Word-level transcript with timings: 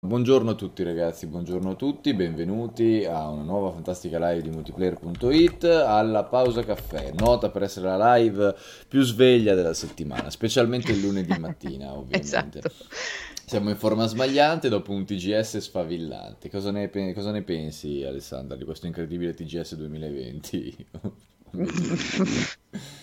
Buongiorno 0.00 0.52
a 0.52 0.54
tutti 0.54 0.84
ragazzi, 0.84 1.26
buongiorno 1.26 1.70
a 1.70 1.74
tutti, 1.74 2.14
benvenuti 2.14 3.04
a 3.04 3.28
una 3.30 3.42
nuova 3.42 3.72
fantastica 3.72 4.16
live 4.30 4.42
di 4.42 4.50
multiplayer.it 4.50 5.64
alla 5.64 6.22
pausa 6.22 6.62
caffè, 6.62 7.10
nota 7.18 7.50
per 7.50 7.64
essere 7.64 7.88
la 7.88 8.14
live 8.14 8.54
più 8.86 9.02
sveglia 9.02 9.56
della 9.56 9.74
settimana, 9.74 10.30
specialmente 10.30 10.92
il 10.92 11.00
lunedì 11.00 11.36
mattina 11.40 11.94
ovviamente. 11.94 12.60
Esatto. 12.60 12.60
Siamo 13.44 13.70
in 13.70 13.76
forma 13.76 14.06
smagliante 14.06 14.68
dopo 14.68 14.92
un 14.92 15.04
TGS 15.04 15.56
sfavillante. 15.56 16.48
Cosa 16.48 16.70
ne, 16.70 16.86
pe- 16.86 17.12
cosa 17.12 17.32
ne 17.32 17.42
pensi 17.42 18.04
Alessandra 18.04 18.56
di 18.56 18.64
questo 18.64 18.86
incredibile 18.86 19.34
TGS 19.34 19.74
2020? 19.74 20.86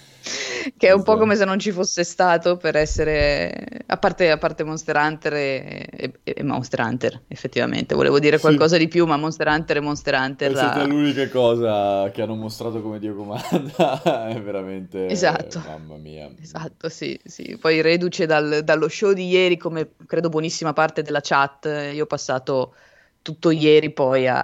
Che 0.78 0.88
è 0.88 0.92
un 0.92 1.04
po' 1.04 1.18
come 1.18 1.36
se 1.36 1.46
non 1.46 1.60
ci 1.60 1.72
fosse 1.72 2.04
stato 2.04 2.58
per 2.58 2.76
essere, 2.76 3.84
a 3.86 3.98
parte, 3.98 4.32
a 4.32 4.38
parte 4.38 4.64
Monster 4.64 4.96
Hunter 4.96 5.34
e, 5.34 5.88
e- 5.92 6.14
e 6.24 6.44
Monster 6.44 6.80
Hunter, 6.80 7.22
effettivamente. 7.28 7.94
Volevo 7.94 8.20
dire 8.20 8.38
Sì. 8.38 8.42
qualcosa 8.42 8.78
di 8.78 8.88
più, 8.88 9.06
ma 9.06 9.18
Monster 9.18 9.48
Hunter 9.48 9.78
e 9.78 9.80
Monster 9.82 10.14
Hunter... 10.16 10.52
È 10.52 10.56
stata 10.56 10.82
ha- 10.82 10.86
l'unica 10.86 11.30
cosa 11.30 12.10
che 12.12 12.22
hanno 12.22 12.36
mostrato 12.36 12.82
come 12.82 13.00
Dio 13.00 13.16
comanda, 13.16 14.28
è 14.30 14.42
veramente... 14.42 15.08
Esatto. 15.08 15.60
Mamma 15.66 15.98
mia. 15.98 16.30
Esatto, 16.42 16.90
sì, 16.90 17.20
sì. 17.24 17.58
Poi 17.60 17.82
reduce 17.82 18.26
dal- 18.26 18.62
dallo 18.64 18.88
show 18.88 19.14
di 19.14 19.28
ieri, 19.28 19.58
come 19.58 19.92
credo 20.06 20.30
buonissima 20.30 20.74
parte 20.74 21.02
della 21.02 21.22
chat, 21.22 21.66
io 21.94 22.04
ho 22.04 22.08
passato 22.08 22.74
tutto 23.22 23.50
ieri 23.50 23.92
poi 23.92 24.28
a, 24.28 24.44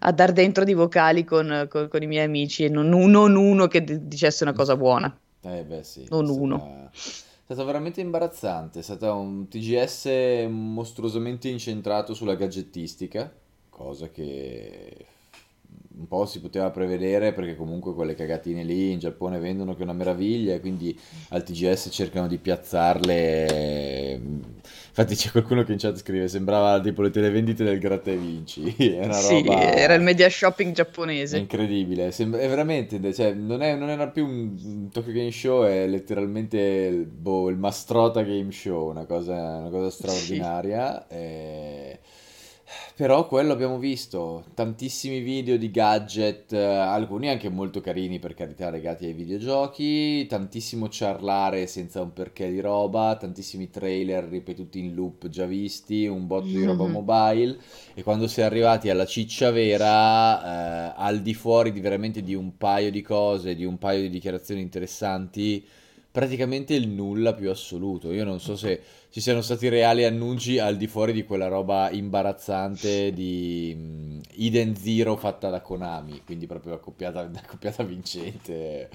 a 0.00 0.12
dar 0.12 0.32
dentro 0.32 0.64
di 0.64 0.74
vocali 0.74 1.24
con, 1.24 1.66
con- 1.70 1.88
con 1.88 2.02
i 2.02 2.06
miei 2.06 2.24
amici 2.26 2.64
e 2.64 2.68
non, 2.68 2.88
non 2.88 3.34
uno 3.36 3.66
che 3.68 3.82
d- 3.84 3.96
dicesse 4.00 4.44
una 4.44 4.52
cosa 4.52 4.76
buona. 4.76 5.14
Eh 5.44 5.64
beh 5.64 5.82
sì, 5.82 6.06
Non 6.08 6.26
stata- 6.26 6.40
uno. 6.40 6.90
è 6.92 6.98
stato 7.44 7.64
veramente 7.64 8.00
imbarazzante, 8.00 8.78
è 8.78 8.82
stato 8.82 9.12
un 9.14 9.48
TGS 9.48 10.46
mostruosamente 10.48 11.48
incentrato 11.48 12.14
sulla 12.14 12.36
gadgettistica, 12.36 13.32
cosa 13.68 14.08
che 14.10 15.06
un 15.94 16.06
po' 16.08 16.24
si 16.26 16.40
poteva 16.40 16.70
prevedere 16.70 17.32
perché 17.32 17.54
comunque 17.54 17.92
quelle 17.94 18.14
cagatine 18.14 18.62
lì 18.64 18.92
in 18.92 18.98
Giappone 18.98 19.38
vendono 19.38 19.74
che 19.74 19.80
è 19.80 19.84
una 19.84 19.92
meraviglia 19.92 20.54
e 20.54 20.60
quindi 20.60 20.98
al 21.30 21.42
TGS 21.42 21.88
cercano 21.90 22.28
di 22.28 22.38
piazzarle. 22.38 24.20
Infatti 24.94 25.14
c'è 25.14 25.30
qualcuno 25.30 25.62
che 25.64 25.72
in 25.72 25.78
chat 25.78 25.96
scrive, 25.96 26.28
sembrava 26.28 26.78
tipo 26.80 27.00
le 27.00 27.08
televendite 27.08 27.64
del 27.64 27.78
Gratta 27.78 28.10
e 28.10 28.16
Vinci, 28.16 28.74
una 29.02 29.12
Sì, 29.14 29.36
roba... 29.42 29.72
era 29.74 29.94
il 29.94 30.02
media 30.02 30.28
shopping 30.28 30.70
È 30.70 30.74
giapponese. 30.74 31.38
incredibile, 31.38 32.10
sembra- 32.12 32.40
è 32.40 32.48
veramente, 32.48 33.00
cioè, 33.14 33.32
non, 33.32 33.62
è- 33.62 33.74
non 33.74 33.88
era 33.88 34.08
più 34.08 34.26
un, 34.26 34.88
Tokyo 34.92 35.12
Game 35.12 35.30
Show, 35.30 35.64
è 35.64 35.86
letteralmente 35.86 36.58
il, 36.58 37.06
boh, 37.06 37.48
il 37.48 37.56
Mastrota 37.56 38.22
Game 38.22 38.52
Show, 38.52 38.90
una 38.90 39.06
cosa, 39.06 39.32
una 39.32 39.70
cosa 39.70 39.88
Sì. 39.88 39.96
straordinaria. 39.96 41.06
Però 42.94 43.26
quello 43.26 43.52
abbiamo 43.54 43.78
visto, 43.78 44.44
tantissimi 44.54 45.20
video 45.20 45.56
di 45.56 45.70
gadget, 45.70 46.52
eh, 46.52 46.58
alcuni 46.62 47.28
anche 47.30 47.48
molto 47.48 47.80
carini 47.80 48.18
per 48.18 48.34
carità 48.34 48.68
legati 48.70 49.06
ai 49.06 49.14
videogiochi, 49.14 50.26
tantissimo 50.26 50.88
ciarlare 50.90 51.66
senza 51.66 52.02
un 52.02 52.12
perché 52.12 52.50
di 52.50 52.60
roba, 52.60 53.16
tantissimi 53.18 53.70
trailer 53.70 54.24
ripetuti 54.24 54.78
in 54.78 54.94
loop 54.94 55.28
già 55.28 55.46
visti, 55.46 56.06
un 56.06 56.26
botto 56.26 56.56
di 56.58 56.64
roba 56.64 56.84
Mhm. 56.84 56.90
mobile. 56.92 57.58
E 57.94 58.02
quando 58.02 58.26
si 58.28 58.40
è 58.40 58.44
arrivati 58.44 58.90
alla 58.90 59.06
ciccia 59.06 59.50
vera, 59.50 60.90
eh, 60.90 60.94
al 60.96 61.22
di 61.22 61.32
fuori 61.34 61.72
di 61.72 61.80
veramente 61.80 62.22
di 62.22 62.34
un 62.34 62.56
paio 62.58 62.90
di 62.90 63.00
cose, 63.02 63.54
di 63.54 63.64
un 63.64 63.78
paio 63.78 64.02
di 64.02 64.10
dichiarazioni 64.10 64.60
interessanti, 64.60 65.64
praticamente 66.12 66.74
il 66.74 66.88
nulla 66.88 67.34
più 67.34 67.50
assoluto. 67.50 68.12
Io 68.12 68.24
non 68.24 68.38
so 68.40 68.54
se 68.56 68.80
ci 69.10 69.20
siano 69.20 69.40
stati 69.40 69.68
reali 69.68 70.04
annunci 70.04 70.58
al 70.58 70.76
di 70.76 70.86
fuori 70.86 71.12
di 71.12 71.24
quella 71.24 71.48
roba 71.48 71.90
imbarazzante 71.90 73.12
di 73.12 73.74
mm, 73.76 74.20
Eden 74.36 74.76
Zero 74.76 75.16
fatta 75.16 75.48
da 75.50 75.60
Konami, 75.62 76.22
quindi 76.24 76.46
proprio 76.46 76.74
accoppiata, 76.74 77.28
accoppiata 77.34 77.82
vincente, 77.82 78.90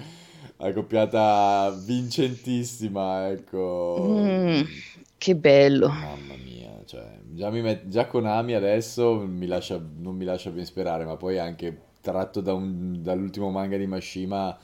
accoppiata 0.57 1.71
vincentissima, 1.83 3.29
ecco. 3.29 4.21
Mm, 4.21 4.61
che 5.17 5.35
bello. 5.35 5.89
Mamma 5.89 6.35
mia, 6.35 6.83
cioè, 6.85 7.19
già, 7.33 7.49
met- 7.49 7.87
già 7.87 8.07
Konami 8.07 8.53
adesso 8.53 9.15
mi 9.25 9.47
lascia- 9.47 9.81
non 9.97 10.15
mi 10.15 10.25
lascia 10.25 10.49
ben 10.51 10.65
sperare, 10.65 11.05
ma 11.05 11.15
poi 11.17 11.39
anche 11.39 11.85
tratto 12.01 12.41
da 12.41 12.53
un- 12.53 13.01
dall'ultimo 13.01 13.49
manga 13.49 13.77
di 13.77 13.87
Mashima, 13.87 14.57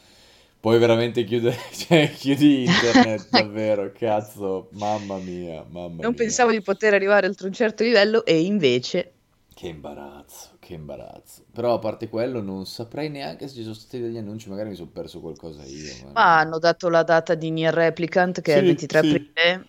puoi 0.63 0.79
veramente 0.79 1.23
chiudere, 1.25 1.57
cioè, 1.73 2.09
chiudi 2.11 2.63
internet, 2.65 3.27
davvero, 3.29 3.91
cazzo, 3.91 4.69
mamma 4.71 5.17
mia, 5.19 5.65
mamma 5.69 6.03
Non 6.03 6.13
mia. 6.13 6.13
pensavo 6.13 6.51
di 6.51 6.61
poter 6.61 6.93
arrivare 6.93 7.25
oltre 7.25 7.47
un 7.47 7.53
certo 7.53 7.83
livello 7.83 8.23
e 8.25 8.41
invece... 8.43 9.13
Che 9.55 9.67
imbarazzo, 9.67 10.57
che 10.59 10.73
imbarazzo. 10.75 11.45
Però 11.51 11.73
a 11.73 11.79
parte 11.79 12.07
quello 12.09 12.41
non 12.41 12.65
saprei 12.67 13.09
neanche 13.09 13.47
se 13.47 13.55
ci 13.55 13.61
sono 13.63 13.73
stati 13.73 13.99
degli 13.99 14.17
annunci, 14.17 14.49
magari 14.49 14.69
mi 14.69 14.75
sono 14.75 14.91
perso 14.91 15.21
qualcosa 15.21 15.65
io, 15.65 15.95
ma... 15.95 16.13
Ma 16.13 16.39
hanno 16.39 16.59
dato 16.59 16.89
la 16.89 17.03
data 17.03 17.35
di 17.35 17.49
Nier 17.51 17.73
Replicant 17.73 18.41
che 18.41 18.55
è 18.55 18.59
il 18.59 18.65
Sì, 18.65 18.65
23 18.65 18.99
sì, 18.99 18.99
aprile. 18.99 19.67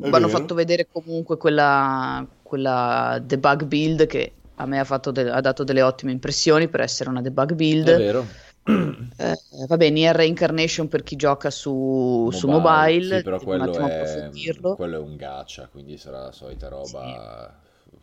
è 0.00 0.10
Hanno 0.10 0.28
fatto 0.28 0.54
vedere 0.54 0.86
comunque 0.90 1.36
quella, 1.36 2.26
quella 2.42 3.18
debug 3.22 3.64
build 3.64 4.06
che 4.06 4.32
a 4.56 4.66
me 4.66 4.78
ha, 4.78 4.84
fatto 4.84 5.10
de- 5.10 5.30
ha 5.30 5.40
dato 5.40 5.64
delle 5.64 5.82
ottime 5.82 6.12
impressioni 6.12 6.68
per 6.68 6.80
essere 6.80 7.10
una 7.10 7.20
debug 7.22 7.52
è 7.78 7.92
build. 7.92 7.92
vero. 7.92 8.42
Eh, 9.16 9.36
vabbè, 9.68 9.90
Nier 9.90 10.14
Reincarnation 10.16 10.88
per 10.88 11.02
chi 11.04 11.16
gioca 11.16 11.50
su, 11.50 12.28
su 12.32 12.48
Mobile, 12.48 13.00
sì, 13.02 13.20
mobile, 13.20 13.20
però 13.20 13.42
quello 13.42 13.78
è, 13.78 14.32
quello 14.72 14.96
è 14.96 14.98
un 14.98 15.16
gacha, 15.16 15.68
quindi 15.68 15.98
sarà 15.98 16.22
la 16.22 16.32
solita 16.32 16.68
Sì. 16.80 17.20
roba. 17.20 17.54
Uff, 17.90 18.02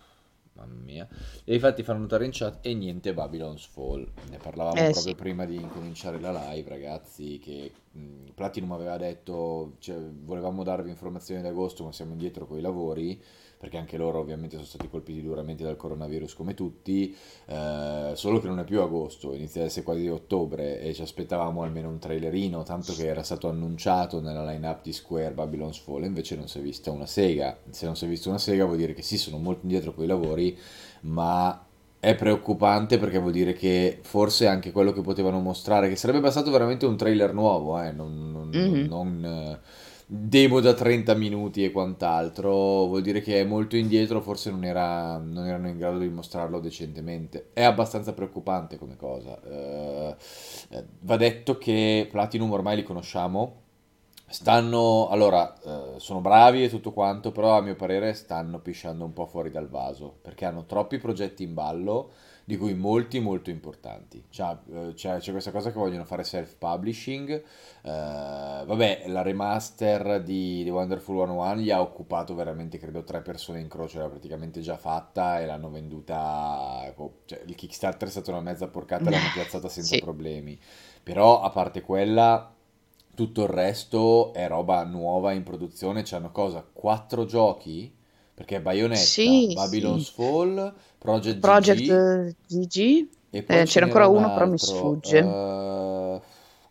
Mamma 0.53 0.73
mia. 0.83 1.07
E 1.43 1.53
infatti 1.55 1.81
fanno 1.83 1.99
notare 2.01 2.25
in 2.25 2.31
chat 2.33 2.59
e 2.65 2.73
niente 2.75 3.13
Babylon's 3.13 3.65
Fall. 3.65 4.07
Ne 4.29 4.39
parlavamo 4.39 4.85
Eh 4.85 4.91
proprio 4.91 5.15
sì. 5.15 5.15
prima 5.15 5.45
di 5.45 5.59
incominciare 5.59 6.19
la 6.19 6.31
live, 6.53 6.69
ragazzi, 6.69 7.39
che 7.39 7.73
mh, 7.91 8.29
Platinum 8.35 8.71
aveva 8.73 8.97
detto, 8.97 9.75
cioè, 9.79 9.97
volevamo 9.97 10.63
darvi 10.63 10.89
informazioni 10.89 11.39
ad 11.41 11.47
agosto, 11.47 11.83
ma 11.83 11.91
siamo 11.91 12.11
indietro 12.11 12.45
con 12.45 12.57
i 12.57 12.61
lavori, 12.61 13.21
perché 13.61 13.77
anche 13.77 13.95
loro 13.95 14.17
ovviamente 14.17 14.55
sono 14.55 14.65
stati 14.67 14.89
colpiti 14.89 15.21
duramente 15.21 15.63
dal 15.63 15.77
coronavirus 15.77 16.33
come 16.33 16.55
tutti, 16.55 17.15
eh, 17.45 18.11
solo 18.15 18.39
che 18.39 18.47
non 18.47 18.57
è 18.57 18.63
più 18.63 18.81
agosto, 18.81 19.35
inizia 19.35 19.61
ad 19.61 19.67
essere 19.67 19.85
quasi 19.85 20.07
ottobre 20.07 20.81
e 20.81 20.95
ci 20.95 21.03
aspettavamo 21.03 21.61
almeno 21.61 21.87
un 21.89 21.99
trailerino, 21.99 22.63
tanto 22.63 22.93
che 22.95 23.05
era 23.05 23.21
stato 23.21 23.47
annunciato 23.47 24.19
nella 24.19 24.43
line-up 24.43 24.81
di 24.81 24.91
Square 24.91 25.33
Babylon's 25.33 25.77
Fall, 25.77 26.03
e 26.03 26.07
invece 26.07 26.35
non 26.35 26.47
si 26.47 26.57
è 26.57 26.61
vista 26.61 26.89
una 26.89 27.05
sega. 27.05 27.59
Se 27.69 27.85
non 27.85 27.95
si 27.95 28.05
è 28.05 28.07
vista 28.07 28.29
una 28.29 28.39
sega 28.39 28.65
vuol 28.65 28.77
dire 28.77 28.95
che 28.95 29.03
sì, 29.03 29.19
sono 29.19 29.37
molto 29.37 29.59
indietro 29.61 29.93
con 29.93 30.05
i 30.05 30.07
lavori, 30.07 30.57
ma 31.01 31.63
è 31.99 32.15
preoccupante 32.15 32.97
perché 32.97 33.19
vuol 33.19 33.31
dire 33.31 33.53
che 33.53 33.99
forse 34.01 34.47
anche 34.47 34.71
quello 34.71 34.91
che 34.91 35.01
potevano 35.01 35.39
mostrare, 35.39 35.87
che 35.87 35.95
sarebbe 35.95 36.19
bastato 36.21 36.49
veramente 36.49 36.87
un 36.87 36.97
trailer 36.97 37.31
nuovo, 37.31 37.79
eh, 37.79 37.91
non, 37.91 38.31
non- 38.31 38.49
Mhm. 38.51 38.87
non, 38.87 39.23
eh, 39.23 39.59
demo 40.13 40.59
da 40.59 40.73
30 40.73 41.13
minuti 41.13 41.63
e 41.63 41.71
quant'altro, 41.71 42.49
vuol 42.85 43.01
dire 43.01 43.21
che 43.21 43.39
è 43.39 43.43
molto 43.45 43.77
indietro, 43.77 44.19
forse 44.21 44.51
non 44.51 44.65
era- 44.65 45.17
non 45.17 45.45
erano 45.45 45.69
in 45.69 45.77
grado 45.77 45.99
di 45.99 46.09
mostrarlo 46.09 46.59
decentemente. 46.59 47.49
È 47.53 47.63
abbastanza 47.63 48.13
preoccupante 48.13 48.77
come 48.77 48.97
cosa. 48.97 49.39
Eh, 49.41 50.15
eh, 50.69 50.85
va 51.01 51.15
detto 51.17 51.57
che 51.57 52.07
Platinum 52.11 52.51
ormai 52.51 52.75
li 52.75 52.83
conosciamo. 52.83 53.59
Stanno, 54.27 55.07
allora, 55.09 55.53
eh, 55.61 55.99
sono 55.99 56.21
bravi 56.21 56.63
e 56.63 56.69
tutto 56.69 56.91
quanto, 56.93 57.31
però 57.31 57.57
a 57.57 57.61
mio 57.61 57.75
parere 57.75 58.13
stanno 58.13 58.59
pisciando 58.59 59.03
un 59.05 59.13
po' 59.13 59.25
fuori 59.25 59.49
dal 59.51 59.67
vaso, 59.69 60.17
perché 60.21 60.45
hanno 60.45 60.65
troppi 60.65 60.97
progetti 60.99 61.43
in 61.43 61.53
ballo, 61.53 62.11
di 62.45 62.57
cui 62.57 62.73
molti 62.73 63.19
molto 63.19 63.49
importanti. 63.49 64.23
Cioè, 64.29 64.57
eh, 64.71 64.93
c'è, 64.93 65.17
c'è 65.19 65.31
questa 65.31 65.51
cosa 65.51 65.71
che 65.71 65.77
vogliono 65.79 66.05
fare 66.05 66.23
self-publishing, 66.23 67.29
eh, 67.31 67.43
vabbè, 68.65 69.03
la 69.07 69.21
remaster 69.21 70.21
di 70.23 70.63
The 70.63 70.69
Wonderful 70.69 71.15
101 71.17 71.55
gli 71.61 71.71
ha 71.71 71.81
occupato 71.81 72.35
veramente, 72.35 72.77
credo, 72.77 73.03
tre 73.03 73.21
persone 73.21 73.59
in 73.59 73.67
croce, 73.67 73.97
era 73.99 74.09
praticamente 74.09 74.61
già 74.61 74.77
fatta 74.77 75.39
e 75.39 75.45
l'hanno 75.45 75.69
venduta, 75.69 76.91
co- 76.95 77.19
cioè, 77.25 77.41
il 77.45 77.55
Kickstarter 77.55 78.07
è 78.07 78.11
stata 78.11 78.31
una 78.31 78.41
mezza 78.41 78.67
porcata 78.67 79.09
l'hanno 79.09 79.29
piazzata 79.31 79.67
senza 79.69 79.95
Sì. 79.95 79.97
problemi. 79.97 80.59
Però, 81.03 81.41
a 81.41 81.49
parte 81.49 81.81
quella... 81.81 82.53
Tutto 83.13 83.43
il 83.43 83.49
resto 83.49 84.33
è 84.33 84.47
roba 84.47 84.83
nuova 84.85 85.33
in 85.33 85.43
produzione. 85.43 86.01
C'hanno 86.03 86.31
cosa? 86.31 86.65
Quattro 86.71 87.25
giochi? 87.25 87.93
Perché 88.33 88.61
Bayonetta, 88.61 89.45
Sì, 89.45 89.49
Babylon's 89.51 90.07
sì. 90.07 90.09
Fall, 90.09 90.73
Project 91.03 91.39
Project 91.39 91.89
GG 91.89 91.89
eh, 91.89 92.35
GG. 92.47 93.09
e 93.31 93.43
poi 93.43 93.61
Eh, 93.61 93.65
ce 93.65 93.79
c'era 93.79 93.83
n'era 93.83 94.03
ancora 94.03 94.07
un 94.07 94.15
uno, 94.17 94.29
però 94.31 94.45
mi 94.47 94.57
altro. 94.57 94.57
sfugge. 94.57 95.39
eh, 96.17 96.21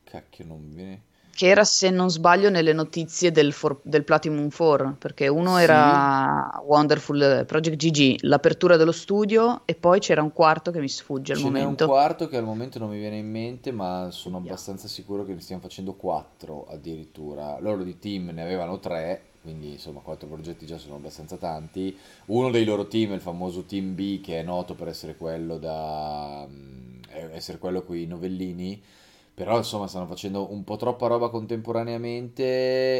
cacchio, 0.04 0.44
non 0.46 0.72
viene. 0.74 1.02
Che 1.32 1.48
era, 1.48 1.64
se 1.64 1.90
non 1.90 2.08
sbaglio, 2.10 2.50
nelle 2.50 2.72
notizie 2.72 3.32
del, 3.32 3.52
for- 3.52 3.80
del 3.82 4.04
Platinum 4.04 4.48
4, 4.50 4.94
perché 4.98 5.26
uno 5.28 5.56
Sì, 5.56 5.58
era 5.58 6.60
Wonderful 6.62 7.20
eh, 7.22 7.44
Project 7.46 7.76
GG, 7.76 8.16
l'apertura 8.20 8.76
dello 8.76 8.92
studio, 8.92 9.62
e 9.64 9.74
poi 9.74 9.98
c'era 9.98 10.22
un 10.22 10.32
quarto 10.32 10.70
che 10.70 10.78
mi 10.80 10.88
sfugge 10.88 11.32
al 11.32 11.38
ce 11.38 11.48
n'è 11.50 11.62
un 11.62 11.76
momento. 11.76 11.78
quarto 11.78 12.28
che 12.28 12.36
al 12.36 12.44
momento 12.44 12.78
non 12.78 12.90
mi 12.90 12.98
viene 12.98 13.16
in 13.18 13.30
mente, 13.30 13.70
ma 13.72 14.08
sono 14.10 14.36
abbastanza 14.38 14.88
sicuro 14.88 15.24
che 15.24 15.32
ne 15.34 15.40
stiamo 15.40 15.62
facendo 15.62 15.94
quattro 15.94 16.66
addirittura. 16.66 17.58
Loro 17.60 17.82
di 17.84 17.98
team 17.98 18.30
ne 18.30 18.42
avevano 18.42 18.78
tre, 18.80 19.29
quindi 19.42 19.72
insomma 19.72 20.00
quattro 20.00 20.28
progetti 20.28 20.66
già 20.66 20.78
sono 20.78 20.96
abbastanza 20.96 21.36
tanti. 21.36 21.96
Uno 22.26 22.50
dei 22.50 22.64
loro 22.64 22.86
team, 22.86 23.12
il 23.12 23.20
famoso 23.20 23.64
Team 23.64 23.94
B, 23.94 24.20
che 24.20 24.38
è 24.38 24.42
noto 24.42 24.74
per 24.74 24.88
essere 24.88 25.16
quello 25.16 25.58
da 25.58 26.46
mm, 26.48 27.02
essere 27.32 27.58
quello 27.58 27.82
con 27.82 27.96
i 27.96 28.06
novellini, 28.06 28.80
però 29.40 29.56
insomma 29.56 29.86
stanno 29.86 30.04
facendo 30.04 30.52
un 30.52 30.64
po' 30.64 30.76
troppa 30.76 31.06
roba 31.06 31.30
contemporaneamente 31.30 32.42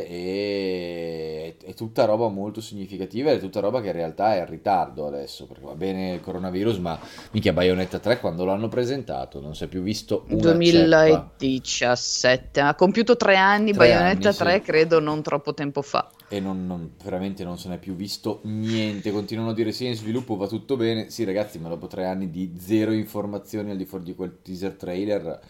e 0.09 1.55
è 1.63 1.75
tutta 1.75 2.07
roba 2.07 2.29
molto 2.29 2.63
significativa 2.63 3.31
ed 3.31 3.37
è 3.37 3.41
tutta 3.41 3.61
roba 3.61 3.83
che 3.83 3.89
in 3.89 3.93
realtà 3.93 4.37
è 4.37 4.39
in 4.39 4.47
ritardo 4.47 5.07
adesso, 5.07 5.45
perché 5.47 5.67
va 5.67 5.75
bene 5.75 6.15
il 6.15 6.23
coronavirus, 6.23 6.79
ma 6.79 6.99
mica 7.33 7.53
Bayonetta 7.53 7.99
3 7.99 8.21
quando 8.21 8.47
l'hanno 8.47 8.69
presentato 8.69 9.39
non 9.39 9.55
si 9.55 9.65
è 9.65 9.67
più 9.67 9.83
visto 9.83 10.25
una 10.29 10.53
2017, 10.53 12.49
ceppa. 12.53 12.69
ha 12.69 12.75
compiuto 12.75 13.17
tre 13.17 13.37
anni, 13.37 13.73
tre 13.73 13.89
Bayonetta 13.89 14.29
anni, 14.29 14.39
3 14.39 14.53
sì. 14.55 14.61
credo 14.63 14.99
non 14.99 15.21
troppo 15.21 15.53
tempo 15.53 15.83
fa. 15.83 16.11
E 16.27 16.41
non, 16.41 16.67
non, 16.67 16.93
veramente 17.05 17.45
non 17.45 17.59
se 17.59 17.69
n'è 17.69 17.77
più 17.77 17.95
visto 17.95 18.41
niente, 18.45 19.13
continuano 19.13 19.51
a 19.51 19.55
dire 19.55 19.73
sì 19.73 19.85
in 19.85 19.95
sviluppo 19.95 20.37
va 20.37 20.47
tutto 20.47 20.79
bene, 20.79 21.11
sì 21.11 21.25
ragazzi 21.25 21.59
ma 21.59 21.69
dopo 21.69 21.87
tre 21.87 22.07
anni 22.07 22.31
di 22.31 22.55
zero 22.59 22.93
informazioni 22.93 23.73
al 23.73 23.77
di 23.77 23.85
fuori 23.85 24.05
di 24.05 24.15
quel 24.15 24.39
teaser 24.41 24.73
trailer 24.73 25.41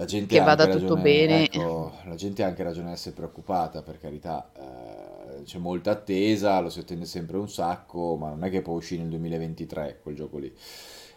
la 0.00 0.06
gente 0.06 0.34
che 0.34 0.42
vada 0.42 0.64
tutto 0.64 0.94
ragione, 0.94 1.02
bene. 1.02 1.44
Ecco, 1.44 1.92
la 2.06 2.14
gente 2.14 2.42
ha 2.42 2.46
anche 2.46 2.62
ragione 2.62 2.86
di 2.86 2.92
essere 2.94 3.14
preoccupata, 3.14 3.82
per 3.82 3.98
carità. 3.98 4.50
Eh, 4.56 5.42
c'è 5.44 5.58
molta 5.58 5.90
attesa, 5.90 6.58
lo 6.60 6.70
si 6.70 6.78
attende 6.78 7.04
sempre 7.04 7.36
un 7.36 7.50
sacco, 7.50 8.16
ma 8.16 8.30
non 8.30 8.42
è 8.42 8.48
che 8.48 8.62
può 8.62 8.74
uscire 8.74 9.02
nel 9.02 9.10
2023 9.10 10.00
quel 10.02 10.14
gioco 10.14 10.38
lì. 10.38 10.50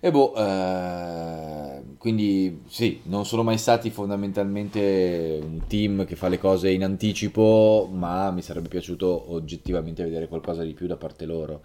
E 0.01 0.11
boh, 0.11 0.35
eh, 0.35 1.81
quindi 1.97 2.63
sì, 2.67 2.99
non 3.03 3.25
sono 3.25 3.41
mai 3.41 3.57
stati 3.57 3.89
fondamentalmente 3.89 5.39
un 5.41 5.61
team 5.65 6.03
che 6.05 6.17
fa 6.17 6.27
le 6.27 6.37
cose 6.37 6.69
in 6.69 6.83
anticipo, 6.83 7.89
ma 7.89 8.31
mi 8.31 8.41
sarebbe 8.41 8.67
piaciuto 8.67 9.31
oggettivamente 9.31 10.03
vedere 10.03 10.27
qualcosa 10.27 10.61
di 10.63 10.73
più 10.73 10.87
da 10.87 10.97
parte 10.97 11.25
loro. 11.25 11.61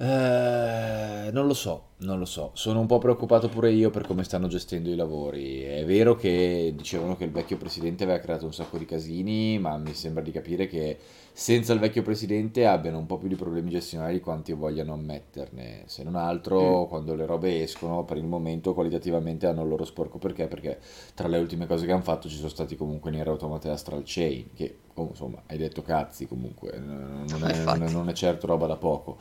Eh, 0.00 1.30
non 1.32 1.48
lo 1.48 1.54
so, 1.54 1.82
non 1.98 2.20
lo 2.20 2.24
so. 2.24 2.52
Sono 2.54 2.78
un 2.78 2.86
po' 2.86 2.98
preoccupato 2.98 3.48
pure 3.48 3.72
io 3.72 3.90
per 3.90 4.06
come 4.06 4.22
stanno 4.22 4.46
gestendo 4.46 4.90
i 4.90 4.94
lavori. 4.94 5.62
È 5.62 5.84
vero 5.84 6.14
che 6.14 6.72
dicevano 6.76 7.16
che 7.16 7.24
il 7.24 7.32
vecchio 7.32 7.56
presidente 7.56 8.04
aveva 8.04 8.20
creato 8.20 8.44
un 8.44 8.52
sacco 8.52 8.78
di 8.78 8.84
casini, 8.84 9.58
ma 9.58 9.76
mi 9.76 9.94
sembra 9.94 10.22
di 10.22 10.30
capire 10.30 10.68
che 10.68 10.96
senza 11.32 11.72
il 11.72 11.80
vecchio 11.80 12.02
presidente 12.02 12.66
abbiano 12.66 12.98
un 12.98 13.06
po' 13.06 13.18
più 13.18 13.28
di 13.28 13.34
problemi 13.34 13.70
gestionali 13.70 14.14
di 14.14 14.20
quanti 14.20 14.52
vogliano 14.52 14.92
ammetterne. 14.92 15.82
Se 15.86 16.04
non 16.04 16.14
altro, 16.14 16.84
mm. 16.84 16.88
quando 16.88 17.16
le 17.16 17.26
robe 17.26 17.62
escono, 17.62 18.04
per 18.04 18.18
il 18.18 18.24
momento 18.24 18.74
qualitativamente 18.74 19.46
hanno 19.46 19.62
il 19.62 19.68
loro 19.68 19.84
sporco 19.84 20.18
perché? 20.18 20.46
Perché 20.46 20.78
tra 21.14 21.26
le 21.26 21.38
ultime 21.38 21.66
cose 21.66 21.86
che 21.86 21.92
hanno 21.92 22.02
fatto 22.02 22.28
ci 22.28 22.36
sono 22.36 22.48
stati 22.48 22.76
comunque 22.76 23.10
Nier 23.10 23.26
Automata 23.26 23.68
e 23.68 23.72
Astral 23.72 24.02
Chain, 24.04 24.50
che 24.54 24.76
oh, 24.94 25.08
insomma 25.10 25.42
hai 25.46 25.58
detto 25.58 25.82
cazzi 25.82 26.28
comunque, 26.28 26.78
non 26.78 27.26
è, 27.44 27.88
non 27.90 28.08
è 28.08 28.12
certo 28.12 28.46
roba 28.46 28.66
da 28.68 28.76
poco. 28.76 29.16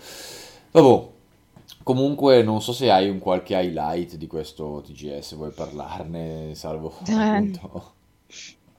Vabbè, 0.77 1.07
comunque 1.81 2.43
non 2.43 2.61
so 2.61 2.71
se 2.71 2.91
hai 2.91 3.09
un 3.09 3.17
qualche 3.17 3.55
highlight 3.55 4.15
di 4.15 4.27
questo 4.27 4.83
TGS, 4.85 5.35
vuoi 5.35 5.51
parlarne, 5.51 6.53
salvo? 6.53 6.93
Eh, 7.07 7.13
appunto... 7.13 7.93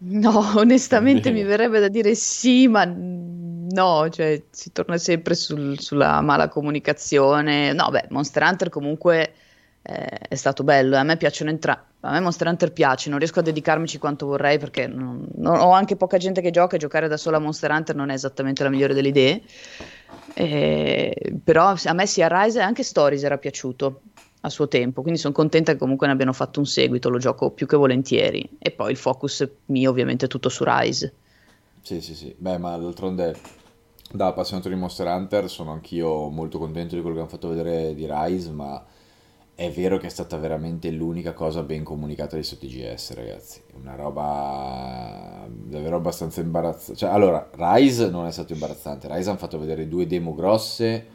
No, 0.00 0.52
onestamente 0.54 1.32
mi 1.32 1.42
verrebbe 1.42 1.80
da 1.80 1.88
dire 1.88 2.14
sì, 2.14 2.68
ma 2.68 2.84
no, 2.84 4.08
cioè 4.10 4.44
si 4.48 4.70
torna 4.70 4.96
sempre 4.96 5.34
sul, 5.34 5.80
sulla 5.80 6.20
mala 6.20 6.48
comunicazione. 6.48 7.72
No, 7.72 7.90
beh, 7.90 8.06
Monster 8.10 8.44
Hunter 8.44 8.68
comunque 8.68 9.32
eh, 9.82 10.18
è 10.28 10.34
stato 10.34 10.64
bello, 10.64 10.96
a 10.96 11.02
me 11.02 11.16
piacciono 11.16 11.50
entrambi. 11.50 11.86
A 12.00 12.12
me 12.12 12.20
Monster 12.20 12.46
Hunter 12.46 12.72
piace, 12.72 13.10
non 13.10 13.18
riesco 13.18 13.40
a 13.40 13.42
dedicarmici 13.42 13.98
quanto 13.98 14.26
vorrei 14.26 14.58
perché 14.58 14.86
non, 14.86 15.26
non, 15.34 15.58
ho 15.58 15.72
anche 15.72 15.96
poca 15.96 16.16
gente 16.16 16.40
che 16.40 16.50
gioca 16.50 16.76
e 16.76 16.78
giocare 16.78 17.08
da 17.08 17.16
sola 17.16 17.38
a 17.38 17.40
Monster 17.40 17.72
Hunter 17.72 17.96
non 17.96 18.10
è 18.10 18.14
esattamente 18.14 18.62
la 18.62 18.70
migliore 18.70 18.94
delle 18.94 19.08
idee. 19.08 19.42
Eh, 20.34 21.32
però 21.42 21.74
a 21.82 21.92
me 21.92 22.06
sia 22.06 22.28
Rise 22.30 22.60
e 22.60 22.62
anche 22.62 22.84
Stories 22.84 23.24
era 23.24 23.36
piaciuto 23.38 24.02
a 24.42 24.48
suo 24.48 24.68
tempo, 24.68 25.02
quindi 25.02 25.18
sono 25.18 25.34
contenta 25.34 25.72
che 25.72 25.78
comunque 25.78 26.06
ne 26.06 26.12
abbiano 26.12 26.32
fatto 26.32 26.60
un 26.60 26.66
seguito, 26.66 27.08
lo 27.08 27.18
gioco 27.18 27.50
più 27.50 27.66
che 27.66 27.76
volentieri. 27.76 28.48
E 28.58 28.70
poi 28.70 28.92
il 28.92 28.96
focus 28.96 29.48
mio 29.66 29.90
ovviamente 29.90 30.26
è 30.26 30.28
tutto 30.28 30.48
su 30.48 30.62
Rise. 30.64 31.12
Sì, 31.82 32.00
sì, 32.00 32.14
sì. 32.14 32.34
Beh, 32.36 32.58
ma 32.58 32.76
d'altronde 32.76 33.34
da 34.12 34.28
appassionato 34.28 34.68
di 34.68 34.76
Monster 34.76 35.06
Hunter 35.06 35.50
sono 35.50 35.72
anch'io 35.72 36.28
molto 36.28 36.58
contento 36.58 36.94
di 36.94 37.00
quello 37.00 37.16
che 37.16 37.22
hanno 37.22 37.30
fatto 37.30 37.48
vedere 37.48 37.94
di 37.94 38.06
Rise, 38.08 38.50
ma 38.50 38.84
è 39.58 39.72
vero 39.72 39.98
che 39.98 40.06
è 40.06 40.08
stata 40.08 40.36
veramente 40.36 40.88
l'unica 40.92 41.32
cosa 41.32 41.64
ben 41.64 41.82
comunicata 41.82 42.36
di 42.36 42.44
sotto 42.44 42.64
TGS, 42.64 43.14
ragazzi. 43.14 43.60
Una 43.74 43.96
roba 43.96 45.48
davvero 45.50 45.96
abbastanza 45.96 46.40
imbarazzante. 46.40 46.94
Cioè, 46.94 47.10
allora, 47.10 47.50
Rise 47.52 48.08
non 48.08 48.26
è 48.26 48.30
stato 48.30 48.52
imbarazzante. 48.52 49.08
Rise 49.10 49.30
hanno 49.30 49.38
fatto 49.38 49.58
vedere 49.58 49.88
due 49.88 50.06
demo 50.06 50.32
grosse, 50.32 51.06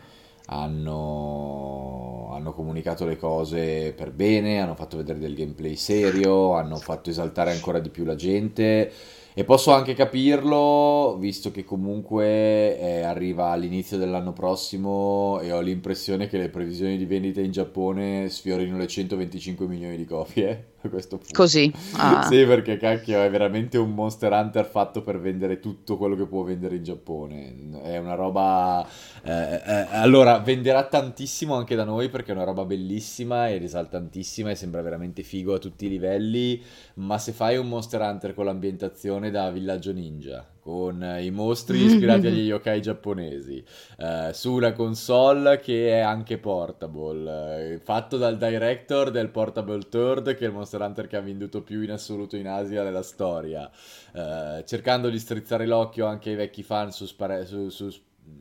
hanno, 0.48 2.32
hanno 2.34 2.52
comunicato 2.52 3.06
le 3.06 3.16
cose 3.16 3.94
per 3.96 4.12
bene, 4.12 4.60
hanno 4.60 4.76
fatto 4.76 4.98
vedere 4.98 5.20
del 5.20 5.36
gameplay 5.36 5.78
serio, 5.78 6.56
hanno 6.56 6.76
fatto 6.76 7.12
esaltare 7.12 7.52
ancora 7.54 7.80
di 7.80 7.88
più 7.88 8.04
la 8.04 8.16
gente 8.16 8.92
e 9.36 9.44
posso 9.44 9.72
anche 9.72 9.94
capirlo, 9.94 11.18
visto 11.20 11.52
che 11.52 11.64
comunque 11.64 12.80
eh, 12.80 13.02
arriva 13.02 13.50
all'inizio 13.50 13.98
dell'anno 13.98 14.34
prossimo 14.34 15.40
e 15.42 15.52
ho 15.52 15.60
l'impressione 15.60 16.28
che 16.28 16.38
le 16.38 16.50
previsioni 16.50 16.98
di 16.98 17.06
vendita 17.06 17.42
in 17.42 17.52
Giappone 17.52 18.30
sfiorino 18.30 18.78
le 18.78 18.88
125 18.88 19.66
milioni 19.66 19.98
di 19.98 20.06
copie 20.06 20.73
questo 20.90 21.18
punto. 21.18 21.34
Così? 21.34 21.72
Ah. 21.96 22.24
sì, 22.24 22.46
perché 22.46 22.78
cacchio 22.78 23.22
è 23.22 23.30
veramente 23.30 23.78
un 23.78 23.94
Monster 23.94 24.32
Hunter 24.32 24.66
fatto 24.66 25.02
per 25.02 25.20
vendere 25.20 25.60
tutto 25.60 25.98
quello 25.98 26.16
che 26.16 26.26
può 26.26 26.44
vendere 26.44 26.76
in 26.76 26.84
Giappone. 26.84 27.82
È 27.84 27.98
una 27.98 28.16
roba... 28.16 28.88
Eh, 29.24 29.32
eh, 29.32 29.88
allora, 29.92 30.40
venderà 30.40 30.84
tantissimo 30.86 31.56
anche 31.56 31.76
da 31.76 31.84
noi 31.84 32.10
perché 32.10 32.32
è 32.32 32.36
una 32.36 32.44
roba 32.44 32.66
bellissima 32.66 33.50
ed 33.50 33.64
esaltantissima 33.64 34.50
e 34.52 34.56
sembra 34.56 34.82
veramente 34.82 35.24
figo 35.24 35.54
a 35.54 35.60
tutti 35.60 35.86
i 35.86 35.90
livelli, 35.90 36.62
ma 36.96 37.18
se 37.18 37.32
fai 37.32 37.58
un 37.58 37.68
Monster 37.68 38.02
Hunter 38.02 38.34
con 38.34 38.46
l'ambientazione 38.46 39.32
da 39.32 39.50
villaggio 39.50 39.92
ninja, 39.92 40.46
con 40.64 41.18
i 41.20 41.30
mostri 41.30 41.84
ispirati 41.84 42.28
agli 42.28 42.48
yokai 42.48 42.82
giapponesi, 42.82 43.62
eh, 43.98 44.30
su 44.32 44.54
una 44.54 44.72
console 44.72 45.60
che 45.60 45.90
è 45.90 46.00
anche 46.00 46.38
portable, 46.38 47.74
eh, 47.74 47.80
fatto 47.80 48.16
dal 48.16 48.38
director 48.38 49.12
del 49.12 49.28
Portable 49.28 49.90
Third, 49.90 50.34
che 50.36 50.46
è 50.46 50.48
il 50.48 50.54
Monster 50.54 50.80
Hunter 50.80 51.08
che 51.08 51.18
ha 51.18 51.22
venduto 51.22 51.64
più 51.64 51.82
in 51.82 51.92
assoluto 51.92 52.38
in 52.38 52.48
Asia 52.48 52.82
nella 52.82 53.04
storia, 53.04 53.70
eh, 54.14 54.64
cercando 54.66 55.10
di 55.10 55.20
strizzare 55.20 55.66
l'occhio 55.66 56.06
anche 56.06 56.30
ai 56.30 56.36
vecchi 56.38 56.64
fan 56.64 56.94
su, 56.94 57.06
spare- 57.06 57.46
su, 57.46 57.68
su 57.68 57.92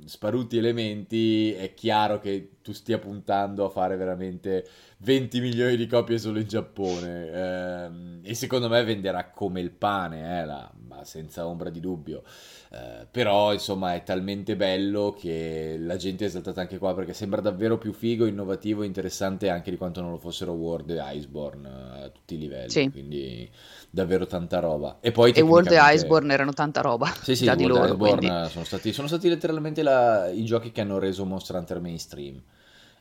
sparuti 0.05 0.59
elementi, 0.59 1.53
è 1.53 1.75
chiaro 1.75 2.21
che 2.21 2.51
tu 2.63 2.73
stia 2.73 2.99
puntando 2.99 3.65
a 3.65 3.69
fare 3.69 3.97
veramente 3.97 4.65
20 5.03 5.41
milioni 5.41 5.77
di 5.77 5.87
copie 5.87 6.19
solo 6.19 6.39
in 6.39 6.47
Giappone. 6.47 7.31
Ehm, 7.33 8.21
e 8.23 8.35
secondo 8.35 8.69
me 8.69 8.85
venderà 8.85 9.31
come 9.31 9.61
il 9.61 9.71
pane, 9.73 10.41
eh, 10.41 10.45
la, 10.45 10.71
senza 11.03 11.47
ombra 11.47 11.71
di 11.71 11.81
dubbio. 11.81 12.23
Eh, 12.71 13.07
però, 13.11 13.53
insomma, 13.53 13.95
è 13.95 14.05
talmente 14.05 14.55
bello 14.55 15.15
che 15.19 15.77
la 15.79 15.97
gente 15.97 16.25
è 16.25 16.29
esaltata 16.29 16.61
anche 16.61 16.79
qua 16.79 16.95
perché 16.95 17.13
sembra 17.15 17.41
davvero 17.41 17.79
più 17.79 17.93
figo, 17.93 18.27
innovativo, 18.27 18.85
interessante 18.85 19.49
anche 19.49 19.71
di 19.71 19.77
quanto 19.77 20.01
non 20.01 20.11
lo 20.11 20.19
fossero 20.19 20.53
World 20.53 20.91
e 20.91 21.17
Iceborne 21.17 21.69
eh, 21.69 22.03
a 22.05 22.09
tutti 22.09 22.35
i 22.35 22.39
livelli. 22.39 22.71
Sì. 22.71 22.89
Quindi 22.89 23.51
davvero 23.91 24.27
tanta 24.27 24.61
roba. 24.61 24.99
E, 25.01 25.11
poi, 25.11 25.33
e 25.33 25.41
World 25.41 25.73
e 25.73 25.79
Iceborne 25.81 26.33
erano 26.33 26.53
tanta 26.53 26.81
roba. 26.81 27.13
Sì, 27.23 27.35
sì, 27.35 27.47
World 27.47 27.67
loro, 27.67 27.85
Iceborne 27.87 28.29
quindi... 28.29 28.51
sono, 28.51 28.65
stati, 28.65 28.93
sono 28.93 29.09
stati 29.09 29.29
letteralmente 29.29 29.83
la, 29.83 30.29
i 30.29 30.45
giochi 30.45 30.71
che 30.71 30.81
hanno 30.81 30.99
reso 30.99 31.25
Monster 31.25 31.57
Hunter 31.57 31.81
mainstream. 31.81 32.41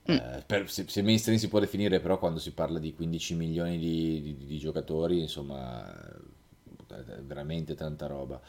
Mm. 0.10 0.16
Eh, 0.16 0.44
per, 0.46 0.70
se, 0.70 0.86
se, 0.88 1.02
mainstream 1.02 1.38
si 1.38 1.48
può 1.48 1.60
definire, 1.60 2.00
però 2.00 2.18
quando 2.18 2.40
si 2.40 2.54
parla 2.54 2.80
di 2.80 2.94
15 2.94 3.36
milioni 3.36 3.78
di, 3.78 4.22
di, 4.22 4.46
di 4.46 4.58
giocatori, 4.58 5.20
insomma, 5.20 5.86
veramente 7.26 7.76
tanta 7.76 8.08
roba. 8.08 8.40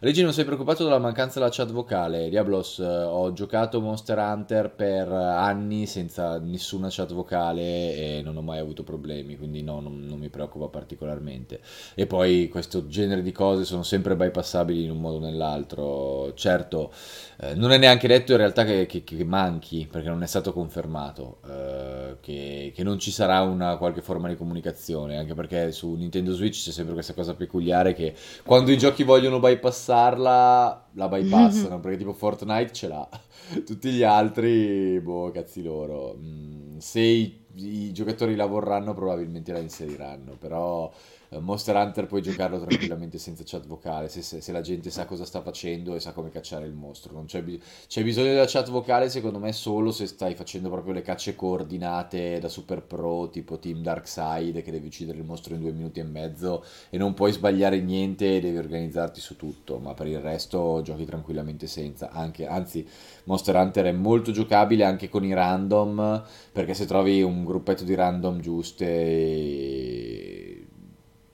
Reggie, 0.00 0.22
non 0.22 0.32
sei 0.32 0.44
preoccupato 0.44 0.84
della 0.84 0.98
mancanza 0.98 1.38
della 1.38 1.50
chat 1.50 1.70
vocale? 1.70 2.28
Diablos, 2.28 2.78
eh, 2.78 2.84
ho 2.84 3.32
giocato 3.32 3.80
Monster 3.80 4.18
Hunter 4.18 4.70
per 4.70 5.08
anni 5.08 5.86
senza 5.86 6.38
nessuna 6.38 6.88
chat 6.90 7.12
vocale 7.12 8.18
e 8.18 8.22
non 8.22 8.36
ho 8.36 8.42
mai 8.42 8.58
avuto 8.58 8.82
problemi, 8.82 9.36
quindi 9.36 9.62
no, 9.62 9.80
non, 9.80 10.00
non 10.00 10.18
mi 10.18 10.28
preoccupa 10.28 10.68
particolarmente. 10.68 11.60
E 11.94 12.06
poi 12.06 12.48
questo 12.48 12.86
genere 12.86 13.22
di 13.22 13.32
cose 13.32 13.64
sono 13.64 13.82
sempre 13.82 14.16
bypassabili 14.16 14.84
in 14.84 14.90
un 14.90 15.00
modo 15.00 15.16
o 15.16 15.20
nell'altro. 15.20 16.32
Certo, 16.34 16.92
eh, 17.40 17.54
non 17.54 17.72
è 17.72 17.78
neanche 17.78 18.08
detto 18.08 18.32
in 18.32 18.38
realtà 18.38 18.64
che, 18.64 18.86
che, 18.86 19.02
che 19.04 19.24
manchi, 19.24 19.86
perché 19.90 20.08
non 20.08 20.22
è 20.22 20.26
stato 20.26 20.52
confermato, 20.52 21.38
eh, 21.46 22.16
che, 22.20 22.72
che 22.74 22.82
non 22.82 22.98
ci 22.98 23.10
sarà 23.10 23.42
una 23.42 23.76
qualche 23.76 24.02
forma 24.02 24.28
di 24.28 24.36
comunicazione, 24.36 25.18
anche 25.18 25.34
perché 25.34 25.72
su 25.72 25.94
Nintendo 25.94 26.32
Switch 26.32 26.62
c'è 26.62 26.70
sempre 26.70 26.94
questa 26.94 27.14
cosa 27.14 27.34
peculiare 27.34 27.89
notare 27.90 27.94
che 27.94 28.14
quando 28.44 28.70
i 28.70 28.78
giochi 28.78 29.02
vogliono 29.02 29.38
bypassarla, 29.40 30.88
la 30.92 31.08
bypassano, 31.08 31.80
perché 31.80 31.98
tipo 31.98 32.12
Fortnite 32.12 32.72
ce 32.72 32.88
l'ha. 32.88 33.08
Tutti 33.64 33.90
gli 33.90 34.02
altri, 34.02 35.00
boh, 35.00 35.30
cazzi 35.30 35.62
loro. 35.62 36.16
Mm, 36.18 36.78
se 36.78 37.00
i 37.00 37.92
giocatori 37.92 38.36
la 38.36 38.46
vorranno 38.46 38.94
probabilmente 38.94 39.52
la 39.52 39.58
inseriranno, 39.58 40.36
però 40.38 40.90
Monster 41.38 41.76
Hunter 41.76 42.06
puoi 42.06 42.22
giocarlo 42.22 42.58
tranquillamente 42.58 43.16
senza 43.18 43.44
chat 43.46 43.64
vocale, 43.64 44.08
se, 44.08 44.20
se, 44.20 44.40
se, 44.40 44.50
la 44.50 44.62
gente 44.62 44.90
sa 44.90 45.04
cosa 45.04 45.24
sta 45.24 45.42
facendo 45.42 45.94
e 45.94 46.00
sa 46.00 46.12
come 46.12 46.28
cacciare 46.28 46.66
il 46.66 46.72
mostro. 46.72 47.22
C'è, 47.24 47.44
c'è, 47.86 48.02
bisogno 48.02 48.30
della 48.30 48.48
chat 48.48 48.68
vocale 48.68 49.08
secondo 49.08 49.38
me 49.38 49.52
solo 49.52 49.92
se 49.92 50.06
stai 50.06 50.34
facendo 50.34 50.70
proprio 50.70 50.92
le 50.92 51.02
cacce 51.02 51.36
coordinate 51.36 52.40
da 52.40 52.48
super 52.48 52.82
pro, 52.82 53.30
tipo 53.30 53.60
Team 53.60 53.80
Darkseid, 53.80 54.60
che 54.62 54.72
devi 54.72 54.88
uccidere 54.88 55.18
il 55.18 55.24
mostro 55.24 55.54
in 55.54 55.60
due 55.60 55.70
minuti 55.70 56.00
e 56.00 56.04
mezzo 56.04 56.64
e 56.90 56.98
non 56.98 57.14
puoi 57.14 57.30
sbagliare 57.30 57.80
niente 57.80 58.36
e 58.36 58.40
devi 58.40 58.56
organizzarti 58.56 59.20
su 59.20 59.36
tutto, 59.36 59.78
ma 59.78 59.94
per 59.94 60.08
il 60.08 60.18
resto 60.18 60.82
giochi 60.82 61.04
tranquillamente 61.04 61.68
senza. 61.68 62.10
Anche, 62.10 62.48
anzi, 62.48 62.84
Monster 63.24 63.54
Hunter 63.54 63.84
è 63.84 63.92
molto 63.92 64.32
giocabile 64.32 64.84
anche 64.84 65.08
con 65.08 65.24
i 65.24 65.32
random, 65.32 66.24
perché 66.50 66.74
se 66.74 66.86
trovi 66.86 67.22
un 67.22 67.44
gruppetto 67.44 67.84
di 67.84 67.94
random 67.94 68.40
giuste 68.40 70.39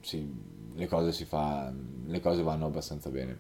sì, 0.07 0.25
le 0.77 0.87
cose 0.87 1.11
si 1.11 1.25
fa, 1.25 1.73
le 2.07 2.21
cose 2.21 2.45
vanno 2.45 2.67
abbastanza 2.67 3.11
bene. 3.11 3.37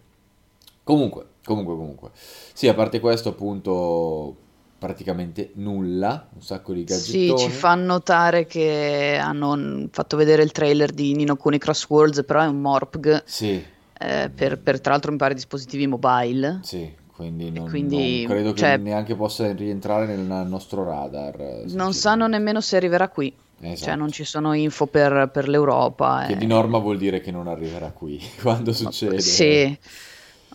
Comunque, 0.83 1.27
comunque, 1.45 1.77
comunque. 1.77 2.11
Sì, 2.13 2.67
a 2.67 2.75
parte 2.75 2.99
questo, 2.99 3.29
appunto, 3.29 4.35
praticamente 4.77 5.51
nulla, 5.55 6.29
un 6.35 6.43
sacco 6.43 6.73
di 6.73 6.83
gadgettoni. 6.83 7.39
Sì, 7.39 7.45
ci 7.45 7.51
fa 7.51 7.77
notare 7.77 8.47
che 8.47 9.17
hanno 9.17 9.87
fatto 9.93 10.17
vedere 10.17 10.43
il 10.43 10.51
trailer 10.51 10.91
di 10.91 11.15
Nino 11.15 11.37
Kuni 11.37 11.59
Cross 11.59 11.89
Worlds, 11.89 12.25
però 12.25 12.43
è 12.43 12.47
un 12.47 12.61
Morpg. 12.61 13.23
Sì. 13.25 13.65
Eh, 13.99 14.31
per, 14.35 14.59
per, 14.59 14.81
tra 14.81 14.91
l'altro 14.91 15.13
mi 15.13 15.19
pare 15.19 15.35
dispositivi 15.35 15.87
mobile. 15.87 16.59
Sì, 16.63 16.93
quindi 17.13 17.53
non, 17.53 17.69
quindi, 17.69 18.25
non 18.27 18.33
credo 18.33 18.53
che 18.53 18.59
cioè, 18.59 18.77
neanche 18.77 19.15
possa 19.15 19.53
rientrare 19.53 20.07
nel 20.07 20.47
nostro 20.49 20.83
radar. 20.83 21.63
Non 21.69 21.95
sanno 21.95 22.27
nemmeno 22.27 22.61
se 22.61 22.77
arriverà 22.77 23.09
qui. 23.09 23.33
Esatto. 23.61 23.85
Cioè 23.85 23.97
non 23.97 24.11
ci 24.11 24.25
sono 24.25 24.53
info 24.53 24.87
per, 24.87 25.31
per 25.33 25.49
l'Europa. 25.49 26.25
Che 26.27 26.33
e... 26.33 26.37
di 26.37 26.47
norma 26.47 26.79
vuol 26.79 26.99
dire 26.99 27.21
che 27.21 27.31
non 27.31 27.49
arriverà 27.49 27.91
qui 27.91 28.21
quando 28.41 28.73
succede. 28.73 29.21
Sì. 29.21 29.79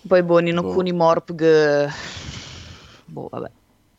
Poi 0.07 0.23
boh, 0.23 0.39
in 0.39 0.57
alcuni 0.57 0.91
boh. 0.91 0.97
Morpg... 0.97 1.91
Boh, 3.05 3.27
vabbè. 3.29 3.51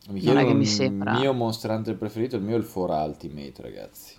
Mi 0.09 0.21
non 0.23 0.37
è 0.37 0.45
che 0.45 0.53
mi 0.53 0.65
sembra. 0.65 1.13
Il 1.13 1.19
mio 1.19 1.33
Monster 1.33 1.71
Hunter 1.71 1.95
preferito, 1.95 2.35
il 2.35 2.41
mio 2.41 2.55
è 2.55 2.59
il 2.59 2.69
4 2.69 2.95
Ultimate, 3.05 3.61
ragazzi. 3.61 4.12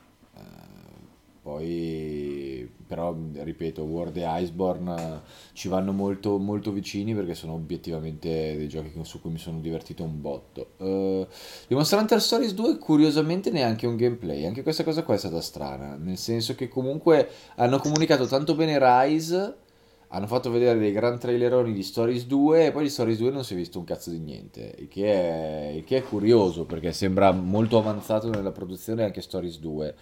Poi, 1.44 2.66
però, 2.86 3.14
ripeto, 3.34 3.82
World 3.82 4.16
e 4.16 4.24
Iceborne 4.24 5.20
ci 5.52 5.68
vanno 5.68 5.92
molto, 5.92 6.38
molto 6.38 6.72
vicini 6.72 7.14
perché 7.14 7.34
sono 7.34 7.52
obiettivamente 7.52 8.56
dei 8.56 8.66
giochi 8.66 8.90
su 9.02 9.20
cui 9.20 9.30
mi 9.30 9.36
sono 9.36 9.60
divertito 9.60 10.02
un 10.04 10.22
botto. 10.22 10.68
Uh, 10.78 11.26
di 11.66 11.74
Monster 11.74 11.98
Hunter 11.98 12.22
Stories 12.22 12.54
2, 12.54 12.78
curiosamente, 12.78 13.50
neanche 13.50 13.86
un 13.86 13.96
gameplay. 13.96 14.46
Anche 14.46 14.62
questa 14.62 14.84
cosa 14.84 15.02
qua 15.02 15.16
è 15.16 15.18
stata 15.18 15.42
strana. 15.42 15.96
Nel 15.96 16.16
senso 16.16 16.54
che 16.54 16.68
comunque 16.68 17.28
hanno 17.56 17.78
comunicato 17.78 18.24
tanto 18.26 18.54
bene 18.54 18.78
Rise. 18.80 19.56
Hanno 20.08 20.26
fatto 20.26 20.50
vedere 20.50 20.78
dei 20.78 20.92
gran 20.92 21.18
traileroni 21.18 21.74
di 21.74 21.82
Stories 21.82 22.24
2 22.24 22.66
e 22.66 22.72
poi 22.72 22.84
di 22.84 22.88
Stories 22.88 23.18
2 23.18 23.30
non 23.30 23.44
si 23.44 23.52
è 23.52 23.56
visto 23.56 23.78
un 23.78 23.84
cazzo 23.84 24.08
di 24.08 24.18
niente, 24.18 24.74
il 24.78 24.88
che 24.88 25.12
è, 25.12 25.72
il 25.74 25.84
che 25.84 25.96
è 25.98 26.02
curioso 26.04 26.64
perché 26.66 26.92
sembra 26.92 27.32
molto 27.32 27.76
avanzato 27.78 28.30
nella 28.30 28.52
produzione 28.52 29.02
anche 29.02 29.20
Stories 29.20 29.58
2. 29.58 29.94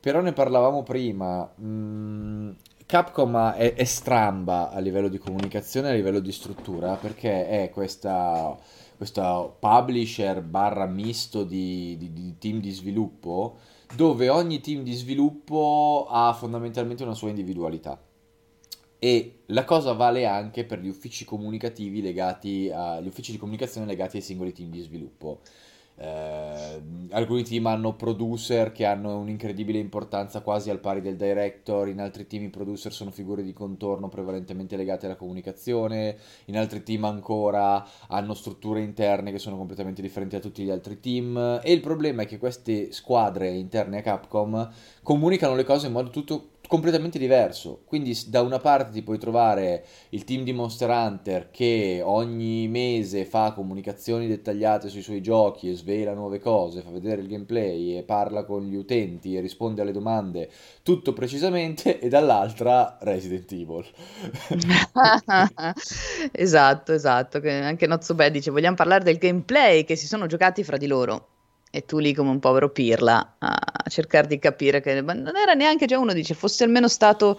Però 0.00 0.20
ne 0.20 0.32
parlavamo 0.32 0.82
prima. 0.82 1.50
Mm, 1.60 2.50
Capcom 2.88 3.52
è, 3.52 3.74
è, 3.74 3.84
stramba 3.84 4.70
a 4.70 4.78
livello 4.78 5.08
di 5.08 5.18
comunicazione, 5.18 5.90
a 5.90 5.92
livello 5.92 6.20
di 6.20 6.32
struttura, 6.32 6.94
perché 6.94 7.46
è 7.46 7.70
questa, 7.70 8.56
questa 8.96 9.42
publisher 9.42 10.40
barra 10.40 10.86
misto 10.86 11.44
di, 11.44 11.96
di, 11.98 12.12
di 12.12 12.38
team 12.38 12.60
di 12.60 12.70
sviluppo, 12.70 13.58
dove 13.94 14.30
ogni 14.30 14.60
team 14.60 14.82
di 14.84 14.94
sviluppo 14.94 16.06
ha 16.08 16.32
fondamentalmente 16.32 17.02
una 17.02 17.14
sua 17.14 17.28
individualità. 17.28 18.00
E 18.98 19.40
la 19.46 19.64
cosa 19.64 19.92
vale 19.92 20.26
anche 20.26 20.64
per 20.64 20.80
gli 20.80 20.88
uffici 20.88 21.24
comunicativi 21.24 22.00
legati 22.00 22.70
a, 22.72 23.00
gli 23.00 23.06
uffici 23.06 23.32
di 23.32 23.38
comunicazione 23.38 23.86
legati 23.86 24.16
ai 24.16 24.22
singoli 24.22 24.52
team 24.52 24.70
di 24.70 24.80
sviluppo. 24.80 25.40
Eh, 26.00 26.82
alcuni 27.10 27.42
team 27.42 27.66
hanno 27.66 27.94
producer 27.94 28.70
che 28.70 28.84
hanno 28.84 29.18
un'incredibile 29.18 29.78
importanza 29.78 30.42
quasi 30.42 30.70
al 30.70 30.78
pari 30.78 31.00
del 31.00 31.16
director, 31.16 31.88
in 31.88 32.00
altri 32.00 32.26
team 32.26 32.44
i 32.44 32.50
producer 32.50 32.92
sono 32.92 33.10
figure 33.10 33.42
di 33.42 33.52
contorno 33.52 34.08
prevalentemente 34.08 34.76
legate 34.76 35.06
alla 35.06 35.16
comunicazione, 35.16 36.16
in 36.46 36.56
altri 36.56 36.84
team 36.84 37.04
ancora 37.04 37.84
hanno 38.06 38.34
strutture 38.34 38.80
interne 38.80 39.32
che 39.32 39.38
sono 39.38 39.56
completamente 39.56 40.00
differenti 40.00 40.36
da 40.36 40.42
tutti 40.42 40.62
gli 40.62 40.70
altri 40.70 41.00
team. 41.00 41.60
E 41.62 41.72
il 41.72 41.80
problema 41.80 42.22
è 42.22 42.26
che 42.26 42.38
queste 42.38 42.92
squadre 42.92 43.48
interne 43.50 43.98
a 43.98 44.02
Capcom 44.02 44.70
comunicano 45.02 45.56
le 45.56 45.64
cose 45.64 45.88
in 45.88 45.92
modo 45.92 46.10
tutto 46.10 46.50
completamente 46.68 47.18
diverso. 47.18 47.80
Quindi 47.84 48.16
da 48.26 48.42
una 48.42 48.58
parte 48.58 48.92
ti 48.92 49.02
puoi 49.02 49.18
trovare 49.18 49.84
il 50.10 50.22
team 50.22 50.44
di 50.44 50.52
Monster 50.52 50.90
Hunter 50.90 51.50
che 51.50 52.00
ogni 52.04 52.68
mese 52.68 53.24
fa 53.24 53.52
comunicazioni 53.52 54.28
dettagliate 54.28 54.88
sui 54.88 55.02
suoi 55.02 55.20
giochi 55.20 55.68
e 55.70 55.74
svela 55.74 56.14
nuove 56.14 56.38
cose, 56.38 56.82
fa 56.82 56.90
vedere 56.90 57.22
il 57.22 57.26
gameplay 57.26 57.96
e 57.96 58.02
parla 58.04 58.44
con 58.44 58.64
gli 58.66 58.76
utenti 58.76 59.34
e 59.34 59.40
risponde 59.40 59.82
alle 59.82 59.92
domande 59.92 60.50
tutto 60.82 61.12
precisamente 61.12 61.98
e 61.98 62.08
dall'altra 62.08 62.98
Resident 63.00 63.50
Evil. 63.50 63.86
esatto, 66.30 66.92
esatto, 66.92 67.40
che 67.40 67.50
anche 67.50 67.86
Not 67.86 68.02
So 68.02 68.14
Bad 68.14 68.30
dice 68.30 68.50
vogliamo 68.50 68.76
parlare 68.76 69.02
del 69.02 69.16
gameplay 69.16 69.84
che 69.84 69.96
si 69.96 70.06
sono 70.06 70.26
giocati 70.26 70.62
fra 70.62 70.76
di 70.76 70.86
loro 70.86 71.36
e 71.70 71.84
tu 71.84 71.98
lì 71.98 72.14
come 72.14 72.30
un 72.30 72.38
povero 72.38 72.70
pirla 72.70 73.36
a 73.38 73.88
cercare 73.88 74.26
di 74.26 74.38
capire 74.38 74.80
che 74.80 75.00
non 75.00 75.36
era 75.36 75.52
neanche 75.54 75.86
già 75.86 75.98
uno 75.98 76.12
dice 76.12 76.34
fosse 76.34 76.64
almeno 76.64 76.88
stato 76.88 77.38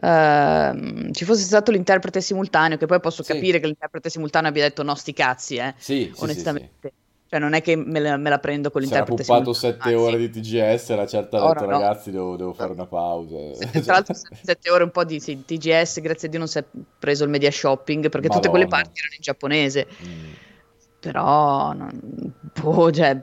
uh, 0.00 1.10
ci 1.12 1.24
fosse 1.24 1.42
stato 1.42 1.72
l'interprete 1.72 2.20
simultaneo 2.20 2.76
che 2.76 2.86
poi 2.86 3.00
posso 3.00 3.22
sì. 3.22 3.32
capire 3.32 3.58
che 3.58 3.66
l'interprete 3.66 4.08
simultaneo 4.08 4.50
abbia 4.50 4.62
detto 4.62 4.82
no 4.82 4.94
sti 4.94 5.12
cazzi 5.12 5.56
eh, 5.56 5.74
sì, 5.78 6.12
onestamente 6.18 6.70
sì, 6.80 6.90
cioè 7.28 7.40
non 7.40 7.54
è 7.54 7.60
che 7.60 7.74
me 7.74 7.98
la, 7.98 8.16
me 8.16 8.30
la 8.30 8.38
prendo 8.38 8.70
con 8.70 8.82
l'interprete 8.82 9.24
Sarà 9.24 9.38
puppato 9.40 9.58
sette 9.58 9.94
ore 9.94 10.16
di 10.16 10.30
TGS 10.30 10.88
una 10.90 11.06
certa 11.06 11.42
ha 11.42 11.52
detto 11.52 11.64
no. 11.64 11.70
ragazzi 11.72 12.12
devo, 12.12 12.36
devo, 12.36 12.52
fare 12.52 12.70
una 12.70 12.86
pausa 12.86 13.36
tra 13.82 13.94
l'altro 13.94 14.14
sette 14.42 14.70
ore 14.70 14.84
un 14.84 14.90
po' 14.92 15.02
di 15.02 15.18
sì, 15.18 15.44
TGS 15.44 16.00
grazie 16.02 16.28
a 16.28 16.30
Dio 16.30 16.38
non 16.38 16.46
si 16.46 16.58
è 16.58 16.64
preso 16.98 17.24
il 17.24 17.30
media 17.30 17.50
shopping 17.50 18.08
perché 18.08 18.28
Madonna. 18.28 18.36
tutte 18.36 18.48
quelle 18.48 18.68
parti 18.68 19.00
erano 19.00 19.14
in 19.14 19.20
giapponese 19.20 19.88
mm. 20.06 20.32
però 21.00 21.72
non, 21.72 22.32
boh, 22.62 22.92
cioè 22.92 23.20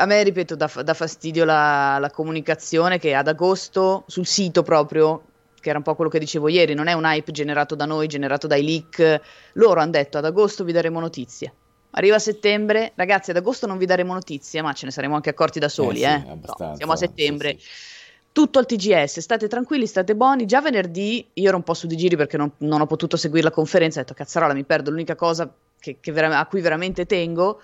a 0.00 0.06
me, 0.06 0.22
ripeto, 0.22 0.56
dà, 0.56 0.70
dà 0.82 0.94
fastidio 0.94 1.44
la, 1.44 1.98
la, 1.98 2.10
comunicazione 2.10 2.98
che 2.98 3.14
ad 3.14 3.28
agosto 3.28 4.04
sul 4.06 4.26
sito 4.26 4.62
proprio, 4.62 5.22
che 5.60 5.68
era 5.68 5.76
un 5.76 5.84
po' 5.84 5.94
quello 5.94 6.10
che 6.10 6.18
dicevo 6.18 6.48
ieri, 6.48 6.72
non 6.72 6.86
è 6.86 6.94
un 6.94 7.04
hype 7.04 7.30
generato 7.32 7.74
da 7.74 7.84
noi, 7.84 8.06
generato 8.06 8.46
dai 8.46 8.64
leak. 8.64 9.20
Loro 9.54 9.80
hanno 9.80 9.90
detto 9.90 10.16
ad 10.16 10.24
agosto 10.24 10.64
vi 10.64 10.72
daremo 10.72 11.00
notizie. 11.00 11.52
Arriva 11.92 12.18
settembre, 12.18 12.92
ragazzi, 12.94 13.30
ad 13.30 13.36
agosto 13.36 13.66
non 13.66 13.76
vi 13.76 13.84
daremo 13.84 14.14
notizie, 14.14 14.62
ma 14.62 14.72
ce 14.72 14.86
ne 14.86 14.92
saremo 14.92 15.16
anche 15.16 15.30
accorti 15.30 15.58
da 15.58 15.68
soli, 15.68 16.02
eh. 16.02 16.22
Sì, 16.24 16.30
eh. 16.30 16.38
No, 16.58 16.76
siamo 16.76 16.92
a 16.92 16.96
settembre. 16.96 17.56
Sì, 17.58 17.64
sì. 17.64 17.98
Tutto 18.32 18.58
al 18.60 18.66
TGS, 18.66 19.18
state 19.18 19.48
tranquilli, 19.48 19.86
state 19.86 20.14
buoni. 20.14 20.46
Già 20.46 20.62
venerdì 20.62 21.26
io 21.34 21.48
ero 21.48 21.56
un 21.56 21.64
po' 21.64 21.74
su 21.74 21.86
di 21.86 21.96
giri 21.96 22.16
perché 22.16 22.36
non, 22.36 22.50
non 22.58 22.80
ho 22.80 22.86
potuto 22.86 23.16
seguire 23.16 23.44
la 23.44 23.50
conferenza. 23.50 23.98
Ho 23.98 24.02
detto, 24.02 24.14
cazzarola, 24.14 24.54
mi 24.54 24.64
perdo 24.64 24.90
l'unica 24.90 25.16
cosa 25.16 25.52
che, 25.78 25.98
che 26.00 26.12
vera- 26.12 26.38
a 26.38 26.46
cui 26.46 26.60
veramente 26.60 27.06
tengo 27.06 27.60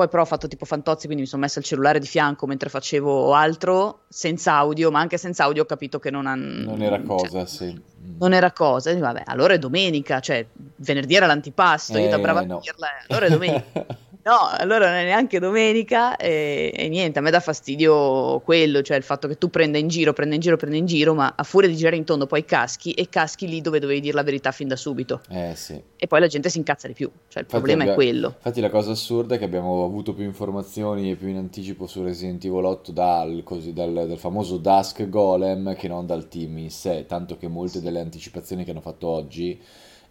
poi 0.00 0.08
però 0.08 0.22
ho 0.22 0.26
fatto 0.26 0.48
tipo 0.48 0.64
fantozzi, 0.64 1.04
quindi 1.04 1.24
mi 1.24 1.28
sono 1.28 1.42
messa 1.42 1.58
il 1.58 1.64
cellulare 1.66 1.98
di 1.98 2.06
fianco 2.06 2.46
mentre 2.46 2.70
facevo 2.70 3.34
altro, 3.34 4.04
senza 4.08 4.54
audio, 4.54 4.90
ma 4.90 4.98
anche 4.98 5.18
senza 5.18 5.44
audio 5.44 5.64
ho 5.64 5.66
capito 5.66 5.98
che 5.98 6.10
non 6.10 6.26
hanno... 6.26 6.70
Non 6.70 6.80
era 6.80 7.02
cosa, 7.02 7.44
cioè, 7.44 7.46
sì. 7.46 7.80
Non 8.18 8.32
era 8.32 8.50
cosa, 8.52 8.96
vabbè, 8.96 9.24
allora 9.26 9.52
è 9.52 9.58
domenica, 9.58 10.20
cioè 10.20 10.46
venerdì 10.76 11.16
era 11.16 11.26
l'antipasto, 11.26 11.98
eh, 11.98 12.04
io 12.04 12.08
da 12.08 12.16
eh, 12.16 12.20
brava 12.20 12.40
no. 12.40 12.56
a 12.56 12.60
dirla, 12.60 12.88
allora 13.08 13.26
è 13.26 13.28
domenica. 13.28 13.86
No, 14.22 14.36
allora 14.50 14.86
non 14.86 14.96
è 14.96 15.04
neanche 15.04 15.38
domenica 15.38 16.16
e, 16.16 16.72
e, 16.74 16.88
niente, 16.88 17.18
a 17.18 17.22
me 17.22 17.30
dà 17.30 17.40
fastidio 17.40 18.40
quello, 18.40 18.82
cioè 18.82 18.96
il 18.96 19.02
fatto 19.02 19.26
che 19.28 19.38
tu 19.38 19.48
prenda 19.48 19.78
in 19.78 19.88
giro, 19.88 20.12
prenda 20.12 20.34
in 20.34 20.40
giro, 20.40 20.56
prenda 20.56 20.76
in 20.76 20.86
giro, 20.86 21.14
ma 21.14 21.34
a 21.36 21.42
furia 21.42 21.68
di 21.68 21.76
girare 21.76 21.96
in 21.96 22.04
tondo 22.04 22.26
poi 22.26 22.44
caschi 22.44 22.92
e 22.92 23.08
caschi 23.08 23.48
lì 23.48 23.60
dove 23.60 23.78
dovevi 23.78 24.00
dire 24.00 24.14
la 24.14 24.22
verità 24.22 24.52
fin 24.52 24.68
da 24.68 24.76
subito. 24.76 25.22
Eh 25.30 25.54
sì. 25.54 25.82
E 25.96 26.06
poi 26.06 26.20
la 26.20 26.26
gente 26.26 26.50
si 26.50 26.58
incazza 26.58 26.86
di 26.86 26.92
più, 26.92 27.08
cioè 27.28 27.42
il 27.42 27.48
infatti 27.48 27.56
problema 27.56 27.82
abbia... 27.82 27.92
è 27.92 27.96
quello. 27.96 28.34
Infatti 28.36 28.60
la 28.60 28.70
cosa 28.70 28.90
assurda 28.92 29.36
è 29.36 29.38
che 29.38 29.44
abbiamo 29.44 29.84
avuto 29.84 30.12
più 30.12 30.24
informazioni 30.24 31.10
e 31.10 31.16
più 31.16 31.28
in 31.28 31.36
anticipo 31.36 31.86
su 31.86 32.02
Resident 32.02 32.44
Evil 32.44 32.64
8 32.64 32.92
dal, 32.92 33.42
così, 33.42 33.72
dal, 33.72 33.92
dal 33.92 34.18
famoso 34.18 34.58
Dusk 34.58 35.08
Golem 35.08 35.74
che 35.74 35.88
non 35.88 36.04
dal 36.04 36.28
team 36.28 36.58
in 36.58 36.70
sé, 36.70 37.06
tanto 37.06 37.38
che 37.38 37.48
molte 37.48 37.80
delle 37.80 38.00
anticipazioni 38.00 38.64
che 38.64 38.70
hanno 38.70 38.80
fatto 38.80 39.08
oggi 39.08 39.60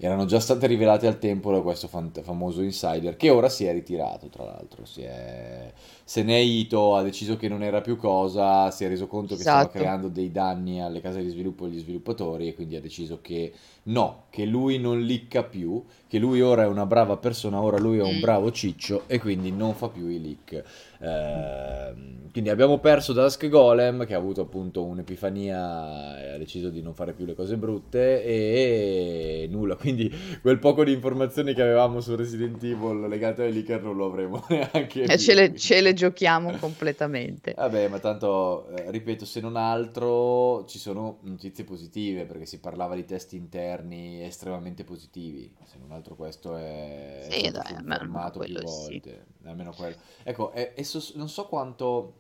erano 0.02 0.26
già 0.26 0.40
state 0.40 0.66
rivelate 0.68 1.08
al 1.08 1.20
tempo 1.20 1.52
da 1.52 1.62
questo 1.62 1.88
fant- 1.88 2.22
famoso 2.22 2.62
insider 2.62 3.18
che 3.18 3.30
ora 3.30 3.50
si 3.50 3.66
è 3.66 3.74
ritirato, 3.74 4.28
tra 4.30 4.46
l'altro, 4.46 4.86
si 4.86 5.02
è... 5.02 5.72
se 6.04 6.24
ne 6.24 6.36
è 6.36 6.40
ito, 6.40 6.96
ha 6.96 7.02
deciso 7.04 7.36
che 7.38 7.48
non 7.50 7.64
era 7.64 7.82
più 7.82 7.98
cosa, 7.98 8.72
si 8.72 8.86
è 8.86 8.88
reso 8.88 9.08
conto 9.08 9.36
che 9.36 9.44
stava 9.44 9.68
Esatto. 9.68 9.78
creando 9.78 10.08
dei 10.08 10.32
danni 10.32 10.82
alle 10.82 11.02
case 11.02 11.22
di 11.22 11.30
sviluppo 11.30 11.66
e 11.66 11.70
agli 11.70 11.80
sviluppatori 11.80 12.48
e 12.48 12.56
quindi 12.56 12.76
ha 12.76 12.82
deciso 12.82 13.20
che 13.22 13.54
no, 13.84 14.26
che 14.30 14.46
lui 14.46 14.80
non 14.80 15.02
licca 15.02 15.44
più, 15.44 15.84
che 16.08 16.18
lui 16.18 16.42
ora 16.42 16.64
è 16.64 16.68
una 16.68 16.86
brava 16.86 17.18
persona, 17.18 17.62
ora 17.62 17.78
lui 17.78 17.98
è 18.00 18.04
un 18.04 18.18
Mm. 18.18 18.20
bravo 18.20 18.52
ciccio 18.52 19.04
e 19.08 19.20
quindi 19.20 19.52
non 19.52 19.76
fa 19.76 19.90
più 19.90 20.08
i 20.08 20.22
leak. 20.22 20.64
Ehm, 21.02 22.30
quindi 22.32 22.50
abbiamo 22.50 22.78
perso 22.78 23.12
Dusk 23.14 23.48
Golem 23.48 24.06
che 24.06 24.14
ha 24.14 24.18
avuto 24.18 24.42
appunto 24.42 24.84
un'epifania 24.86 26.22
e 26.22 26.30
ha 26.34 26.38
deciso 26.38 26.70
di 26.70 26.82
non 26.82 26.94
fare 26.94 27.14
più 27.14 27.26
le 27.26 27.34
cose 27.34 27.58
brutte 27.58 28.24
e 28.24 29.48
nulla, 29.50 29.76
quindi 29.76 30.12
quel 30.42 30.60
poco 30.60 30.84
di 30.84 30.92
informazioni 30.92 31.54
che 31.54 31.62
avevamo 31.62 32.02
su 32.02 32.16
Resident 32.16 32.64
Evil 32.64 33.08
legate 33.08 33.44
ai 33.44 33.54
leaker 33.54 33.82
non 33.82 33.96
lo 33.96 34.06
avremo 34.06 34.46
neanche 34.50 35.04
E 35.04 35.18
ce 35.18 35.34
le, 35.34 35.56
ce 35.56 35.82
le 35.82 35.94
giochiamo 35.94 36.56
completamente. 36.58 37.54
Vabbè, 37.56 37.88
ma 37.88 38.00
tanto, 38.00 38.68
eh, 38.70 38.92
ripeto, 38.92 39.26
se 39.26 39.40
non 39.40 39.56
altro 39.56 40.66
ci 40.66 40.78
sono 40.78 41.18
notizie 41.24 41.64
positive 41.64 42.26
perché 42.26 42.46
si 42.46 42.60
parlava 42.60 42.94
di 42.96 43.06
test 43.06 43.34
interni 43.34 44.24
estremamente 44.24 44.84
positivi. 44.84 45.52
Se 45.66 45.78
non 45.80 45.92
altro 45.92 46.16
questo 46.16 46.56
è, 46.56 47.26
è 47.28 47.32
Sì, 47.32 47.50
dai, 47.50 47.74
almeno 47.76 48.32
quello 48.32 48.68
sì. 48.68 49.02
volte, 49.02 49.26
almeno 49.46 49.74
quello. 49.76 49.96
Ecco, 50.24 50.52
e, 50.54 50.74
e 50.76 50.84
so- 51.00 51.14
non 51.18 51.30
so 51.30 51.48
quanto... 51.48 52.14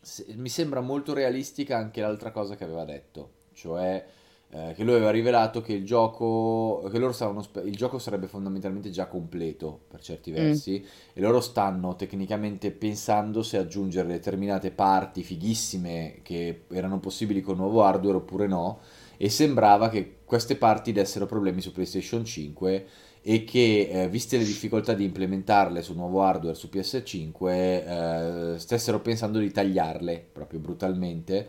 se- 0.00 0.26
mi 0.36 0.48
sembra 0.48 0.80
molto 0.80 1.12
realistica 1.14 1.76
anche 1.78 2.00
l'altra 2.00 2.30
cosa 2.32 2.56
che 2.56 2.64
aveva 2.64 2.84
detto, 2.84 3.30
cioè 3.52 4.04
eh, 4.52 4.72
che 4.74 4.82
lui 4.84 4.94
aveva 4.94 5.10
rivelato 5.10 5.60
che 5.60 5.72
il 5.74 5.84
gioco, 5.84 6.88
che 6.90 6.98
loro 6.98 7.12
stavano, 7.12 7.44
il 7.64 7.76
gioco 7.76 7.98
sarebbe 7.98 8.26
fondamentalmente 8.26 8.90
già 8.90 9.06
completo 9.06 9.82
per 9.88 10.00
certi 10.00 10.32
Mm. 10.36 10.54
versi 10.54 10.84
e 11.12 11.20
loro 11.20 11.40
stanno 11.40 11.94
tecnicamente 11.96 12.72
pensando 12.72 13.42
se 13.42 13.58
aggiungere 13.58 14.08
determinate 14.08 14.70
parti 14.72 15.22
fighissime 15.22 16.18
che 16.22 16.64
erano 16.70 16.98
possibili 16.98 17.40
con 17.42 17.56
nuovo 17.56 17.82
hardware 17.84 18.16
oppure 18.16 18.46
no 18.48 18.80
e 19.16 19.28
sembrava 19.28 19.88
che 19.88 20.18
queste 20.24 20.56
parti 20.56 20.92
dessero 20.92 21.26
problemi 21.26 21.60
su 21.60 21.72
PlayStation 21.72 22.24
5 22.24 22.86
e 23.22 23.44
che 23.44 23.88
eh, 23.90 24.08
viste 24.08 24.38
le 24.38 24.44
difficoltà 24.44 24.94
di 24.94 25.04
implementarle 25.04 25.82
su 25.82 25.94
nuovo 25.94 26.22
hardware 26.22 26.54
su 26.54 26.68
PS5 26.72 27.48
eh, 27.48 28.54
stessero 28.58 29.00
pensando 29.00 29.38
di 29.38 29.50
tagliarle 29.50 30.28
proprio 30.32 30.58
brutalmente 30.58 31.48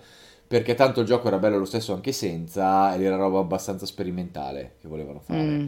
perché 0.52 0.76
tanto 0.76 1.00
il 1.00 1.06
gioco 1.06 1.28
era 1.28 1.38
bello 1.38 1.58
lo 1.58 1.66
stesso 1.66 1.94
anche 1.94 2.12
senza 2.12 2.94
ed 2.94 3.02
era 3.02 3.16
roba 3.16 3.40
abbastanza 3.40 3.86
sperimentale 3.86 4.74
che 4.82 4.90
volevano 4.90 5.22
fare. 5.22 5.42
Mm. 5.42 5.68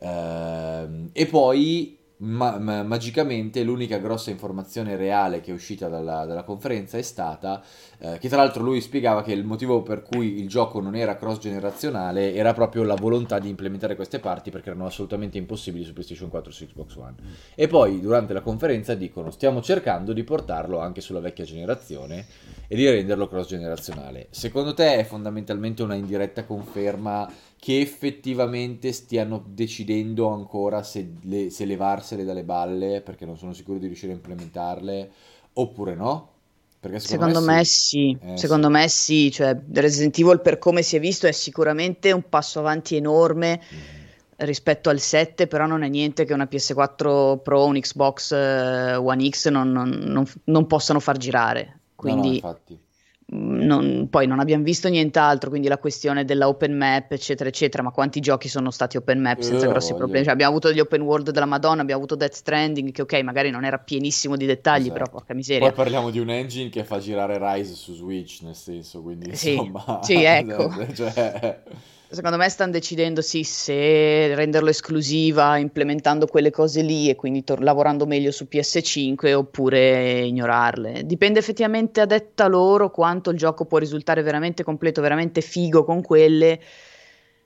Ehm, 0.00 1.10
e 1.12 1.26
poi 1.26 1.96
ma- 2.24 2.58
ma- 2.58 2.82
magicamente 2.82 3.62
l'unica 3.62 3.98
grossa 3.98 4.30
informazione 4.30 4.96
reale 4.96 5.40
che 5.40 5.50
è 5.50 5.54
uscita 5.54 5.88
dalla, 5.88 6.24
dalla 6.24 6.42
conferenza 6.42 6.96
è 6.96 7.02
stata 7.02 7.62
eh, 7.98 8.18
che 8.18 8.28
tra 8.28 8.38
l'altro 8.38 8.62
lui 8.62 8.80
spiegava 8.80 9.22
che 9.22 9.32
il 9.32 9.44
motivo 9.44 9.82
per 9.82 10.02
cui 10.02 10.40
il 10.40 10.48
gioco 10.48 10.80
non 10.80 10.96
era 10.96 11.16
cross 11.16 11.38
generazionale 11.38 12.34
era 12.34 12.52
proprio 12.54 12.82
la 12.82 12.94
volontà 12.94 13.38
di 13.38 13.48
implementare 13.48 13.94
queste 13.94 14.18
parti 14.18 14.50
perché 14.50 14.70
erano 14.70 14.86
assolutamente 14.86 15.38
impossibili 15.38 15.84
su 15.84 15.92
PlayStation 15.92 16.30
4 16.30 16.50
e 16.50 16.54
su 16.54 16.66
Xbox 16.66 16.96
One. 16.96 17.14
E 17.54 17.66
poi 17.68 18.00
durante 18.00 18.32
la 18.32 18.40
conferenza 18.40 18.94
dicono 18.94 19.30
stiamo 19.30 19.60
cercando 19.60 20.12
di 20.12 20.24
portarlo 20.24 20.80
anche 20.80 21.00
sulla 21.00 21.20
vecchia 21.20 21.44
generazione 21.44 22.26
e 22.66 22.76
di 22.76 22.88
renderlo 22.88 23.28
cross 23.28 23.48
generazionale. 23.48 24.28
Secondo 24.30 24.72
te 24.72 24.96
è 24.96 25.04
fondamentalmente 25.04 25.82
una 25.82 25.94
indiretta 25.94 26.44
conferma 26.44 27.30
che 27.64 27.80
effettivamente 27.80 28.92
stiano 28.92 29.42
decidendo 29.46 30.28
ancora 30.28 30.82
se, 30.82 31.14
le- 31.22 31.48
se 31.50 31.64
levarsele 31.64 32.24
dalle 32.24 32.44
balle 32.44 33.00
perché 33.00 33.24
non 33.24 33.38
sono 33.38 33.54
sicuri 33.54 33.78
di 33.78 33.86
riuscire 33.86 34.12
a 34.12 34.16
implementarle 34.16 35.10
oppure 35.54 35.94
no? 35.94 36.32
Perché 36.80 37.00
Secondo 37.00 37.40
me 37.42 37.64
sì. 37.64 37.64
sì, 37.64 38.18
Eh, 38.20 38.30
secondo 38.32 38.70
me 38.70 38.88
sì, 38.88 39.30
cioè 39.30 39.54
Resident 39.74 40.16
Evil 40.18 40.40
per 40.40 40.58
come 40.58 40.82
si 40.82 40.96
è 40.96 41.00
visto 41.00 41.26
è 41.26 41.32
sicuramente 41.32 42.12
un 42.12 42.28
passo 42.28 42.60
avanti 42.60 42.96
enorme 42.96 43.60
Mm. 43.72 44.08
rispetto 44.36 44.88
al 44.90 45.00
7, 45.00 45.46
però 45.46 45.66
non 45.66 45.82
è 45.82 45.88
niente 45.88 46.24
che 46.24 46.32
una 46.32 46.46
PS4 46.46 47.38
Pro, 47.42 47.66
un 47.66 47.78
Xbox 47.78 48.32
eh, 48.32 48.94
One 48.96 49.28
X 49.28 49.48
non, 49.50 49.70
non- 49.70 49.90
non- 49.90 50.24
non 50.44 50.66
possano 50.66 50.98
far 51.00 51.16
girare. 51.18 51.80
No, 52.02 52.14
no, 52.14 52.28
Quindi 52.28 52.36
infatti. 52.36 52.78
mh, 52.78 52.83
non- 53.26 54.08
poi 54.10 54.26
non 54.26 54.38
abbiamo 54.40 54.62
visto 54.64 54.88
nient'altro, 54.88 55.48
quindi 55.50 55.68
la 55.68 55.78
questione 55.78 56.24
della 56.24 56.46
open 56.48 56.76
map, 56.76 57.10
eccetera, 57.12 57.48
eccetera, 57.48 57.82
ma 57.82 57.90
quanti 57.90 58.20
giochi 58.20 58.48
sono 58.48 58.70
stati 58.70 58.96
open 58.96 59.20
map 59.20 59.40
senza 59.40 59.66
Eh, 59.66 59.68
grossi 59.68 59.92
voglia. 59.92 59.98
problemi? 59.98 60.24
Cioè, 60.24 60.32
abbiamo 60.34 60.50
avuto 60.52 60.68
degli 60.68 60.80
open 60.80 61.00
world 61.00 61.30
della 61.30 61.46
Madonna, 61.46 61.82
abbiamo 61.82 62.00
avuto 62.00 62.16
Death 62.16 62.34
Stranding, 62.34 62.92
che 62.92 63.02
ok, 63.02 63.12
magari 63.22 63.50
non 63.50 63.64
era 63.64 63.78
pienissimo 63.78 64.36
di 64.36 64.46
dettagli, 64.46 64.92
però 64.92 65.06
Esatto. 65.06 65.10
porca 65.10 65.34
miseria. 65.34 65.66
Poi 65.66 65.76
parliamo 65.76 66.10
di 66.10 66.18
un 66.18 66.30
engine 66.30 66.68
che 66.68 66.84
fa 66.84 66.98
girare 66.98 67.38
Rise 67.38 67.74
su 67.74 67.94
Switch, 67.94 68.42
nel 68.42 68.54
senso, 68.54 69.02
quindi 69.02 69.30
Sì, 69.34 69.54
insomma... 69.54 70.00
sì, 70.02 70.14
ecco. 70.22 70.70
cioè, 70.94 71.62
Secondo 72.08 72.36
me 72.36 72.48
stanno 72.48 72.70
decidendo 72.70 73.22
sì, 73.22 73.42
se 73.42 74.34
renderlo 74.34 74.68
esclusiva, 74.68 75.56
implementando 75.56 76.26
quelle 76.26 76.50
cose 76.50 76.80
lì 76.82 77.08
e 77.08 77.16
quindi 77.16 77.42
tor- 77.42 77.60
lavorando 77.60 78.06
meglio 78.06 78.30
su 78.30 78.46
PS5 78.46 79.32
oppure 79.34 80.20
ignorarle. 80.20 81.04
Dipende 81.04 81.40
effettivamente 81.40 82.00
a 82.00 82.06
detta 82.06 82.46
loro 82.46 82.90
quanto 82.90 83.30
il 83.30 83.36
gioco 83.36 83.64
può 83.64 83.78
risultare 83.78 84.22
veramente 84.22 84.62
completo, 84.62 85.00
veramente 85.00 85.40
figo 85.40 85.84
con 85.84 86.02
quelle 86.02 86.60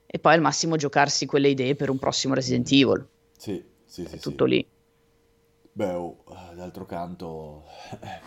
e 0.05 0.19
poi 0.19 0.33
al 0.33 0.41
massimo 0.41 0.75
giocarsi 0.75 1.25
quelle 1.25 1.49
idee 1.49 1.75
per 1.75 1.89
un 1.89 1.97
prossimo 1.97 2.33
Resident 2.35 2.71
Evil. 2.71 3.07
sì, 3.37 3.63
sì, 3.85 4.03
È 4.03 4.07
sì, 4.09 4.19
tutto 4.19 4.45
sì. 4.45 4.51
lì. 4.51 4.67
Beh, 5.71 5.93
oh, 5.93 6.23
d'altro 6.55 6.85
canto, 6.85 7.63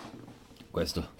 questo, 0.71 1.11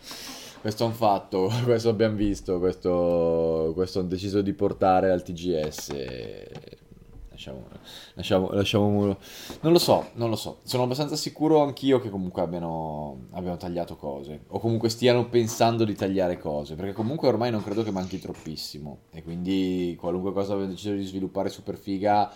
questo 0.63 0.85
è 0.85 0.87
un 0.87 0.93
fatto, 0.93 1.51
questo 1.65 1.89
abbiamo 1.89 2.15
visto, 2.15 2.61
questo, 2.61 3.73
questo 3.75 3.99
hanno 3.99 4.09
deciso 4.09 4.43
di 4.43 4.53
portare 4.53 5.11
al 5.11 5.25
TGS. 5.25 5.91
Lasciamo, 7.31 7.67
lasciamo, 8.15 8.51
lasciamo- 8.53 9.17
non 9.63 9.73
lo 9.73 9.79
so, 9.81 10.11
non 10.13 10.31
lo 10.31 10.37
so. 10.37 10.61
Sono 10.63 10.85
abbastanza 10.85 11.17
sicuro 11.17 11.65
anch'io 11.65 11.99
che 11.99 12.11
comunque 12.11 12.43
abbiano, 12.43 13.27
abbiano 13.33 13.57
tagliato 13.57 13.97
cose, 13.97 14.45
o 14.51 14.61
comunque 14.61 14.89
stiano 14.89 15.29
pensando 15.29 15.83
di 15.83 15.97
tagliare 15.97 16.39
cose, 16.39 16.77
perché 16.77 16.93
comunque 16.93 17.27
ormai 17.27 17.51
non 17.51 17.65
credo 17.65 17.83
che 17.83 17.91
manchi 17.91 18.21
troppissimo, 18.21 19.07
e 19.11 19.25
quindi 19.25 19.97
qualunque 19.99 20.33
cosa 20.33 20.53
abbiano 20.53 20.71
deciso 20.71 20.95
di 20.95 21.03
sviluppare 21.03 21.49
super 21.49 21.77
figa 21.77 22.33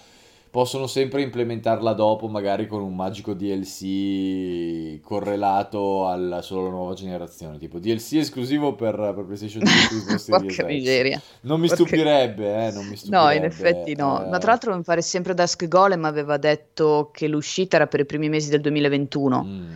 possono 0.56 0.86
sempre 0.86 1.20
implementarla 1.20 1.92
dopo, 1.92 2.28
magari 2.28 2.66
con 2.66 2.80
un 2.80 2.94
magico 2.94 3.34
DLC 3.34 5.00
correlato 5.02 6.08
alla 6.08 6.40
solo 6.40 6.70
nuova 6.70 6.94
generazione, 6.94 7.58
tipo 7.58 7.78
DLC 7.78 8.14
esclusivo 8.14 8.74
per, 8.74 8.94
per 9.14 9.24
PlayStation 9.26 9.62
5 9.66 9.98
Xbox 9.98 10.16
Series 10.16 10.24
Porca 10.28 10.62
X. 10.62 10.66
miseria. 10.66 11.20
Non 11.42 11.60
mi 11.60 11.68
Porca- 11.68 11.84
stupirebbe, 11.84 12.66
eh, 12.68 12.70
non 12.72 12.84
mi 12.86 12.88
No, 12.88 12.92
in 12.92 12.96
stupirebbe. 12.96 13.46
effetti 13.46 13.94
no. 13.96 14.24
eh, 14.24 14.28
Ma 14.30 14.38
tra 14.38 14.52
l'altro 14.52 14.74
mi 14.74 14.82
pare 14.82 15.02
sempre 15.02 15.34
Dusk 15.34 15.68
Golem 15.68 16.04
aveva 16.06 16.38
detto 16.38 17.10
che 17.12 17.28
l'uscita 17.28 17.76
era 17.76 17.86
per 17.86 18.00
i 18.00 18.06
primi 18.06 18.30
mesi 18.30 18.48
del 18.48 18.62
2021. 18.62 19.42
mm, 19.44 19.72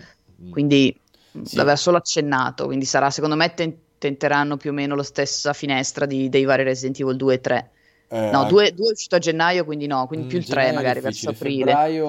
mm. 0.47 0.51
quindi 0.51 0.99
mh, 1.33 1.43
Sì. 1.43 1.57
l'aveva 1.57 1.77
solo 1.77 1.99
accennato, 1.99 2.65
quindi 2.65 2.87
sarà, 2.87 3.11
secondo 3.11 3.37
me, 3.37 3.53
ten- 3.53 3.77
tenteranno 3.99 4.57
più 4.57 4.71
o 4.71 4.73
meno 4.73 4.95
la 4.95 5.03
stessa 5.03 5.53
finestra 5.53 6.07
di- 6.07 6.31
dei 6.31 6.45
vari 6.45 6.63
Resident 6.63 6.99
Evil 7.01 7.17
2 7.17 7.35
e 7.35 7.41
3. 7.43 7.71
Eh, 8.13 8.31
No, 8.31 8.45
2, 8.45 8.71
è 8.71 8.75
uscito 8.77 9.15
a 9.15 9.19
gennaio, 9.21 9.65
quindi 9.65 9.87
no, 9.87 10.07
quindi 10.09 10.27
Mm, 10.27 10.29
più 10.29 10.39
il 10.39 10.45
3 10.45 10.55
gennaio 10.55 10.73
è 10.73 10.75
magari 10.75 11.01
verso 11.01 11.31
aprile. 11.31 11.65
Febbraio... 11.73 12.09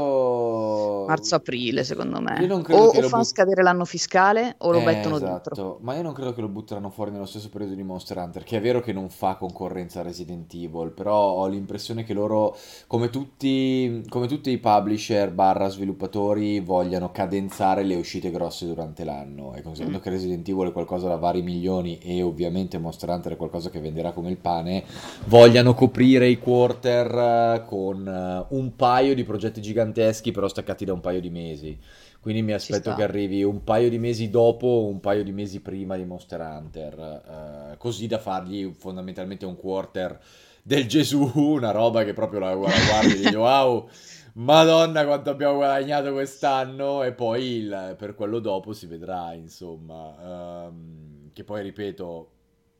Marzo-aprile, 1.07 1.83
secondo 1.83 2.19
me. 2.21 2.37
O, 2.51 2.55
o 2.55 2.91
fanno 2.91 3.09
but- 3.09 3.23
scadere 3.23 3.63
l'anno 3.63 3.85
fiscale 3.85 4.55
o 4.59 4.71
lo 4.71 4.79
Eh, 4.79 4.83
mettono 4.85 5.15
esatto, 5.17 5.49
dentro. 5.53 5.77
ma 5.81 5.95
io 5.95 6.01
non 6.01 6.13
credo 6.13 6.33
che 6.33 6.41
lo 6.41 6.47
butteranno 6.47 6.89
fuori 6.89 7.11
nello 7.11 7.25
stesso 7.25 7.49
periodo 7.49 7.73
di 7.75 7.83
Monster 7.83 8.17
Hunter, 8.17 8.43
che 8.43 8.57
è 8.57 8.61
vero 8.61 8.81
che 8.81 8.93
non 8.93 9.09
fa 9.09 9.35
concorrenza 9.35 9.99
a 9.99 10.03
Resident 10.03 10.53
Evil, 10.53 10.91
però 10.91 11.15
ho 11.33 11.47
l'impressione 11.47 12.03
che 12.03 12.13
loro, 12.13 12.55
come 12.87 13.09
tutti, 13.09 14.03
come 14.09 14.27
tutti 14.27 14.49
i 14.51 14.57
publisher 14.57 15.31
barra 15.31 15.67
sviluppatori, 15.69 16.59
vogliano 16.59 17.11
cadenzare 17.11 17.83
le 17.83 17.95
uscite 17.95 18.31
grosse 18.31 18.65
durante 18.65 19.03
l'anno, 19.03 19.53
e 19.55 19.61
considerando 19.61 19.99
Mm. 19.99 20.01
che 20.01 20.09
Resident 20.09 20.47
Evil 20.47 20.69
è 20.69 20.71
qualcosa 20.71 21.07
da 21.07 21.15
vari 21.17 21.41
milioni 21.41 21.97
e 21.99 22.21
ovviamente 22.21 22.77
Monster 22.77 23.09
Hunter 23.09 23.33
è 23.33 23.37
qualcosa 23.37 23.69
che 23.69 23.79
venderà 23.79 24.11
come 24.11 24.29
il 24.29 24.37
pane, 24.37 24.83
vogliano 25.25 25.73
coprire 25.73 26.27
i 26.27 26.37
quarter 26.37 27.11
eh, 27.15 27.63
con 27.67 28.07
eh, 28.07 28.45
un 28.55 28.75
paio 28.75 29.13
di 29.15 29.23
progetti 29.23 29.61
giganteschi, 29.61 30.31
però 30.31 30.47
staccati 30.47 30.85
da 30.85 30.90
un 30.93 30.99
paio 31.01 31.19
di 31.21 31.29
mesi. 31.29 31.77
Quindi 32.19 32.41
mi 32.43 32.53
aspetto 32.53 32.93
che 32.93 33.01
arrivi 33.03 33.43
un 33.43 33.63
paio 33.63 33.89
di 33.89 33.97
mesi 33.97 34.29
dopo 34.29 34.67
o 34.67 34.87
un 34.87 34.99
paio 34.99 35.23
di 35.23 35.31
mesi 35.31 35.59
prima 35.61 35.95
di 35.97 36.05
Monster 36.05 36.39
Hunter, 36.41 37.71
eh, 37.73 37.77
così 37.77 38.07
da 38.07 38.19
fargli 38.19 38.71
fondamentalmente 38.77 39.45
un 39.45 39.55
quarter 39.57 40.19
del 40.63 40.87
Gesù, 40.87 41.31
una 41.35 41.71
roba 41.71 42.03
che 42.03 42.13
proprio 42.13 42.39
la, 42.39 42.53
la 42.53 42.81
guardi 42.81 43.13
e 43.13 43.17
dici 43.17 43.33
wow, 43.35 43.89
madonna 44.33 45.05
quanto 45.05 45.29
abbiamo 45.31 45.55
guadagnato 45.55 46.11
quest'anno 46.13 47.03
e 47.03 47.13
poi 47.13 47.43
il- 47.57 47.95
per 47.97 48.15
quello 48.15 48.39
dopo 48.39 48.73
si 48.73 48.85
vedrà, 48.85 49.33
insomma, 49.33 50.65
Ehm, 50.67 51.29
che 51.33 51.43
poi 51.43 51.61
ripeto, 51.63 52.29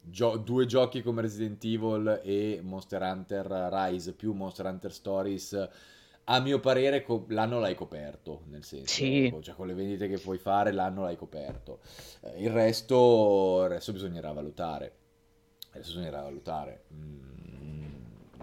gio- 0.02 0.38
due 0.38 0.65
giochi 0.65 1.02
come 1.02 1.21
Resident 1.21 1.63
Evil 1.63 2.21
e 2.24 2.60
Monster 2.63 3.02
Hunter 3.02 3.45
Rise 3.71 4.13
più 4.13 4.34
Monster 4.34 4.65
Hunter 4.65 4.91
Stories 4.93 5.69
a 6.34 6.39
mio 6.39 6.60
parere 6.60 7.04
co- 7.04 7.26
l'anno 7.30 7.60
l'hai 7.60 7.76
coperto, 7.76 8.41
nel 8.50 8.63
senso, 8.63 8.88
Sì. 8.94 9.34
cioè 9.41 9.54
con 9.56 9.67
le 9.67 9.74
vendite 9.74 10.08
che 10.08 10.17
puoi 10.17 10.38
fare 10.38 10.72
l'anno 10.72 11.04
l'hai 11.04 11.15
coperto. 11.17 11.80
Eh, 12.22 12.41
il 12.44 12.50
resto, 12.50 13.62
il 13.63 13.70
resto 13.70 13.91
bisognerà 13.91 14.32
valutare. 14.32 14.96
Adesso 15.72 15.89
bisognerà 15.91 16.22
valutare. 16.22 16.84
Mm, 16.94 17.20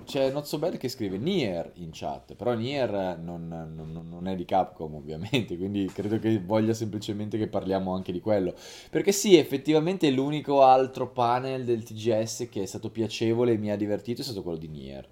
C'è 0.04 0.30
Not 0.30 0.44
So 0.46 0.58
Bad 0.58 0.78
che 0.78 0.88
scrive 0.88 1.18
Nier 1.18 1.70
in 1.74 1.90
chat, 1.92 2.34
però 2.34 2.54
Nier 2.54 3.18
non, 3.18 3.46
non- 3.48 4.06
non 4.08 4.26
è 4.26 4.34
di 4.36 4.46
Capcom 4.46 4.94
ovviamente, 4.94 5.56
quindi 5.58 5.84
credo 5.92 6.18
che 6.18 6.38
voglia 6.40 6.72
semplicemente 6.72 7.36
che 7.36 7.46
parliamo 7.48 7.92
anche 7.94 8.10
di 8.12 8.20
quello. 8.20 8.54
Perché 8.90 9.12
sì, 9.12 9.36
effettivamente 9.36 10.08
l'unico 10.10 10.62
altro 10.62 11.10
panel 11.10 11.64
del 11.64 11.82
TGS 11.82 12.48
che 12.50 12.62
è 12.62 12.66
stato 12.66 12.90
piacevole 12.90 13.52
e 13.52 13.58
mi 13.58 13.70
ha 13.70 13.76
divertito 13.76 14.22
è 14.22 14.24
stato 14.24 14.42
quello 14.42 14.56
di 14.56 14.68
Nier. 14.68 15.06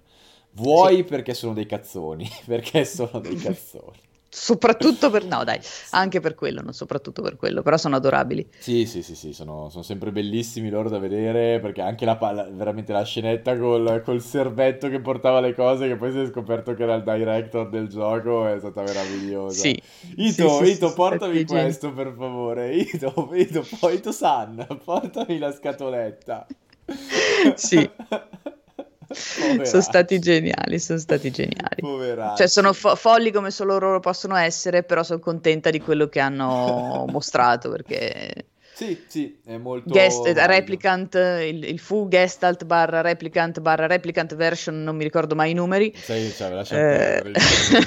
Vuoi 0.57 1.03
perché 1.03 1.33
sono 1.35 1.53
dei 1.53 1.67
cazzoni, 1.67 2.27
perché 2.45 2.83
sono 2.83 3.19
dei 3.19 3.35
cazzoni. 3.35 4.05
Soprattutto 4.29 5.09
per... 5.09 5.23
No, 5.25 5.43
dai, 5.43 5.59
anche 5.91 6.19
per 6.19 6.35
quello, 6.35 6.61
non 6.61 6.73
soprattutto 6.73 7.21
per 7.21 7.37
quello, 7.37 7.61
però 7.61 7.77
sono 7.77 7.95
adorabili. 7.95 8.47
Sì, 8.59 8.85
sì, 8.85 9.01
sì, 9.01 9.15
sì, 9.15 9.33
sono, 9.33 9.69
sono 9.69 9.83
sempre 9.83 10.11
bellissimi 10.11 10.69
loro 10.69 10.89
da 10.89 10.99
vedere 10.99 11.59
perché 11.59 11.81
anche 11.81 12.05
la, 12.05 12.17
la- 12.19 12.49
veramente 12.51 12.91
la 12.91 13.03
scenetta 13.03 13.57
col, 13.57 14.01
col 14.03 14.21
servetto 14.21 14.89
che 14.89 14.99
portava 14.99 15.39
le 15.39 15.53
cose, 15.55 15.87
che 15.87 15.95
poi 15.95 16.11
si 16.11 16.19
è 16.19 16.27
scoperto 16.27 16.73
che 16.73 16.83
era 16.83 16.95
il 16.95 17.03
director 17.03 17.69
del 17.69 17.87
gioco, 17.87 18.47
è 18.47 18.59
stata 18.59 18.81
meravigliosa. 18.81 19.61
Sì. 19.61 19.81
Ito, 20.17 20.49
Sì, 20.59 20.65
sì, 20.65 20.71
Ito, 20.73 20.87
sì, 20.89 20.93
portami 20.93 21.33
sì, 21.33 21.39
sì. 21.39 21.45
questo 21.45 21.93
per 21.93 22.13
favore. 22.17 22.75
Ito, 22.75 23.29
Ito, 23.33 23.65
poi 23.79 23.95
Ito-san, 23.95 24.67
portami 24.83 25.37
la 25.37 25.51
scatoletta. 25.51 26.45
Sì. 27.55 27.89
Poveracci. 29.07 29.65
Sono 29.69 29.81
stati 29.81 30.19
geniali, 30.19 30.79
sono 30.79 30.99
stati 30.99 31.31
geniali. 31.31 31.79
Poveracci. 31.79 32.37
Cioè, 32.37 32.47
sono 32.47 32.73
fo- 32.73 32.95
folli 32.95 33.31
come 33.31 33.51
solo 33.51 33.77
loro 33.77 33.99
possono 33.99 34.35
essere, 34.35 34.83
però 34.83 35.03
sono 35.03 35.19
contenta 35.19 35.69
di 35.69 35.79
quello 35.79 36.07
che 36.07 36.19
hanno 36.19 37.05
mostrato 37.09 37.69
perché 37.69 38.47
Sì, 38.77 38.95
sì, 39.07 39.39
è 39.43 39.57
molto 39.57 39.89
guest, 39.89 40.21
valido. 40.21 40.45
replicant, 40.45 41.15
il, 41.15 41.63
il 41.63 41.79
fu 41.79 42.07
gestalt 42.07 42.63
barra 42.65 43.01
replicant 43.01 43.59
barra 43.59 43.87
replicant 43.87 44.35
version, 44.35 44.83
non 44.83 44.95
mi 44.95 45.03
ricordo 45.03 45.33
mai 45.33 45.49
i 45.49 45.53
numeri. 45.55 45.91
Sai, 45.95 46.29
cioè, 46.29 46.51
lascia 46.51 46.75
Eh, 46.75 47.21
perdere, 47.23 47.39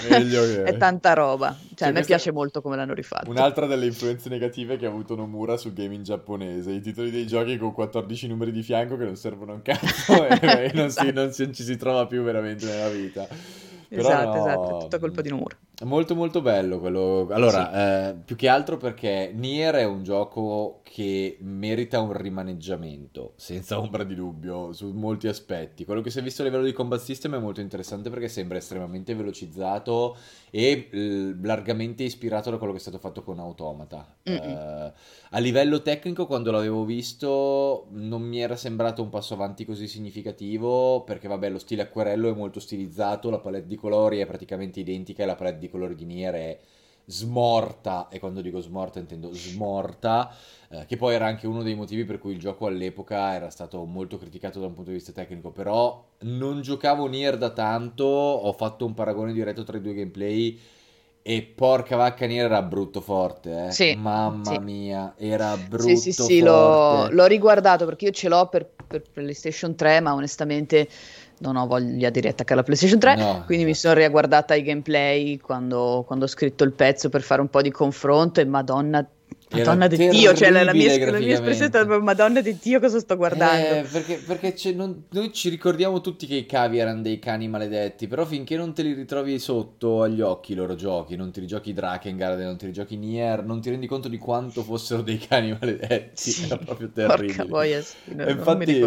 meglio 0.09 0.43
che... 0.51 0.65
è 0.65 0.77
tanta 0.77 1.13
roba. 1.13 1.57
Cioè, 1.77 1.91
a 1.91 1.93
me 1.93 2.03
piace 2.03 2.33
molto 2.33 2.61
come 2.61 2.75
l'hanno 2.75 2.95
rifatto. 2.95 3.31
Un'altra 3.31 3.67
delle 3.67 3.87
influenze 3.87 4.29
negative 4.29 4.79
che 4.79 4.87
ha 4.87 4.89
avuto 4.89 5.15
Nomura 5.15 5.57
sul 5.57 5.75
gaming 5.75 6.03
giapponese, 6.03 6.73
i 6.73 6.81
titoli 6.81 7.13
dei 7.13 7.25
giochi 7.29 7.57
con 7.57 7.73
14 7.73 8.27
numeri 8.27 8.51
di 8.51 8.65
fianco 8.65 8.97
che 8.97 9.05
non 9.05 9.15
servono 9.15 9.53
a 9.53 9.55
un 9.55 9.63
cazzo 9.63 10.27
e, 10.27 10.39
e 10.43 10.71
non, 10.75 10.91
si, 10.91 11.13
non 11.13 11.33
si- 11.33 11.55
ci 11.55 11.63
si 11.63 11.77
trova 11.77 12.09
più 12.09 12.25
veramente 12.25 12.67
nella 12.67 12.89
vita. 12.89 13.29
Però 13.89 14.09
Esatto, 14.09 14.39
no, 14.39 14.47
esatto, 14.47 14.77
è 14.77 14.81
tutta 14.81 14.99
colpa 14.99 15.21
di 15.21 15.29
Nomura. 15.31 15.57
Molto 15.83 16.15
molto 16.15 16.43
bello 16.43 16.79
quello. 16.79 17.27
Allora, 17.31 18.11
eh, 18.11 18.15
più 18.15 18.37
che 18.37 18.49
altro 18.49 18.77
perché 18.77 19.33
Nier 19.35 19.77
è 19.77 19.85
un 19.85 20.03
gioco 20.03 20.81
che 20.83 21.39
merita 21.41 22.01
un 22.01 22.13
rimaneggiamento, 22.13 23.33
senza 23.37 23.79
ombra 23.79 24.05
di 24.05 24.15
dubbio, 24.15 24.73
su 24.73 24.91
molti 24.93 25.27
aspetti. 25.29 25.87
Quello 25.87 26.03
che 26.03 26.11
si 26.11 26.19
è 26.19 26.23
visto 26.23 26.43
a 26.43 26.45
livello 26.45 26.65
di 26.65 26.73
combat 26.73 27.01
system 27.01 27.37
è 27.37 27.39
molto 27.39 27.61
interessante 27.61 28.11
perché 28.11 28.29
sembra 28.29 28.59
estremamente 28.59 29.15
velocizzato 29.15 30.17
e 30.51 30.89
eh, 30.91 31.35
largamente 31.41 32.03
ispirato 32.03 32.51
da 32.51 32.59
quello 32.59 32.73
che 32.73 32.79
è 32.79 32.83
stato 32.83 32.99
fatto 32.99 33.23
con 33.23 33.39
Automata. 33.39 34.17
Eh, 34.25 34.93
a 35.31 35.39
livello 35.39 35.81
tecnico, 35.81 36.27
quando 36.27 36.51
l'avevo 36.51 36.85
visto, 36.85 37.87
non 37.93 38.21
mi 38.21 38.41
era 38.41 38.57
sembrato 38.57 39.01
un 39.01 39.09
passo 39.09 39.33
avanti 39.33 39.65
così 39.65 39.87
significativo, 39.87 41.05
perché 41.05 41.29
vabbè, 41.29 41.49
lo 41.49 41.59
stile 41.59 41.83
acquerello 41.83 42.29
è 42.29 42.35
molto 42.35 42.61
stilizzato, 42.61 43.31
la 43.31 43.39
palette 43.39 43.69
di 43.69 43.77
colori 43.77 44.19
è 44.19 44.27
praticamente 44.27 44.81
identica 44.81 45.23
e 45.23 45.27
la 45.27 45.37
palette 45.37 45.59
di 45.61 45.69
colori 45.71 45.95
di 45.95 46.05
Nier 46.05 46.35
è 46.35 46.59
smorta, 47.07 48.09
e 48.09 48.19
quando 48.21 48.41
dico 48.41 48.61
smorta 48.61 48.99
intendo 49.01 49.33
smorta, 49.33 50.33
eh, 50.69 50.87
che 50.87 50.97
poi 50.97 51.15
era 51.15 51.27
anche 51.27 51.47
uno 51.47 51.63
dei 51.63 51.75
motivi 51.75 52.05
per 52.05 52.19
cui 52.19 52.33
il 52.33 52.39
gioco 52.39 52.67
all'epoca 52.67 53.35
era 53.35 53.51
stato 53.51 53.85
molto 53.85 54.19
criticato 54.19 54.61
da 54.61 54.67
un 54.67 54.75
punto 54.75 54.91
di 54.91 54.97
vista 54.97 55.13
tecnico, 55.13 55.51
però 55.51 56.05
non 56.21 56.61
giocavo 56.63 57.07
Nier 57.07 57.37
da 57.37 57.51
tanto, 57.51 58.05
ho 58.05 58.53
fatto 58.53 58.87
un 58.87 58.95
paragone 58.95 59.33
diretto 59.33 59.65
tra 59.65 59.77
i 59.77 59.81
due 59.81 59.95
gameplay 59.95 60.59
e 61.23 61.43
porca 61.43 61.97
vacca 61.97 62.27
Nier 62.27 62.47
era 62.47 62.63
brutto 62.63 63.01
forte, 63.01 63.67
eh. 63.69 63.71
Sì, 63.73 63.95
Mamma 63.95 64.55
sì. 64.55 64.59
mia, 64.59 65.15
era 65.17 65.57
brutto 65.57 65.97
Sì, 65.97 66.13
sì, 66.13 66.23
sì, 66.23 66.41
l'ho, 66.41 66.49
forte. 66.87 67.15
l'ho 67.15 67.27
riguardato 67.27 67.85
perché 67.85 68.07
io 68.07 68.11
ce 68.13 68.29
l'ho 68.29 68.49
per, 68.49 68.69
per 68.87 69.03
PlayStation 69.13 69.75
3, 69.75 70.01
ma 70.01 70.15
onestamente 70.15 70.89
non 71.41 71.57
ho 71.57 71.67
voglia 71.67 72.11
di 72.11 72.21
riattaccare 72.21 72.57
la 72.57 72.63
PlayStation 72.63 72.99
3, 72.99 73.17
No, 73.17 73.43
quindi 73.47 73.65
mi 73.65 73.71
esatto. 73.71 73.89
sono 73.89 74.01
riaguardata 74.01 74.55
i 74.55 74.63
gameplay 74.63 75.39
quando, 75.39 76.05
quando 76.07 76.25
ho 76.25 76.29
scritto 76.29 76.65
il 76.65 76.73
pezzo 76.73 77.09
per 77.09 77.23
fare 77.23 77.41
un 77.41 77.49
po' 77.49 77.63
di 77.63 77.71
confronto 77.71 78.41
e 78.41 78.45
madonna, 78.45 79.07
madonna 79.51 79.87
di 79.87 79.97
Dio, 80.09 80.33
cioè 80.35 80.51
la, 80.51 80.73
mia, 80.73 81.11
la 81.11 81.19
mia 81.19 81.35
espressione 81.35 81.67
è 81.67 81.69
stata 81.69 81.99
madonna 82.01 82.41
di 82.41 82.57
Dio 82.61 82.81
cosa 82.81 82.99
sto 82.99 83.17
guardando. 83.17 83.75
Eh, 83.75 83.83
perché, 83.91 84.23
perché 84.25 84.73
non- 84.73 85.05
noi 85.11 85.33
ci 85.33 85.49
ricordiamo 85.49 86.01
tutti 86.01 86.27
che 86.27 86.37
i 86.37 86.47
cavi 86.47 86.79
erano 86.79 87.03
dei 87.03 87.19
cani 87.19 87.49
maledetti, 87.49 88.07
però 88.07 88.25
finché 88.25 88.57
non 88.57 88.73
te 88.73 88.83
li 88.83 88.93
ritrovi 88.93 89.39
sotto 89.39 90.03
agli 90.03 90.21
occhi 90.21 90.53
i 90.53 90.55
loro 90.55 90.75
giochi, 90.75 91.17
non 91.17 91.31
ti 91.33 91.41
rigiochi 91.41 91.73
Drakengard, 91.73 92.41
non 92.41 92.57
ti 92.57 92.67
rigiochi 92.67 92.97
Nier, 92.97 93.45
non 93.45 93.61
ti 93.61 93.71
rendi 93.71 93.87
conto 93.87 94.09
di 94.09 94.19
quanto 94.19 94.63
fossero 94.63 95.03
dei 95.03 95.19
cani 95.19 95.57
maledetti, 95.59 96.31
Sì, 96.31 96.45
era 96.45 96.57
proprio 96.57 96.91
terribile. 96.93 97.45
boia, 97.47 97.81
sì, 97.83 97.97
non- 98.15 98.29
infatti, 98.29 98.81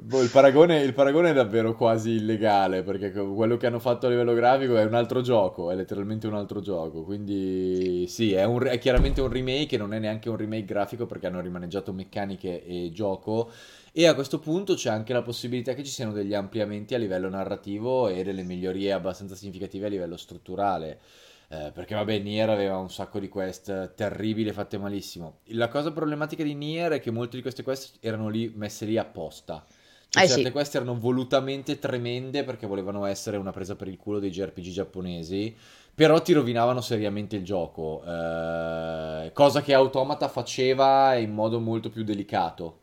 boh, 0.00 0.22
il 0.22 0.30
paragone, 0.30 0.80
il 0.82 0.92
paragone 0.94 1.30
è 1.30 1.32
davvero 1.32 1.74
quasi 1.74 2.12
illegale, 2.12 2.82
perché 2.82 3.10
quello 3.12 3.56
che 3.56 3.66
hanno 3.66 3.78
fatto 3.80 4.06
a 4.06 4.10
livello 4.10 4.34
grafico 4.34 4.76
è 4.76 4.84
un 4.84 4.94
altro 4.94 5.20
gioco, 5.22 5.70
è 5.70 5.74
letteralmente 5.74 6.26
un 6.26 6.34
altro 6.34 6.60
gioco, 6.60 7.02
quindi 7.04 8.06
sì, 8.08 8.32
è, 8.32 8.44
un- 8.44 8.64
è 8.66 8.78
chiaramente 8.78 9.20
un 9.20 9.28
remake, 9.28 9.74
e 9.74 9.78
non 9.78 9.92
è 9.92 9.98
neanche 10.04 10.28
un 10.28 10.36
remake 10.36 10.64
grafico 10.64 11.06
perché 11.06 11.26
hanno 11.26 11.40
rimaneggiato 11.40 11.92
meccaniche 11.92 12.64
e 12.64 12.90
gioco, 12.92 13.50
e 13.92 14.06
a 14.06 14.14
questo 14.14 14.38
punto 14.38 14.74
c'è 14.74 14.90
anche 14.90 15.12
la 15.12 15.22
possibilità 15.22 15.74
che 15.74 15.84
ci 15.84 15.90
siano 15.90 16.12
degli 16.12 16.34
ampliamenti 16.34 16.94
a 16.94 16.98
livello 16.98 17.28
narrativo 17.28 18.08
e 18.08 18.22
delle 18.22 18.42
migliorie 18.42 18.92
abbastanza 18.92 19.34
significative 19.34 19.86
a 19.86 19.88
livello 19.88 20.16
strutturale. 20.16 21.00
Eh, 21.48 21.70
perché 21.72 21.94
vabbè, 21.94 22.18
Nier 22.18 22.48
aveva 22.48 22.78
un 22.78 22.90
sacco 22.90 23.20
di 23.20 23.28
quest 23.28 23.94
terribili 23.94 24.50
fatte 24.52 24.78
malissimo. 24.78 25.40
La 25.48 25.68
cosa 25.68 25.92
problematica 25.92 26.42
di 26.42 26.54
Nier 26.54 26.92
è 26.92 27.00
che 27.00 27.10
molte 27.10 27.36
di 27.36 27.42
queste 27.42 27.62
quest 27.62 27.96
erano 28.00 28.28
lì 28.28 28.50
messe 28.54 28.84
lì 28.86 28.96
apposta. 28.96 29.64
Cioè, 30.08 30.22
Eh 30.22 30.28
certe 30.28 30.44
sì. 30.44 30.50
quest 30.50 30.74
erano 30.74 30.98
volutamente 30.98 31.78
tremende 31.78 32.44
perché 32.44 32.66
volevano 32.66 33.04
essere 33.04 33.36
una 33.36 33.50
presa 33.52 33.74
per 33.74 33.88
il 33.88 33.96
culo 33.96 34.20
dei 34.20 34.30
JRPG 34.30 34.70
giapponesi, 34.70 35.54
però 35.94 36.20
ti 36.22 36.32
rovinavano 36.32 36.80
seriamente 36.80 37.36
il 37.36 37.44
gioco. 37.44 38.02
eh, 38.04 39.30
cosa 39.32 39.62
che 39.62 39.74
Automata 39.74 40.28
faceva 40.28 41.14
in 41.14 41.32
modo 41.32 41.60
molto 41.60 41.90
più 41.90 42.04
delicato. 42.04 42.80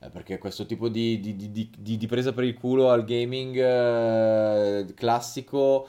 Eh, 0.00 0.10
Perché 0.10 0.38
questo 0.38 0.66
tipo 0.66 0.88
di, 0.88 1.20
di- 1.20 1.36
di- 1.36 1.70
di- 1.78 2.06
presa 2.06 2.32
per 2.32 2.44
il 2.44 2.54
culo 2.54 2.90
al 2.90 3.04
gaming 3.04 3.56
eh, 3.56 4.86
classico, 4.94 5.88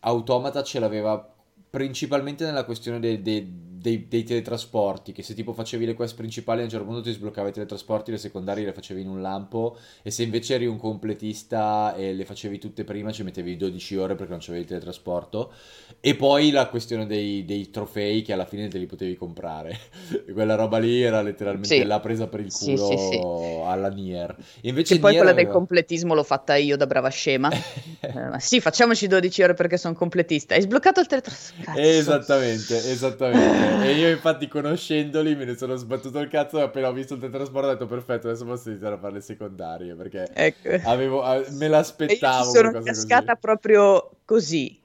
Automata 0.00 0.62
ce 0.62 0.78
l'aveva 0.80 1.32
principalmente 1.70 2.44
nella 2.44 2.64
questione 2.64 3.00
dei, 3.00 3.20
dei- 3.22 3.73
dei- 3.84 4.06
dei 4.08 4.22
teletrasporti, 4.22 5.12
che 5.12 5.22
se 5.22 5.34
tipo 5.34 5.52
facevi 5.52 5.84
le 5.84 5.92
quest 5.92 6.16
principali 6.16 6.60
a 6.60 6.64
un 6.64 6.70
certo 6.70 6.86
punto 6.86 7.02
ti 7.02 7.12
sbloccavi 7.12 7.50
i 7.50 7.52
teletrasporti, 7.52 8.10
le 8.12 8.16
secondarie 8.16 8.64
le 8.64 8.72
facevi 8.72 9.02
in 9.02 9.08
un 9.08 9.20
lampo, 9.20 9.76
e 10.02 10.10
se 10.10 10.22
invece 10.22 10.54
eri 10.54 10.64
un 10.66 10.78
completista 10.78 11.94
e 11.94 12.14
le 12.14 12.24
facevi 12.24 12.58
tutte 12.58 12.84
prima 12.84 13.12
ci 13.12 13.22
mettevi 13.22 13.56
12 13.58 13.96
ore 13.96 14.14
perché 14.14 14.30
non 14.32 14.40
c'avevi 14.40 14.62
il 14.62 14.68
teletrasporto. 14.68 15.52
E 16.00 16.14
poi 16.14 16.50
la 16.50 16.66
questione 16.68 17.06
dei, 17.06 17.44
dei 17.44 17.70
trofei 17.70 18.22
che 18.22 18.32
alla 18.32 18.46
fine 18.46 18.68
te 18.68 18.78
li 18.78 18.86
potevi 18.86 19.16
comprare. 19.16 19.78
E 20.26 20.32
Quella 20.32 20.54
roba 20.54 20.78
lì 20.78 21.02
era 21.02 21.20
letteralmente 21.20 21.68
Sì. 21.76 21.84
la 21.84 22.00
presa 22.00 22.26
per 22.26 22.40
il 22.40 22.52
culo 22.52 22.86
sì, 22.86 22.96
sì. 22.96 23.20
alla 23.64 23.88
Nier. 23.88 24.34
Invece 24.62 24.94
Che 24.94 25.00
poi 25.00 25.10
Nier 25.12 25.22
quella 25.22 25.36
del 25.36 25.44
aveva- 25.46 25.58
completismo 25.58 26.14
l'ho 26.14 26.22
fatta 26.24 26.56
io 26.56 26.76
da 26.78 26.86
brava 26.86 27.08
scema. 27.10 27.50
Eh, 28.04 28.38
sì, 28.38 28.60
facciamoci 28.60 29.06
12 29.08 29.42
ore 29.42 29.54
perché 29.54 29.76
sono 29.78 29.94
completista. 29.94 30.54
Hai 30.54 30.60
sbloccato 30.60 31.00
il 31.00 31.06
teletrasporto. 31.06 31.80
Esattamente, 31.80 32.76
esattamente. 32.90 33.73
E 33.82 33.92
io 33.92 34.10
infatti 34.10 34.48
conoscendoli 34.48 35.34
me 35.34 35.44
ne 35.44 35.56
sono 35.56 35.74
sbattuto 35.76 36.18
il 36.20 36.28
cazzo 36.28 36.58
e 36.58 36.62
appena 36.62 36.88
ho 36.88 36.92
visto 36.92 37.14
il 37.14 37.20
teletrasporto 37.20 37.68
ho 37.68 37.72
detto 37.72 37.86
perfetto, 37.86 38.28
adesso 38.28 38.44
posso 38.44 38.68
iniziare 38.70 38.94
a 38.94 38.98
fare 38.98 39.14
le 39.14 39.20
secondarie 39.20 39.94
perché 39.94 40.28
Ecco. 40.32 40.88
avevo, 40.88 41.22
me 41.22 41.44
E 41.46 41.50
io 41.50 41.68
l'aspettavo 41.68 42.50
sono 42.50 42.70
cascata 42.82 43.24
così. 43.32 43.40
proprio 43.40 44.10
così, 44.24 44.80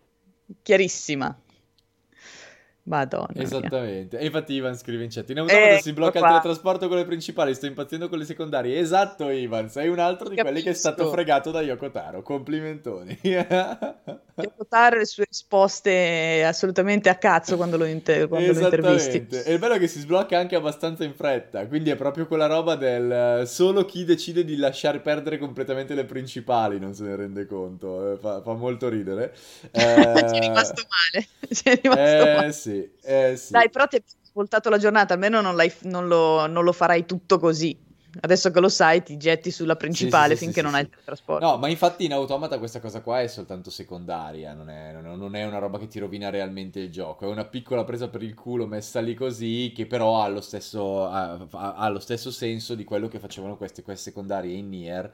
chiarissima. 0.62 1.38
Madonna. 2.90 3.28
Esattamente. 3.36 4.18
Mia. 4.18 4.24
E 4.24 4.26
infatti 4.26 4.54
Ivan 4.54 4.76
scrive 4.76 5.04
in 5.04 5.10
chat: 5.12 5.30
In 5.30 5.40
automata 5.40 5.76
eh, 5.76 5.80
si 5.80 5.94
blocca 5.94 6.20
qua. 6.20 6.28
il 6.28 6.42
teletrasporto 6.42 6.88
con 6.88 6.98
le 6.98 7.06
principali, 7.06 7.54
sto 7.54 7.68
impazzendo 7.68 8.10
con 8.10 8.18
le 8.18 8.26
secondarie. 8.26 8.80
Esatto, 8.80 9.30
Ivan, 9.30 9.70
sei 9.70 9.90
un 9.90 10.00
altro 10.00 10.28
di 10.28 10.36
Capisco. 10.36 10.52
quelli 10.52 10.64
che 10.64 10.72
è 10.72 10.78
stato 10.78 11.10
fregato 11.10 11.52
da 11.52 11.62
Yoko 11.62 11.92
Taro. 11.92 12.24
Complimentoni. 12.24 13.18
Yoko 13.22 14.66
Taro 14.68 14.96
e 14.96 15.00
le 15.00 15.06
sue 15.06 15.26
risposte 15.26 16.44
assolutamente 16.44 17.10
a 17.10 17.16
cazzo 17.16 17.58
quando 17.58 17.78
lo, 17.78 17.86
inter- 17.86 18.28
quando 18.28 18.54
lo 18.54 18.60
intervisti. 18.60 19.28
E 19.30 19.54
il 19.54 19.60
bello 19.60 19.76
è 19.76 19.80
che 19.80 19.88
si 19.88 20.00
sblocca 20.00 20.40
anche 20.40 20.56
abbastanza 20.56 21.04
in 21.04 21.14
fretta, 21.14 21.68
quindi 21.68 21.92
è 21.92 21.96
proprio 21.96 22.26
quella 22.26 22.48
roba 22.48 22.76
del 22.76 23.44
solo 23.46 23.86
chi 23.86 24.04
decide 24.04 24.44
di 24.44 24.56
lasciare 24.56 25.00
perdere 25.00 25.38
completamente 25.38 25.94
le 25.94 26.06
principali 26.06 26.80
non 26.80 26.96
se 26.96 27.04
ne 27.04 27.16
rende 27.16 27.46
conto. 27.46 28.14
Eh, 28.14 28.18
fa, 28.18 28.42
fa 28.42 28.54
molto 28.54 28.90
ridere. 28.90 29.36
Eh... 29.70 29.78
Ci 30.30 30.36
è 30.36 30.40
rimasto 30.40 30.84
male. 30.90 31.28
Ci 31.54 31.64
è 31.66 31.80
rimasto 31.82 32.02
eh, 32.02 32.34
male. 32.34 32.52
sì 32.52 32.79
eh, 33.02 33.36
sì. 33.36 33.52
Dai, 33.52 33.70
però 33.70 33.88
ti 33.88 33.96
hai 33.96 34.04
ascoltato 34.24 34.70
la 34.70 34.78
giornata, 34.78 35.14
almeno 35.14 35.42
non, 35.42 35.56
non, 35.84 36.08
lo, 36.08 36.48
non, 36.48 36.64
lo, 36.64 36.72
farai 36.72 37.06
tutto 37.06 37.40
così. 37.40 37.88
Adesso 38.22 38.50
che 38.50 38.60
lo 38.60 38.70
sai, 38.70 39.04
ti 39.04 39.18
getti 39.18 39.52
sulla 39.52 39.76
principale 39.76 40.34
sì, 40.34 40.40
sì, 40.40 40.46
finché 40.46 40.64
non 40.64 40.74
hai 40.74 40.82
il 40.82 40.90
trasporto. 41.06 41.46
No, 41.46 41.58
ma 41.58 41.68
infatti 41.68 42.06
in 42.06 42.14
automata 42.14 42.58
questa 42.58 42.80
cosa 42.80 43.02
qua 43.02 43.22
è 43.22 43.28
soltanto 43.28 43.70
secondaria, 43.70 44.54
non 44.54 44.70
è, 44.70 44.94
non 44.94 45.36
è, 45.36 45.44
una 45.46 45.60
roba 45.60 45.78
che 45.78 45.88
ti 45.88 46.00
rovina 46.00 46.32
realmente 46.32 46.80
il 46.80 46.92
gioco. 46.92 47.26
È 47.26 47.28
una 47.30 47.46
piccola 47.46 47.84
presa 47.84 48.08
per 48.08 48.24
il 48.24 48.34
culo 48.34 48.66
messa 48.66 49.00
lì 49.00 49.14
così, 49.14 49.72
che 49.76 49.86
però 49.86 50.24
ha 50.24 50.28
lo 50.28 50.42
stesso, 50.42 51.06
ha, 51.06 51.48
ha 51.52 51.88
lo 51.90 52.00
stesso 52.00 52.32
senso 52.32 52.74
di 52.74 52.84
quello 52.84 53.08
che 53.08 53.20
facevano 53.20 53.58
queste 53.58 53.84
queste 53.84 54.10
secondarie 54.10 54.56
in 54.56 54.70
Nier 54.70 55.12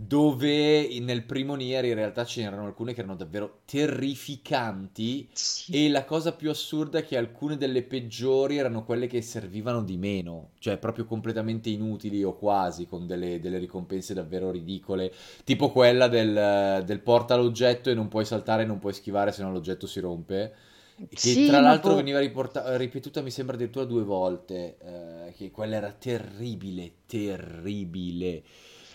dove 0.00 1.00
nel 1.00 1.24
primo 1.24 1.56
Nier 1.56 1.84
in 1.86 1.94
realtà 1.94 2.24
ce 2.24 2.42
n'erano 2.42 2.66
alcune 2.66 2.94
che 2.94 3.00
erano 3.00 3.16
davvero 3.16 3.62
terrificanti 3.64 5.28
sì. 5.32 5.86
e 5.86 5.90
la 5.90 6.04
cosa 6.04 6.34
più 6.34 6.50
assurda 6.50 7.00
è 7.00 7.04
che 7.04 7.16
alcune 7.16 7.56
delle 7.56 7.82
peggiori 7.82 8.58
erano 8.58 8.84
quelle 8.84 9.08
che 9.08 9.20
servivano 9.22 9.82
di 9.82 9.96
meno, 9.96 10.50
cioè 10.60 10.76
proprio 10.76 11.04
completamente 11.04 11.68
inutili 11.68 12.22
o 12.22 12.36
quasi, 12.36 12.86
con 12.86 13.08
delle, 13.08 13.40
delle 13.40 13.58
ricompense 13.58 14.14
davvero 14.14 14.52
ridicole, 14.52 15.12
tipo 15.42 15.72
quella 15.72 16.06
del, 16.06 16.84
del 16.86 17.00
porta 17.00 17.34
l'oggetto 17.34 17.90
e 17.90 17.94
non 17.94 18.06
puoi 18.06 18.24
saltare, 18.24 18.64
non 18.64 18.78
puoi 18.78 18.92
schivare 18.92 19.32
se 19.32 19.42
no 19.42 19.50
l'oggetto 19.50 19.88
si 19.88 19.98
rompe. 19.98 20.54
Che 21.08 21.16
sì, 21.16 21.46
tra 21.46 21.58
l'altro 21.58 21.90
boh... 21.90 21.96
veniva 21.96 22.20
riporta- 22.20 22.76
ripetuta, 22.76 23.20
mi 23.20 23.32
sembra 23.32 23.56
addirittura 23.56 23.84
due 23.84 24.04
volte, 24.04 24.76
eh, 24.80 25.32
che 25.32 25.50
quella 25.50 25.74
era 25.74 25.90
terribile, 25.90 26.92
terribile. 27.06 28.42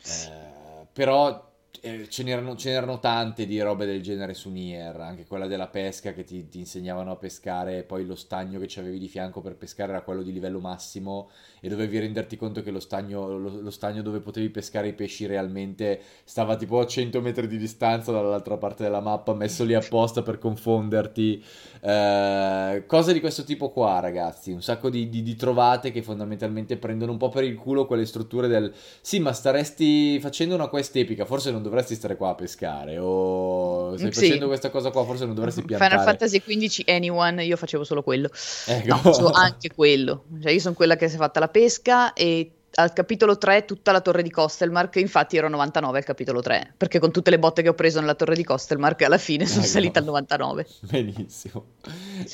Eh, 0.06 0.62
però 0.94 1.52
eh, 1.82 2.08
ce, 2.08 2.24
n'erano, 2.24 2.56
ce, 2.56 2.70
n'erano, 2.70 3.00
tante 3.00 3.46
di 3.46 3.60
robe 3.60 3.86
del 3.86 4.02
genere 4.02 4.34
su 4.34 4.50
Nier, 4.50 4.96
anche 5.02 5.26
quella 5.26 5.48
della 5.48 5.68
pesca 5.68 6.14
che 6.14 6.24
ti, 6.24 6.48
ti 6.48 6.60
insegnavano 6.60 7.12
a 7.12 7.16
pescare, 7.16 7.84
poi 7.84 8.06
lo 8.06 8.16
stagno 8.16 8.60
che 8.60 8.68
ci 8.68 8.80
avevi 8.80 9.00
di 9.00 9.08
fianco 9.08 9.42
per 9.42 9.56
pescare 9.56 9.92
era 9.92 10.02
quello 10.02 10.22
di 10.22 10.32
livello 10.32 10.60
massimo 10.60 11.30
e 11.60 11.68
dovevi 11.68 12.00
renderti 12.00 12.38
conto 12.38 12.62
che 12.62 12.72
lo 12.72 12.80
stagno, 12.80 13.38
lo, 13.38 13.60
lo 13.60 13.72
stagno 13.72 14.02
dove 14.02 14.20
potevi 14.20 14.50
pescare 14.50 14.88
i 14.88 14.94
pesci 14.94 15.26
realmente 15.26 16.00
stava 16.24 16.56
tipo 16.56 16.80
a 16.80 16.86
100 16.86 17.20
metri 17.22 17.48
di 17.48 17.58
distanza 17.58 18.12
dall'altra 18.12 18.58
parte 18.58 18.84
della 18.84 19.02
mappa, 19.02 19.34
messo 19.34 19.64
lì 19.66 19.74
apposta 19.74 20.22
per 20.22 20.38
confonderti. 20.38 21.44
Eh, 21.86 22.86
cose 22.88 23.12
di 23.12 23.20
questo 23.20 23.44
tipo 23.44 23.70
qua, 23.70 24.00
ragazzi, 24.00 24.52
un 24.52 24.62
sacco 24.62 24.90
di, 24.90 25.10
di, 25.10 25.22
di 25.22 25.36
trovate 25.36 25.92
che 25.92 26.02
fondamentalmente 26.02 26.78
prendono 26.78 27.12
un 27.12 27.18
po' 27.18 27.28
per 27.28 27.44
il 27.44 27.56
culo 27.56 27.86
quelle 27.86 28.06
strutture 28.06 28.48
del 28.48 28.74
sì, 29.02 29.20
ma 29.20 29.34
staresti 29.34 30.18
facendo 30.22 30.56
una 30.56 30.68
quest 30.68 30.96
epica, 30.96 31.26
forse 31.26 31.52
non 31.52 31.62
dovresti 31.62 31.96
stare 31.96 32.16
qua 32.16 32.30
a 32.30 32.36
pescare 32.36 32.98
o 33.00 33.98
stai 33.98 34.14
sì. 34.14 34.22
facendo 34.22 34.48
questa 34.48 34.70
cosa 34.70 34.92
qua, 34.92 35.04
forse 35.04 35.26
non 35.26 35.36
dovresti 35.36 35.62
piantare. 35.64 35.92
Final 35.92 36.06
Fantasy 36.06 36.40
XV 36.40 36.84
Anyone, 36.88 37.44
io 37.44 37.58
facevo 37.58 37.84
solo 37.84 38.02
quello. 38.02 38.30
Ecco. 38.66 38.88
No, 38.88 38.98
facevo 39.00 39.32
anche 39.32 39.70
quello. 39.76 40.24
Cioè, 40.42 40.54
io 40.54 40.60
sono 40.62 40.76
quella 40.76 40.96
che 40.96 41.10
si 41.10 41.16
è 41.16 41.18
fatta 41.18 41.42
la 41.42 41.50
pesca 41.50 42.14
e 42.14 42.50
al 42.76 42.94
capitolo 42.94 43.38
3 43.38 43.66
tutta 43.66 43.92
la 43.92 44.02
torre 44.02 44.24
di 44.24 44.32
Costelmark, 44.32 44.96
infatti 44.96 45.38
ero 45.38 45.50
99 45.50 45.98
al 46.00 46.04
capitolo 46.04 46.42
3, 46.42 46.74
perché 46.76 47.00
con 47.00 47.12
tutte 47.12 47.30
le 47.30 47.40
botte 47.40 47.62
che 47.62 47.70
ho 47.70 47.74
preso 47.74 48.00
nella 48.00 48.16
torre 48.16 48.36
di 48.36 48.44
Costelmark 48.44 49.02
alla 49.04 49.18
fine 49.18 49.46
sono 49.46 49.62
ecco. 49.62 49.70
salita 49.70 50.00
al 50.00 50.06
99. 50.06 50.68
Benissimo. 50.90 51.66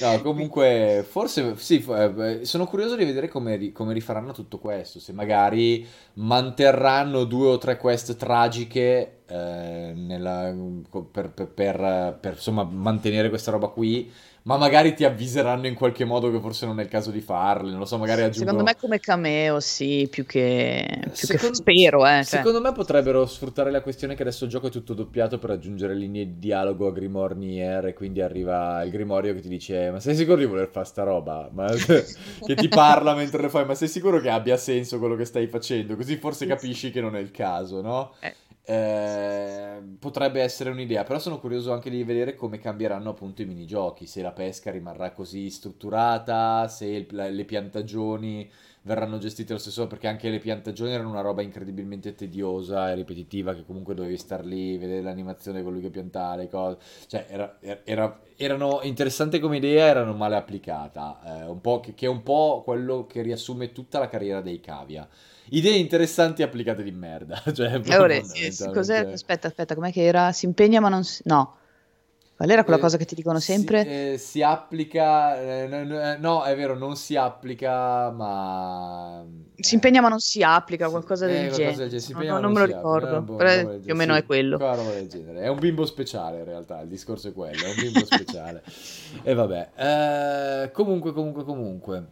No, 0.02 0.22
comunque, 0.22 1.06
forse 1.08 1.56
sì, 1.58 1.84
eh, 1.88 2.40
sono 2.44 2.66
curioso 2.68 2.96
di 2.96 3.06
vedere 3.06 3.28
come, 3.28 3.72
come, 3.72 3.94
rifaranno 3.94 4.32
tutto 4.32 4.60
questo, 4.60 5.00
se 5.00 5.12
magari 5.12 5.86
manterranno 6.14 7.24
due 7.26 7.48
o 7.48 7.58
tre 7.58 7.78
quest 7.78 8.16
tragiche 8.16 9.22
eh, 9.28 9.94
nella, 9.96 10.54
per, 11.12 11.32
per, 11.32 11.48
per, 11.48 12.18
per 12.20 12.34
insomma, 12.34 12.64
mantenere 12.64 13.30
questa 13.30 13.52
roba 13.52 13.68
qui 13.68 14.12
ma 14.44 14.58
magari 14.58 14.94
ti 14.94 15.04
avviseranno 15.04 15.68
in 15.68 15.74
qualche 15.74 16.06
modo 16.06 16.32
che 16.32 16.40
forse 16.40 16.66
non 16.66 16.80
è 16.80 16.84
il 16.84 16.90
caso 16.90 17.12
di 17.12 17.22
farle, 17.22 17.70
non 17.70 17.80
lo 17.80 17.86
so, 17.86 17.98
magari 17.98 18.22
aggiungono... 18.22 18.60
Secondo 18.60 18.64
me 18.64 18.78
come 18.80 19.00
cameo, 19.00 19.60
sì, 19.60 20.08
più 20.10 20.26
che... 20.26 20.88
Più 21.02 21.12
secondo... 21.14 21.50
che 21.50 21.56
spero, 21.56 22.06
eh. 22.06 22.24
Cioè. 22.24 22.24
Secondo 22.24 22.62
me 22.62 22.72
potrebbero 22.72 23.26
sfruttare 23.26 23.72
la 23.72 23.82
questione 23.82 24.16
che 24.16 24.22
adesso 24.22 24.46
il 24.46 24.50
gioco 24.50 24.68
è 24.68 24.72
tutto 24.72 24.94
doppiato 24.94 25.38
per 25.40 25.52
aggiungere 25.52 25.94
linee 25.94 26.26
di 26.26 26.40
dialogo 26.40 26.88
a 26.88 26.92
Grimoire 26.92 27.36
Nier 27.36 27.86
e 27.88 27.94
quindi 27.94 28.22
arriva 28.22 28.82
il 28.84 28.92
Grimorio 28.92 29.34
che 29.34 29.42
ti 29.42 29.50
dice 29.50 29.92
ma 29.92 30.00
sei 30.00 30.16
sicuro 30.16 30.38
di 30.38 30.46
voler 30.46 30.70
fare 30.70 30.86
sta 30.86 31.04
roba? 31.04 31.50
Ma... 31.52 31.68
che 32.46 32.56
ti 32.56 32.68
parla 32.68 33.14
mentre 33.14 33.42
lo 33.42 33.50
fai, 33.50 33.66
ma 33.66 33.76
sei 33.76 33.88
sicuro 33.88 34.20
che 34.20 34.30
abbia 34.30 34.58
senso 34.58 35.00
quello 35.00 35.16
che 35.16 35.26
stai 35.26 35.48
facendo? 35.48 35.96
Così 35.96 36.18
forse 36.18 36.46
capisci 36.46 36.92
che 36.92 37.02
non 37.02 37.16
è 37.16 37.20
il 37.20 37.32
caso, 37.32 37.82
no? 37.82 38.14
Eh. 38.20 38.34
Eh, 38.70 39.82
potrebbe 39.98 40.42
essere 40.42 40.70
un'idea, 40.70 41.04
però 41.04 41.18
sono 41.18 41.40
curioso 41.40 41.74
anche 41.74 41.90
di 41.90 42.04
vedere 42.04 42.36
come 42.36 42.60
cambieranno 42.60 43.10
appunto 43.10 43.42
i 43.42 43.46
minigiochi, 43.46 44.06
se 44.06 44.22
la 44.22 44.32
pesca 44.32 44.70
rimarrà 44.70 45.12
così 45.12 45.50
strutturata, 45.50 46.68
se 46.68 46.86
il, 46.86 47.08
le 47.10 47.46
piantagioni 47.46 48.48
verranno 48.84 49.18
gestite 49.18 49.54
lo 49.54 49.60
stesso, 49.60 49.88
perché 49.88 50.08
anche 50.08 50.30
le 50.30 50.38
piantagioni 50.38 50.92
erano 50.92 51.10
una 51.10 51.22
roba 51.22 51.42
incredibilmente 51.42 52.14
tediosa 52.14 52.92
e 52.92 52.94
ripetitiva, 52.94 53.56
che 53.56 53.66
comunque 53.66 53.96
dovevi 53.96 54.18
star 54.18 54.46
lì, 54.46 54.78
vedere 54.78 55.02
l'animazione 55.02 55.64
con 55.64 55.74
lui 55.74 55.82
che 55.82 55.90
piantava 55.90 56.36
le 56.36 56.48
cose, 56.48 56.78
cioè 57.08 57.26
era, 57.28 57.58
era, 57.84 58.20
erano 58.36 58.82
interessanti 58.84 59.40
come 59.40 59.58
idea, 59.58 59.88
erano 59.88 60.14
male 60.14 60.36
applicata, 60.36 61.48
eh, 61.48 61.80
che, 61.82 61.96
che 61.96 62.06
è 62.06 62.10
un 62.10 62.22
po' 62.22 62.62
quello 62.64 63.08
che 63.08 63.24
riassume 63.24 63.72
tutta 63.72 63.98
la 63.98 64.08
carriera 64.08 64.42
dei 64.42 64.60
cavia 64.60 65.10
idee 65.52 65.78
interessanti 65.78 66.44
applicate 66.44 66.84
di 66.84 66.92
merda. 66.92 67.42
Cioè, 67.54 67.82
allora, 67.90 68.22
sì, 68.24 68.52
cos'è? 68.72 69.12
Aspetta, 69.12 69.48
aspetta, 69.48 69.76
com'è 69.76 69.92
che 69.92 70.04
era? 70.04 70.32
Si 70.32 70.46
impegna 70.46 70.80
ma 70.80 70.90
non 70.90 71.04
si... 71.04 71.22
No. 71.26 71.56
Qual 72.40 72.50
era 72.50 72.64
quella 72.64 72.80
eh, 72.80 72.82
cosa 72.82 72.96
che 72.96 73.04
ti 73.04 73.16
dicono 73.16 73.38
sempre? 73.42 73.84
Si, 73.84 73.90
eh, 73.90 74.18
si 74.18 74.42
applica, 74.42 75.38
eh, 75.42 75.64
eh, 75.70 76.18
no, 76.20 76.44
è 76.44 76.56
vero, 76.56 76.78
non 76.78 76.96
si 76.96 77.18
applica, 77.18 78.10
ma... 78.12 79.26
Si 79.58 79.74
impegna 79.74 80.00
ma 80.00 80.08
non 80.08 80.22
si 80.22 80.42
applica, 80.42 80.88
qualcosa 80.88 81.26
del 81.26 81.48
eh, 81.48 81.50
genere. 81.50 81.90
Del 81.90 82.00
genere. 82.00 82.28
No, 82.28 82.34
no, 82.36 82.40
non 82.40 82.54
me 82.54 82.60
lo 82.60 82.66
ricordo, 82.66 83.22
boh, 83.22 83.36
però 83.36 83.78
più 83.80 83.92
o 83.92 83.96
meno 83.98 84.16
è 84.16 84.24
quello. 84.24 84.58
È 84.58 85.48
un 85.50 85.60
bimbo 85.60 85.86
speciale 85.86 86.38
in 86.38 86.46
realtà, 86.46 86.80
il 86.80 86.88
discorso 86.88 87.28
è 87.28 87.34
quello, 87.34 87.62
è 87.62 87.70
un 87.72 87.76
bimbo 87.76 88.06
speciale. 88.08 88.64
e 89.22 89.34
vabbè, 89.34 89.70
eh, 89.76 90.72
comunque, 90.72 91.12
comunque, 91.12 91.44
comunque... 91.44 92.06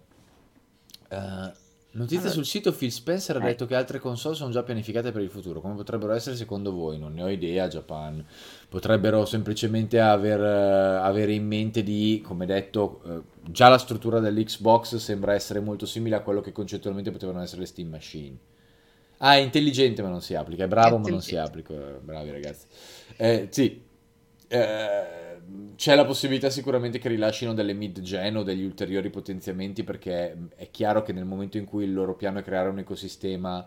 Uh, 1.10 1.66
Notizia 1.98 2.20
allora, 2.20 2.34
sul 2.36 2.46
sito 2.46 2.72
Phil 2.74 2.92
Spencer 2.92 3.38
ha 3.38 3.44
eh. 3.44 3.48
detto 3.48 3.66
che 3.66 3.74
altre 3.74 3.98
console 3.98 4.36
sono 4.36 4.52
già 4.52 4.62
pianificate 4.62 5.12
per 5.12 5.24
il 5.24 5.32
futuro. 5.32 5.62
Come 5.62 5.74
potrebbero 5.74 6.14
essere 6.14 6.36
secondo 6.36 6.72
voi? 6.72 7.00
Non 7.00 7.14
ne 7.14 7.24
ho 7.24 7.28
idea, 7.28 7.68
Japan. 7.68 8.24
Potrebbero 8.70 9.26
semplicemente 9.26 10.00
aver, 10.00 10.40
uh, 10.40 11.04
avere 11.04 11.34
in 11.34 11.48
mente 11.48 11.82
di, 11.82 12.22
come 12.24 12.46
detto, 12.46 13.02
uh, 13.04 13.24
già 13.50 13.68
la 13.68 13.80
struttura 13.80 14.20
dell'Xbox 14.20 14.98
sembra 14.98 15.34
essere 15.34 15.60
molto 15.60 15.88
simile 15.88 16.18
a 16.18 16.22
quello 16.22 16.42
che 16.42 16.52
concettualmente 16.52 17.10
potevano 17.10 17.42
essere 17.42 17.62
le 17.62 17.68
Steam 17.68 17.90
Machine. 17.90 18.38
Ah, 19.18 19.34
è 19.34 19.40
intelligente 19.40 20.04
ma 20.04 20.10
non 20.10 20.22
si 20.22 20.36
applica, 20.36 20.66
è 20.66 20.68
bravo 20.68 20.98
è 20.98 21.00
ma 21.00 21.10
non 21.10 21.22
si 21.24 21.36
applica. 21.36 21.74
Bravi 21.74 22.30
ragazzi. 22.30 22.68
Eh, 23.16 23.48
sì. 23.50 23.84
Eh, 24.48 25.27
c'è 25.76 25.96
la 25.96 26.06
possibilità 26.06 26.50
sicuramente 26.50 26.98
che 26.98 27.08
rilascino 27.08 27.54
delle 27.54 27.74
mid-gen 27.74 28.38
o 28.38 28.44
degli 28.44 28.64
ulteriori 28.64 29.10
potenziamenti 29.10 29.84
perché 29.84 30.50
è 30.56 30.70
chiaro 30.72 31.04
che 31.04 31.14
nel 31.14 31.26
momento 31.26 31.58
in 31.58 31.66
cui 31.66 31.84
il 31.84 31.94
loro 31.94 32.16
piano 32.16 32.40
è 32.40 32.44
creare 32.44 32.70
un 32.70 32.80
ecosistema 32.80 33.66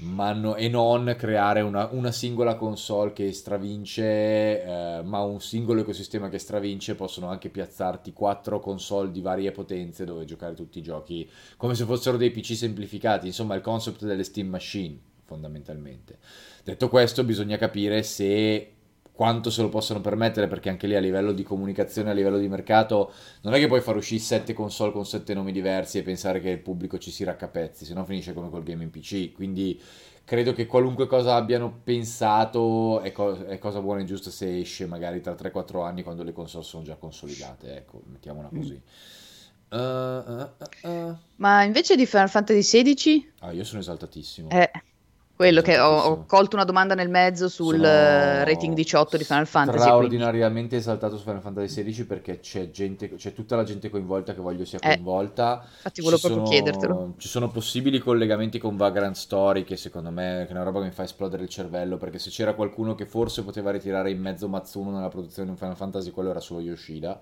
no, 0.00 0.56
e 0.56 0.68
non 0.68 1.14
creare 1.16 1.60
una, 1.60 1.88
una, 1.92 2.10
singola 2.10 2.56
console 2.56 3.12
che 3.12 3.32
stravince, 3.32 4.62
eh, 4.62 5.02
ma 5.04 5.20
un 5.20 5.40
singolo 5.40 5.80
ecosistema 5.80 6.28
che 6.28 6.38
stravince, 6.38 6.94
possono 6.94 7.28
anche 7.28 7.48
piazzarti 7.48 8.12
quattro 8.12 8.60
console 8.60 9.10
di 9.10 9.20
varie 9.20 9.52
potenze 9.52 10.04
dove 10.04 10.24
giocare 10.24 10.54
tutti 10.54 10.78
i 10.78 10.82
giochi 10.82 11.28
come 11.56 11.74
se 11.74 11.84
fossero 11.84 12.16
dei 12.16 12.30
PC 12.30 12.54
semplificati, 12.56 13.26
insomma 13.26 13.54
il 13.54 13.60
concept 13.60 14.04
delle 14.04 14.24
Steam 14.24 14.48
Machine 14.48 14.98
fondamentalmente. 15.24 16.18
Detto 16.64 16.88
questo 16.88 17.22
bisogna 17.22 17.56
capire 17.56 18.02
se 18.02 18.72
quanto 19.20 19.50
se 19.50 19.60
lo 19.60 19.68
possono 19.68 20.00
permettere, 20.00 20.48
perché 20.48 20.70
anche 20.70 20.86
lì 20.86 20.96
a 20.96 20.98
livello 20.98 21.32
di 21.32 21.42
comunicazione, 21.42 22.08
a 22.08 22.14
livello 22.14 22.38
di 22.38 22.48
mercato, 22.48 23.12
non 23.42 23.52
è 23.52 23.58
che 23.58 23.66
puoi 23.66 23.82
far 23.82 23.94
uscire 23.94 24.18
sette 24.18 24.54
console 24.54 24.92
con 24.92 25.04
sette 25.04 25.34
nomi 25.34 25.52
diversi 25.52 25.98
e 25.98 26.02
pensare 26.02 26.40
che 26.40 26.48
il 26.48 26.58
pubblico 26.58 26.96
ci 26.96 27.10
si 27.10 27.22
raccapezzi, 27.22 27.84
se 27.84 27.92
no 27.92 28.06
finisce 28.06 28.32
come 28.32 28.48
col 28.48 28.62
game 28.62 28.82
in 28.82 28.88
PC. 28.88 29.32
Quindi 29.32 29.78
credo 30.24 30.54
che 30.54 30.64
qualunque 30.64 31.06
cosa 31.06 31.34
abbiano 31.34 31.70
pensato 31.84 33.00
è, 33.00 33.12
co- 33.12 33.44
è 33.44 33.58
cosa 33.58 33.82
buona 33.82 34.00
e 34.00 34.04
giusta 34.04 34.30
se 34.30 34.58
esce 34.58 34.86
magari 34.86 35.20
tra 35.20 35.34
3-4 35.34 35.84
anni 35.84 36.02
quando 36.02 36.22
le 36.22 36.32
console 36.32 36.64
sono 36.64 36.82
già 36.82 36.94
consolidate, 36.94 37.76
ecco, 37.76 38.00
mettiamola 38.06 38.48
mm. 38.50 38.56
così. 38.56 38.82
Uh, 39.68 39.76
uh, 39.76 40.88
uh, 40.88 41.16
Ma 41.36 41.62
invece 41.64 41.94
di 41.94 42.06
Final 42.06 42.30
Fantasy 42.30 42.82
XVI? 42.82 43.32
Ah, 43.40 43.52
io 43.52 43.64
sono 43.64 43.80
esaltatissimo. 43.80 44.48
Eh, 44.48 44.70
quello 45.40 45.62
che 45.62 45.78
ho, 45.78 45.96
ho, 45.96 46.24
colto 46.26 46.54
una 46.54 46.66
domanda 46.66 46.94
nel 46.94 47.08
mezzo 47.08 47.48
sul 47.48 47.76
Sono 47.76 48.44
rating 48.44 48.74
18 48.74 49.16
di 49.16 49.24
Final 49.24 49.46
Fantasy. 49.46 49.78
Straordinariamente 49.78 50.68
quindi. 50.68 50.76
esaltato 50.76 51.16
su 51.16 51.24
Final 51.24 51.40
Fantasy 51.40 51.82
XVI 51.82 52.04
perché 52.04 52.40
c'è, 52.40 52.70
gente, 52.70 53.14
c'è 53.14 53.32
tutta 53.32 53.56
la 53.56 53.64
gente 53.64 53.88
coinvolta 53.88 54.34
che 54.34 54.40
voglio 54.42 54.66
sia 54.66 54.78
eh, 54.80 54.96
coinvolta. 54.96 55.62
Eh, 55.62 55.66
infatti 55.76 56.02
volevo 56.02 56.20
proprio 56.20 56.44
sono, 56.44 56.50
chiedertelo. 56.50 57.14
Ci 57.16 57.28
sono 57.28 57.48
possibili 57.48 58.00
collegamenti 58.00 58.58
con 58.58 58.76
Vagrant 58.76 59.16
Story 59.16 59.64
che 59.64 59.78
secondo 59.78 60.10
me 60.10 60.46
è 60.46 60.50
una 60.50 60.62
roba 60.62 60.80
che 60.80 60.88
mi 60.88 60.92
fa 60.92 61.04
esplodere 61.04 61.44
il 61.44 61.48
cervello 61.48 61.96
perché 61.96 62.18
se 62.18 62.28
c'era 62.28 62.52
qualcuno 62.52 62.94
che 62.94 63.06
forse 63.06 63.42
poteva 63.42 63.70
ritirare 63.70 64.10
in 64.10 64.20
mezzo 64.20 64.46
Matsuno 64.46 64.90
nella 64.90 65.08
produzione 65.08 65.46
di 65.46 65.52
un 65.52 65.58
Final 65.58 65.76
Fantasy 65.76 66.10
quello 66.10 66.28
era 66.28 66.40
solo 66.40 66.60
Yoshida 66.60 67.18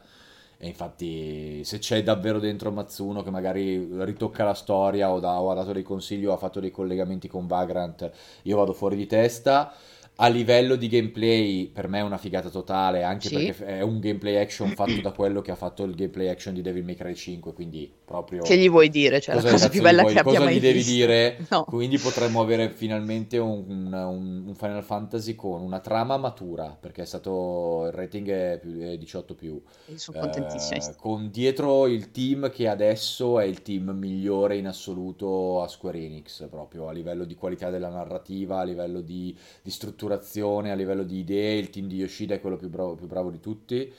e 0.60 0.66
infatti, 0.66 1.62
se 1.62 1.78
c'è 1.78 2.02
davvero 2.02 2.40
dentro 2.40 2.72
Mazzuno 2.72 3.22
che 3.22 3.30
magari 3.30 3.88
ritocca 4.04 4.42
la 4.42 4.54
storia 4.54 5.12
o, 5.12 5.20
da, 5.20 5.40
o 5.40 5.50
ha 5.52 5.54
dato 5.54 5.72
dei 5.72 5.84
consigli 5.84 6.26
o 6.26 6.32
ha 6.32 6.36
fatto 6.36 6.58
dei 6.58 6.72
collegamenti 6.72 7.28
con 7.28 7.46
Vagrant, 7.46 8.10
io 8.42 8.56
vado 8.56 8.72
fuori 8.72 8.96
di 8.96 9.06
testa 9.06 9.72
a 10.20 10.26
livello 10.28 10.74
di 10.74 10.88
gameplay 10.88 11.68
per 11.68 11.86
me 11.86 11.98
è 11.98 12.02
una 12.02 12.18
figata 12.18 12.48
totale 12.48 13.04
anche 13.04 13.28
sì. 13.28 13.34
perché 13.34 13.66
è 13.66 13.80
un 13.82 14.00
gameplay 14.00 14.36
action 14.36 14.70
fatto 14.70 15.00
da 15.00 15.12
quello 15.12 15.40
che 15.40 15.52
ha 15.52 15.54
fatto 15.54 15.84
il 15.84 15.94
gameplay 15.94 16.28
action 16.28 16.54
di 16.54 16.60
Devil 16.60 16.82
May 16.82 16.96
Cry 16.96 17.14
5 17.14 17.52
quindi 17.52 17.88
proprio 18.04 18.42
che 18.42 18.56
gli 18.56 18.68
vuoi 18.68 18.88
dire 18.88 19.20
cioè 19.20 19.36
cosa 19.36 19.46
la 19.46 19.52
cosa 19.52 19.68
più 19.68 19.80
bella 19.80 20.02
vuoi, 20.02 20.14
che 20.14 20.18
abbia 20.18 20.40
mai 20.40 20.56
gli 20.56 20.60
devi 20.60 20.78
visto. 20.78 20.92
dire 20.92 21.46
no. 21.50 21.64
quindi 21.64 21.98
potremmo 21.98 22.40
avere 22.40 22.70
finalmente 22.70 23.38
un, 23.38 23.64
un, 23.68 24.44
un, 24.46 24.54
Final 24.56 24.82
Fantasy 24.82 25.36
con 25.36 25.62
una 25.62 25.78
trama 25.78 26.16
matura 26.16 26.76
perché 26.78 27.02
è 27.02 27.06
stato 27.06 27.84
il 27.86 27.92
rating 27.92 28.28
è, 28.28 28.58
più, 28.60 28.76
è 28.80 28.98
18 28.98 29.34
più 29.36 29.62
Io 29.86 29.98
sono 29.98 30.18
contentissima 30.18 30.78
eh, 30.78 30.94
con 30.96 31.30
dietro 31.30 31.86
il 31.86 32.10
team 32.10 32.50
che 32.50 32.66
adesso 32.66 33.38
è 33.38 33.44
il 33.44 33.62
team 33.62 33.90
migliore 33.90 34.56
in 34.56 34.66
assoluto 34.66 35.62
a 35.62 35.68
Square 35.68 35.96
Enix 35.96 36.48
proprio 36.48 36.88
a 36.88 36.92
livello 36.92 37.24
di 37.24 37.36
qualità 37.36 37.70
della 37.70 37.88
narrativa 37.88 38.58
a 38.58 38.64
livello 38.64 39.00
di, 39.00 39.36
di 39.62 39.70
struttura 39.70 40.07
strutturazione, 40.08 40.70
a 40.70 40.74
livello 40.74 41.02
di 41.02 41.18
idee, 41.18 41.58
il 41.58 41.70
team 41.70 41.86
di 41.86 41.96
Yoshida 41.96 42.34
è 42.34 42.40
quello 42.40 42.56
più 42.56 42.68
bravo, 42.68 42.94
più 42.94 43.06
bravo 43.06 43.30
di 43.30 43.40
tutti. 43.40 43.92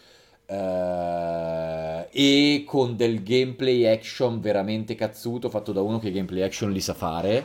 Uh, 0.48 2.08
e 2.12 2.64
con 2.66 2.96
del 2.96 3.22
gameplay 3.22 3.86
action 3.86 4.42
veramente 4.42 4.96
cazzuto 4.96 5.48
fatto 5.48 5.72
da 5.72 5.84
uno 5.84 6.00
che 6.00 6.12
gameplay 6.12 6.42
action 6.42 6.72
li 6.72 6.82
sa 6.82 6.96
fare. 6.96 7.44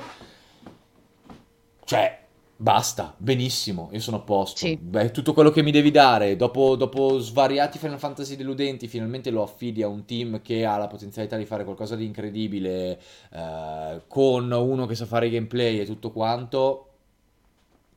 Cioè, 1.84 2.18
basta, 2.56 3.14
benissimo, 3.18 3.90
io 3.92 4.00
sono 4.00 4.16
a 4.16 4.20
posto. 4.20 4.56
Sì. 4.56 4.78
Beh, 4.80 5.10
tutto 5.10 5.34
quello 5.34 5.50
che 5.50 5.62
mi 5.62 5.70
devi 5.70 5.90
dare, 5.90 6.34
dopo, 6.36 6.76
dopo, 6.76 7.18
svariati 7.18 7.76
Final 7.76 7.98
Fantasy 7.98 8.36
deludenti, 8.36 8.88
finalmente 8.88 9.30
lo 9.30 9.42
affidi 9.42 9.82
a 9.82 9.88
un 9.88 10.06
team 10.06 10.40
che 10.40 10.64
ha 10.64 10.78
la 10.78 10.86
potenzialità 10.86 11.36
di 11.36 11.44
fare 11.44 11.64
qualcosa 11.64 11.96
di 11.96 12.06
incredibile, 12.06 12.98
uh, 13.32 14.00
con 14.08 14.50
uno 14.50 14.86
che 14.86 14.94
sa 14.94 15.04
fare 15.04 15.28
gameplay 15.28 15.78
e 15.78 15.84
tutto 15.84 16.10
quanto 16.10 16.93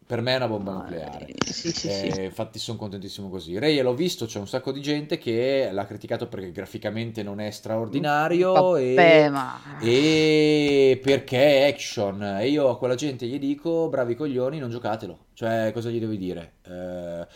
per 0.08 0.22
me 0.22 0.32
è 0.32 0.36
una 0.38 0.48
bomba 0.48 0.72
nucleare. 0.72 1.28
Sì, 1.46 1.74
sì, 1.74 1.90
eh, 1.90 2.12
sì. 2.14 2.24
Infatti 2.24 2.60
sono 2.60 2.78
contentissimo 2.78 3.28
così. 3.28 3.60
Ray 3.60 3.82
l'ho 3.82 3.94
visto, 3.94 4.26
c'è 4.26 4.40
un 4.40 4.48
sacco 4.48 4.72
di 4.72 4.82
gente 4.82 5.18
che 5.18 5.68
l'ha 5.70 5.86
criticato 5.86 6.30
perché 6.30 6.54
graficamente 6.54 7.24
non 7.24 7.42
è 7.42 7.52
straordinario 7.52 8.54
Vabbè, 8.54 9.26
e, 9.26 9.30
ma... 9.30 9.60
e 9.82 10.98
perché 11.04 11.60
è 11.60 11.68
action. 11.68 12.24
E 12.40 12.48
io 12.48 12.70
a 12.70 12.78
quella 12.78 12.96
gente 12.96 13.26
gli 13.26 13.38
dico, 13.38 13.90
bravi 13.90 14.16
coglioni, 14.16 14.60
non 14.60 14.70
giocatelo. 14.70 15.26
Cioè, 15.34 15.72
cosa 15.74 15.90
gli 15.90 16.00
devi 16.00 16.18
dire? 16.18 16.54
Eh, 16.64 17.28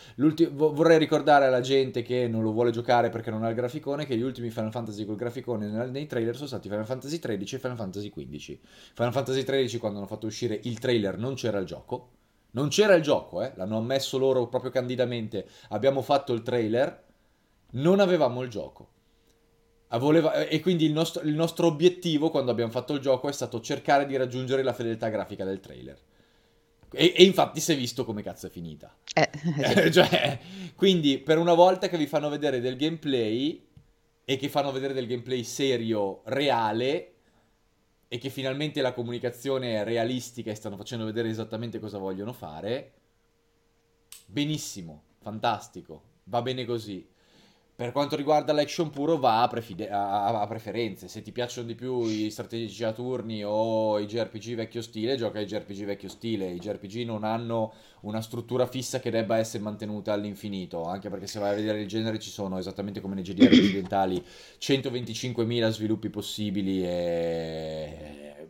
vorrei 0.52 0.96
ricordare 0.96 1.44
alla 1.44 1.60
gente 1.60 2.00
che 2.00 2.26
non 2.26 2.42
lo 2.42 2.52
vuole 2.52 2.70
giocare 2.70 3.10
perché 3.10 3.30
non 3.30 3.44
ha 3.44 3.50
il 3.50 3.54
graficone 3.54 4.06
che 4.06 4.16
gli 4.16 4.22
ultimi 4.22 4.48
Final 4.48 4.72
Fantasy 4.72 5.04
col 5.04 5.16
graficone 5.16 5.68
nei 5.88 6.06
trailer 6.06 6.34
sono 6.34 6.48
stati 6.48 6.70
Final 6.70 6.86
Fantasy 6.86 7.18
13 7.18 7.54
e 7.54 7.58
Final 7.58 7.76
Fantasy 7.76 8.08
15. 8.08 8.60
Final 8.94 9.12
Fantasy 9.12 9.42
13 9.44 9.76
quando 9.76 9.98
hanno 9.98 10.06
fatto 10.06 10.26
uscire 10.26 10.58
il 10.62 10.78
trailer 10.78 11.18
non 11.18 11.34
c'era 11.34 11.58
il 11.58 11.66
gioco 11.66 12.08
non 12.52 12.68
c'era 12.68 12.94
il 12.94 13.02
gioco, 13.02 13.42
eh? 13.42 13.52
l'hanno 13.56 13.78
ammesso 13.78 14.18
loro 14.18 14.48
proprio 14.48 14.70
candidamente. 14.70 15.46
Abbiamo 15.68 16.02
fatto 16.02 16.32
il 16.32 16.42
trailer, 16.42 17.04
non 17.72 18.00
avevamo 18.00 18.42
il 18.42 18.48
gioco. 18.48 18.90
Voleva, 19.98 20.46
e 20.46 20.60
quindi 20.60 20.86
il 20.86 20.92
nostro, 20.92 21.22
il 21.22 21.34
nostro, 21.34 21.66
obiettivo 21.66 22.30
quando 22.30 22.50
abbiamo 22.50 22.70
fatto 22.70 22.94
il 22.94 23.00
gioco 23.00 23.28
è 23.28 23.32
stato 23.32 23.60
cercare 23.60 24.06
di 24.06 24.16
raggiungere 24.16 24.62
la 24.62 24.72
fedeltà 24.72 25.08
grafica 25.08 25.44
del 25.44 25.60
trailer. 25.60 25.98
E, 26.92 27.12
e 27.14 27.24
infatti 27.24 27.60
si 27.60 27.72
è 27.72 27.76
visto 27.76 28.04
come 28.04 28.22
cazzo 28.22 28.46
è 28.46 28.50
finita. 28.50 28.94
Eh, 29.14 29.30
sì. 29.84 29.92
cioè, 29.92 30.38
quindi 30.76 31.18
per 31.18 31.36
una 31.38 31.52
volta 31.52 31.88
che 31.88 31.98
vi 31.98 32.06
fanno 32.06 32.30
vedere 32.30 32.60
del 32.60 32.76
gameplay 32.76 33.66
e 34.24 34.36
che 34.36 34.48
fanno 34.48 34.72
vedere 34.72 34.94
del 34.94 35.06
gameplay 35.06 35.44
serio, 35.44 36.22
reale, 36.24 37.11
e 38.12 38.18
che 38.18 38.28
finalmente 38.28 38.82
la 38.82 38.92
comunicazione 38.92 39.80
è 39.80 39.84
realistica 39.84 40.50
e 40.50 40.54
stanno 40.54 40.76
facendo 40.76 41.06
vedere 41.06 41.30
esattamente 41.30 41.78
cosa 41.78 41.96
vogliono 41.96 42.34
fare, 42.34 42.92
benissimo, 44.26 45.04
fantastico, 45.22 46.02
va 46.24 46.42
bene 46.42 46.66
così. 46.66 47.08
Per 47.82 47.90
quanto 47.90 48.14
riguarda 48.14 48.52
l'action 48.52 48.90
puro 48.90 49.18
va 49.18 49.42
a, 49.42 49.48
prefide- 49.48 49.90
a, 49.90 50.40
a, 50.40 50.46
preferenze, 50.46 51.08
se 51.08 51.20
ti 51.20 51.32
piacciono 51.32 51.66
di 51.66 51.74
più 51.74 52.04
i 52.04 52.30
strategici 52.30 52.84
a 52.84 52.92
turni 52.92 53.42
o 53.44 53.98
i 53.98 54.06
JRPG 54.06 54.54
vecchio 54.54 54.80
stile, 54.80 55.16
gioca 55.16 55.40
ai 55.40 55.46
JRPG 55.46 55.84
vecchio 55.84 56.08
stile, 56.08 56.48
i 56.48 56.60
JRPG 56.60 57.04
non 57.04 57.24
hanno 57.24 57.72
una 58.02 58.22
struttura 58.22 58.66
fissa 58.66 59.00
che 59.00 59.10
debba 59.10 59.36
essere 59.38 59.64
mantenuta 59.64 60.12
all'infinito, 60.12 60.84
anche 60.84 61.10
perché 61.10 61.26
se 61.26 61.40
vai 61.40 61.50
a 61.50 61.54
vedere 61.56 61.80
il 61.80 61.88
genere 61.88 62.20
ci 62.20 62.30
sono, 62.30 62.56
esattamente 62.56 63.00
come 63.00 63.16
nei 63.16 63.24
GDR 63.24 63.50
occidentali, 63.50 64.24
125.000 64.60 65.68
sviluppi 65.70 66.08
possibili 66.08 66.86
e 66.86 68.41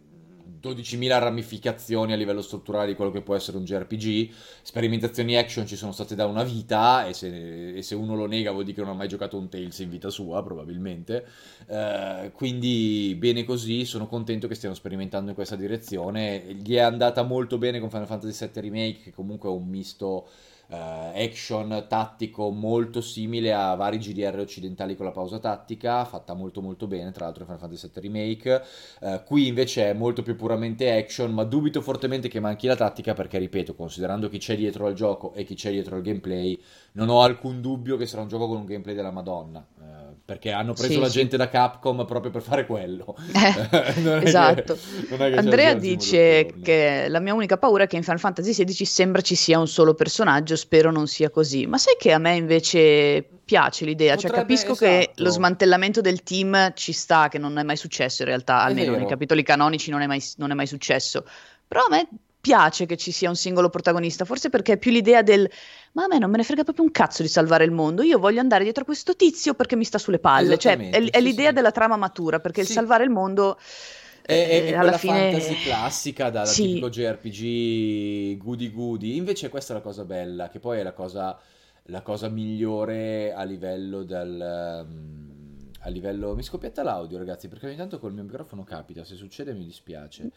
12.000 0.63 1.19
ramificazioni 1.19 2.13
a 2.13 2.17
livello 2.17 2.41
strutturale 2.41 2.87
di 2.87 2.95
quello 2.95 3.11
che 3.11 3.21
può 3.21 3.35
essere 3.35 3.57
un 3.57 3.65
JRPG. 3.65 4.31
Sperimentazioni 4.63 5.37
action 5.37 5.67
ci 5.67 5.77
sono 5.77 5.93
state 5.93 6.15
da 6.15 6.27
una 6.27 6.45
vita 6.45 7.07
e 7.07 7.13
se, 7.13 7.75
e 7.75 7.83
se 7.83 7.95
uno 7.95 8.15
lo 8.15 8.27
nega 8.27 8.53
vuol 8.53 8.65
dire 8.65 8.77
che 8.77 8.83
non 8.83 8.91
ha 8.91 8.97
mai 8.97 9.09
giocato 9.09 9.37
un 9.37 9.49
Tales 9.49 9.79
in 9.81 9.91
vita 9.91 10.11
sua, 10.11 10.43
probabilmente. 10.43 11.27
Uh, 11.67 12.31
quindi 12.33 13.17
bene 13.19 13.45
così, 13.45 13.85
sono 13.85 14.07
contento 14.07 14.47
che 14.47 14.55
stiano 14.55 14.75
sperimentando 14.75 15.31
in 15.31 15.35
questa 15.35 15.57
direzione. 15.57 16.55
Gli 16.55 16.75
è 16.75 16.81
andata 16.81 17.23
molto 17.23 17.59
bene 17.59 17.81
con 17.81 17.91
Final 17.91 18.07
Fantasy 18.07 18.47
VII 18.47 18.63
Remake, 18.63 19.01
che 19.03 19.13
comunque 19.13 19.49
è 19.49 19.53
un 19.53 19.67
misto 19.67 20.29
action 20.77 21.87
tattico 21.89 22.51
molto 22.51 23.01
simile 23.01 23.53
a 23.53 23.75
vari 23.75 23.99
GDR 23.99 24.39
occidentali 24.39 24.97
con 24.97 25.07
la 25.07 25.13
pausa 25.13 25.39
tattica, 25.39 26.05
fatta 26.05 26.35
molto 26.35 26.61
molto 26.61 26.87
bene, 26.87 27.11
tra 27.11 27.25
l'altro 27.25 27.45
Final 27.45 27.61
Fantasy 27.61 27.91
VII 27.93 28.03
Remake. 28.03 28.63
Uh, 29.01 29.23
qui 29.25 29.47
invece 29.47 29.91
è 29.91 29.93
molto 29.93 30.23
più 30.23 30.37
puramente 30.37 30.97
action, 30.97 31.33
ma 31.33 31.45
dubito 31.45 31.81
fortemente 31.81 32.29
che 32.29 32.41
manchi 32.41 32.67
la 32.67 32.77
tattica 32.77 33.15
perché, 33.15 33.39
ripeto, 33.39 33.75
considerando 33.75 34.29
chi 34.29 34.39
c'è 34.39 34.57
dietro 34.57 34.87
al 34.87 34.95
gioco 34.95 35.35
e 35.35 35.45
chi 35.45 35.55
c'è 35.55 35.71
dietro 35.71 35.97
al 35.97 36.03
gameplay, 36.03 36.61
non 36.93 37.09
ho 37.09 37.23
alcun 37.23 37.61
dubbio 37.61 37.97
che 37.97 38.07
sarà 38.07 38.23
un 38.23 38.29
gioco 38.29 38.49
con 38.49 38.59
un 38.59 38.67
gameplay 38.67 38.95
della 38.95 39.11
Madonna. 39.11 39.65
Uh, 39.79 40.12
perché 40.33 40.51
hanno 40.51 40.73
preso 40.73 40.95
sì, 40.95 40.99
la 40.99 41.09
sì. 41.09 41.19
gente 41.19 41.37
da 41.37 41.49
Capcom 41.49 42.07
proprio 42.07 42.31
per 42.31 42.43
fare 42.43 42.67
quello. 42.67 43.17
Eh, 43.43 44.23
esatto. 44.25 44.79
Che, 45.09 45.37
Andrea 45.37 45.75
dice 45.75 46.55
che 46.63 47.07
la 47.09 47.19
mia 47.19 47.35
unica 47.35 47.57
paura 47.57 47.85
è 47.85 47.87
che 47.87 47.97
in 47.97 48.03
Final 48.03 48.21
Fantasy 48.21 48.65
XVI 48.65 48.85
sembra 48.85 49.21
ci 49.21 49.35
sia 49.35 49.59
un 49.59 49.67
solo 49.67 49.95
personaggio, 49.95 50.55
spero 50.57 50.91
non 50.91 51.07
sia 51.07 51.29
così. 51.31 51.67
Ma 51.67 51.79
sai 51.79 51.97
che 51.99 52.13
a 52.13 52.19
me 52.19 52.37
invece 52.37 53.27
piace 53.45 53.85
l'idea, 53.85 54.17
cioè, 54.17 54.31
Potrebbe, 54.31 54.57
cioè 54.57 54.67
capisco 54.67 54.85
esatto. 54.85 55.13
che 55.15 55.23
lo 55.23 55.31
smantellamento 55.31 56.01
del 56.01 56.23
team 56.23 56.73
ci 56.75 56.93
sta, 56.93 57.29
che 57.29 57.39
non 57.39 57.59
è 57.59 57.63
mai 57.63 57.77
successo 57.77 58.23
in 58.23 58.29
realtà, 58.29 58.63
almeno 58.63 58.95
nei 58.97 59.07
capitoli 59.07 59.43
canonici 59.43 59.91
non 59.91 60.01
è 60.01 60.07
mai, 60.07 60.23
non 60.37 60.51
è 60.51 60.55
mai 60.55 60.67
successo. 60.67 61.25
Però 61.67 61.83
a 61.85 61.89
me 61.91 62.09
piace 62.43 62.87
che 62.87 62.97
ci 62.97 63.13
sia 63.13 63.29
un 63.29 63.37
singolo 63.37 63.71
protagonista, 63.71 64.25
forse 64.25 64.51
perché 64.51 64.73
è 64.73 64.77
più 64.77 64.91
l'idea 64.91 65.23
del 65.23 65.49
ma 65.93 66.05
a 66.05 66.07
me 66.09 66.19
non 66.19 66.29
me 66.29 66.39
ne 66.39 66.43
frega 66.43 66.65
proprio 66.65 66.85
un 66.85 66.91
cazzo 66.91 67.23
di 67.23 67.29
salvare 67.29 67.65
il 67.65 67.71
mondo, 67.71 68.03
io 68.03 68.19
voglio 68.19 68.41
andare 68.41 68.65
dietro 68.65 68.83
a 68.83 68.85
questo 68.85 69.15
tizio 69.15 69.55
perché 69.55 69.77
mi 69.77 69.85
sta 69.85 69.97
sulle 69.97 70.19
palle, 70.19 70.59
cioè 70.59 70.77
è, 70.77 70.91
è 70.91 71.19
sì, 71.19 71.23
l'idea 71.23 71.49
sì. 71.49 71.55
della 71.55 71.71
trama 71.71 71.97
matura, 71.97 72.41
perché 72.41 72.65
sì. 72.65 72.71
il 72.71 72.75
salvare 72.75 73.05
il 73.05 73.11
mondo 73.11 73.57
è, 74.23 74.33
è, 74.33 74.65
è 74.65 74.75
alla 74.75 74.99
fine 74.99 75.31
fantasy 75.31 75.63
classica 75.63 76.31
da 76.31 76.45
sì. 76.45 76.65
tipico 76.65 76.91
JRPG 76.91 78.39
goody 78.39 78.73
goody, 78.73 79.17
invece 79.17 79.49
questa 79.49 79.75
è 79.75 79.77
la 79.77 79.83
cosa 79.83 80.05
bella, 80.05 80.49
che 80.49 80.59
poi 80.59 80.81
è 80.81 80.83
la 80.83 80.93
cosa, 80.93 81.39
la 81.85 82.03
cosa 82.03 82.29
migliore 82.29 83.33
a 83.33 83.45
livello 83.45 84.03
del... 84.03 84.85
Um, 84.85 85.31
a 85.85 85.89
livello... 85.89 86.35
Mi 86.35 86.45
scoppietta 86.45 86.83
l'audio 86.83 87.19
ragazzi 87.19 87.49
perché 87.49 87.67
ogni 87.67 87.77
tanto 87.77 87.99
col 87.99 88.13
mio 88.13 88.23
microfono 88.23 88.63
capita, 88.63 89.05
se 89.05 89.17
succede 89.17 89.53
mi 89.53 89.65
dispiace. 89.65 90.31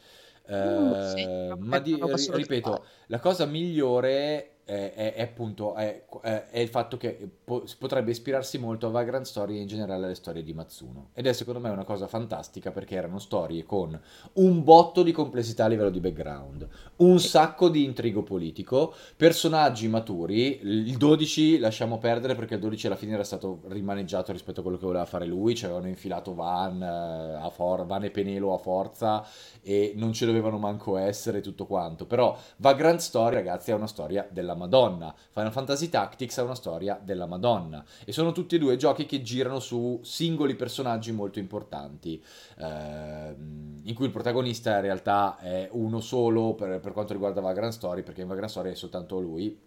Uh, 0.47 1.15
sì, 1.15 1.25
ma 1.57 1.79
di, 1.79 1.97
ripeto, 2.31 2.85
la 3.07 3.19
cosa 3.19 3.45
migliore 3.45 4.54
è, 4.65 4.93
è, 4.95 5.13
è 5.13 5.21
appunto 5.21 5.75
è, 5.75 6.05
è, 6.21 6.59
il 6.59 6.69
fatto 6.69 6.97
che 6.97 7.29
po- 7.43 7.63
potrebbe 7.77 8.09
ispirarsi 8.09 8.57
molto 8.57 8.87
a 8.87 8.89
Vagrant 8.89 9.25
Story 9.25 9.57
e 9.57 9.61
in 9.61 9.67
generale 9.67 10.05
alle 10.05 10.15
storie 10.15 10.43
di 10.43 10.53
Matsuno. 10.53 11.09
Ed 11.13 11.27
è 11.27 11.33
secondo 11.33 11.59
me 11.59 11.69
una 11.69 11.83
cosa 11.83 12.07
fantastica 12.07 12.71
perché 12.71 12.95
erano 12.95 13.19
storie 13.19 13.63
con 13.63 13.97
un 14.33 14.63
botto 14.63 15.03
di 15.03 15.11
complessità 15.11 15.65
a 15.65 15.67
livello 15.67 15.91
di 15.91 15.99
background, 15.99 16.67
un 16.97 17.19
sacco 17.19 17.69
di 17.69 17.83
intrigo 17.83 18.23
politico, 18.23 18.93
personaggi 19.15 19.87
maturi. 19.87 20.59
Il 20.63 20.97
12 20.97 21.59
lasciamo 21.59 21.99
perdere 21.99 22.33
perché 22.33 22.55
il 22.55 22.59
12 22.59 22.87
alla 22.87 22.95
fine 22.95 23.13
era 23.13 23.23
stato 23.23 23.61
rimaneggiato 23.67 24.31
rispetto 24.31 24.61
a 24.61 24.63
quello 24.63 24.79
che 24.79 24.85
voleva 24.85 25.05
fare 25.05 25.27
lui, 25.27 25.53
ci 25.55 25.65
avevano 25.65 25.87
infilato 25.87 26.33
Van, 26.33 26.81
eh, 26.81 27.35
a 27.39 27.49
for- 27.51 27.85
Van 27.85 28.03
e 28.03 28.09
Penelo 28.09 28.53
a 28.53 28.57
forza 28.57 29.23
e 29.61 29.93
non 29.95 30.11
ci 30.11 30.25
dovevano 30.25 30.57
manco 30.57 30.97
essere 30.97 31.41
tutto 31.41 31.67
quanto. 31.67 32.07
Però 32.07 32.35
Vagrant 32.57 32.99
Story, 32.99 33.35
ragazzi, 33.35 33.69
è 33.69 33.73
una 33.75 33.87
storia 33.87 34.27
della 34.29 34.54
Madonna. 34.55 35.13
Final 35.31 35.51
Fantasy 35.51 35.89
Tactics 35.89 36.39
è 36.39 36.41
una 36.41 36.55
storia 36.55 36.99
della 37.01 37.25
Madonna. 37.25 37.83
E 38.03 38.11
sono 38.11 38.31
tutti 38.31 38.55
e 38.55 38.59
due 38.59 38.75
giochi 38.77 39.05
che 39.05 39.21
girano 39.21 39.59
su 39.59 39.99
singoli 40.03 40.55
personaggi 40.55 41.11
molto 41.11 41.39
importanti, 41.39 42.21
ehm, 42.57 43.81
in 43.83 43.93
cui 43.93 44.05
il 44.05 44.11
protagonista 44.11 44.75
in 44.75 44.81
realtà 44.81 45.37
è 45.37 45.69
uno 45.71 45.99
solo 45.99 46.53
per, 46.53 46.79
per 46.79 46.91
quanto 46.93 47.13
riguarda 47.13 47.41
Vagrant 47.41 47.73
Story, 47.73 48.03
perché 48.03 48.21
in 48.21 48.27
Vagrant 48.27 48.49
Story 48.49 48.71
è 48.71 48.75
soltanto 48.75 49.19
lui, 49.19 49.57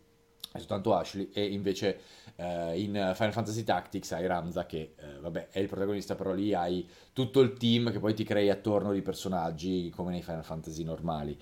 è 0.50 0.58
soltanto 0.58 0.94
Ashley, 0.94 1.30
e 1.32 1.44
invece 1.44 2.00
eh, 2.36 2.80
in 2.80 3.12
Final 3.14 3.32
Fantasy 3.32 3.64
Tactics 3.64 4.12
hai 4.12 4.26
Ramza 4.26 4.64
che, 4.64 4.94
eh, 4.96 5.18
vabbè, 5.20 5.48
è 5.50 5.58
il 5.58 5.68
protagonista, 5.68 6.14
però 6.14 6.32
lì 6.32 6.54
hai 6.54 6.88
tutto 7.18 7.40
il 7.40 7.54
team 7.54 7.90
che 7.90 7.98
poi 7.98 8.14
ti 8.14 8.22
crei 8.22 8.48
attorno 8.48 8.92
di 8.92 9.02
personaggi 9.02 9.90
come 9.90 10.12
nei 10.12 10.22
Final 10.22 10.44
Fantasy 10.44 10.84
normali. 10.84 11.36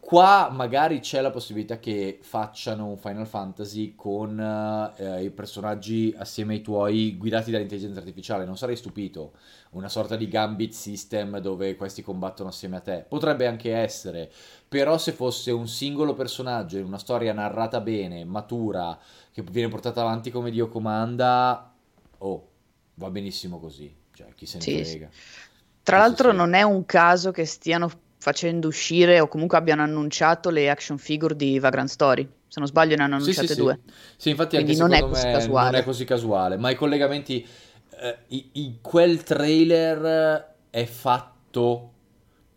Qua 0.00 0.50
magari 0.52 0.98
c'è 0.98 1.20
la 1.20 1.30
possibilità 1.30 1.78
che 1.78 2.18
facciano 2.20 2.88
un 2.88 2.98
Final 2.98 3.28
Fantasy 3.28 3.94
con 3.94 4.40
eh, 4.96 5.22
i 5.22 5.30
personaggi 5.30 6.12
assieme 6.18 6.54
ai 6.54 6.62
tuoi 6.62 7.16
guidati 7.16 7.52
dall'intelligenza 7.52 8.00
artificiale, 8.00 8.44
non 8.44 8.56
sarei 8.56 8.74
stupito. 8.74 9.34
Una 9.70 9.88
sorta 9.88 10.16
di 10.16 10.26
gambit 10.26 10.72
system 10.72 11.38
dove 11.38 11.76
questi 11.76 12.02
combattono 12.02 12.48
assieme 12.48 12.78
a 12.78 12.80
te. 12.80 13.06
Potrebbe 13.08 13.46
anche 13.46 13.72
essere, 13.72 14.32
però 14.66 14.98
se 14.98 15.12
fosse 15.12 15.52
un 15.52 15.68
singolo 15.68 16.14
personaggio 16.14 16.76
in 16.76 16.86
una 16.86 16.98
storia 16.98 17.32
narrata 17.32 17.80
bene, 17.80 18.24
matura, 18.24 18.98
che 19.30 19.42
viene 19.42 19.68
portata 19.68 20.00
avanti 20.00 20.32
come 20.32 20.50
Dio 20.50 20.68
comanda, 20.68 21.72
oh, 22.18 22.48
va 22.94 23.10
benissimo 23.10 23.60
così. 23.60 23.99
Cioè, 24.24 24.34
chi 24.34 24.46
se 24.46 24.58
ne 24.58 24.62
sì, 24.62 24.84
frega. 24.84 25.08
Tra 25.82 25.96
sì, 25.96 26.02
l'altro 26.02 26.30
sì. 26.30 26.36
non 26.36 26.54
è 26.54 26.62
un 26.62 26.84
caso 26.84 27.30
che 27.30 27.44
stiano 27.44 27.90
facendo 28.18 28.68
uscire 28.68 29.18
o 29.20 29.28
comunque 29.28 29.56
abbiano 29.56 29.82
annunciato 29.82 30.50
le 30.50 30.68
action 30.68 30.98
figure 30.98 31.34
di 31.34 31.58
Vagrant 31.58 31.88
Story. 31.88 32.28
Se 32.48 32.58
non 32.58 32.68
sbaglio 32.68 32.96
ne 32.96 33.04
hanno 33.04 33.14
annunciate 33.16 33.54
sì, 33.54 33.56
due. 33.56 33.78
Sì, 34.16 34.30
infatti 34.30 34.56
Quindi 34.56 34.72
anche 34.72 34.82
non 34.82 34.92
è 34.92 35.00
così 35.00 35.22
casuale. 35.22 35.70
non 35.70 35.80
è 35.80 35.84
così 35.84 36.04
casuale, 36.04 36.56
ma 36.56 36.70
i 36.70 36.74
collegamenti 36.74 37.46
eh, 38.00 38.18
i, 38.28 38.48
i, 38.52 38.78
quel 38.80 39.22
trailer 39.22 40.54
è 40.68 40.84
fatto 40.84 41.92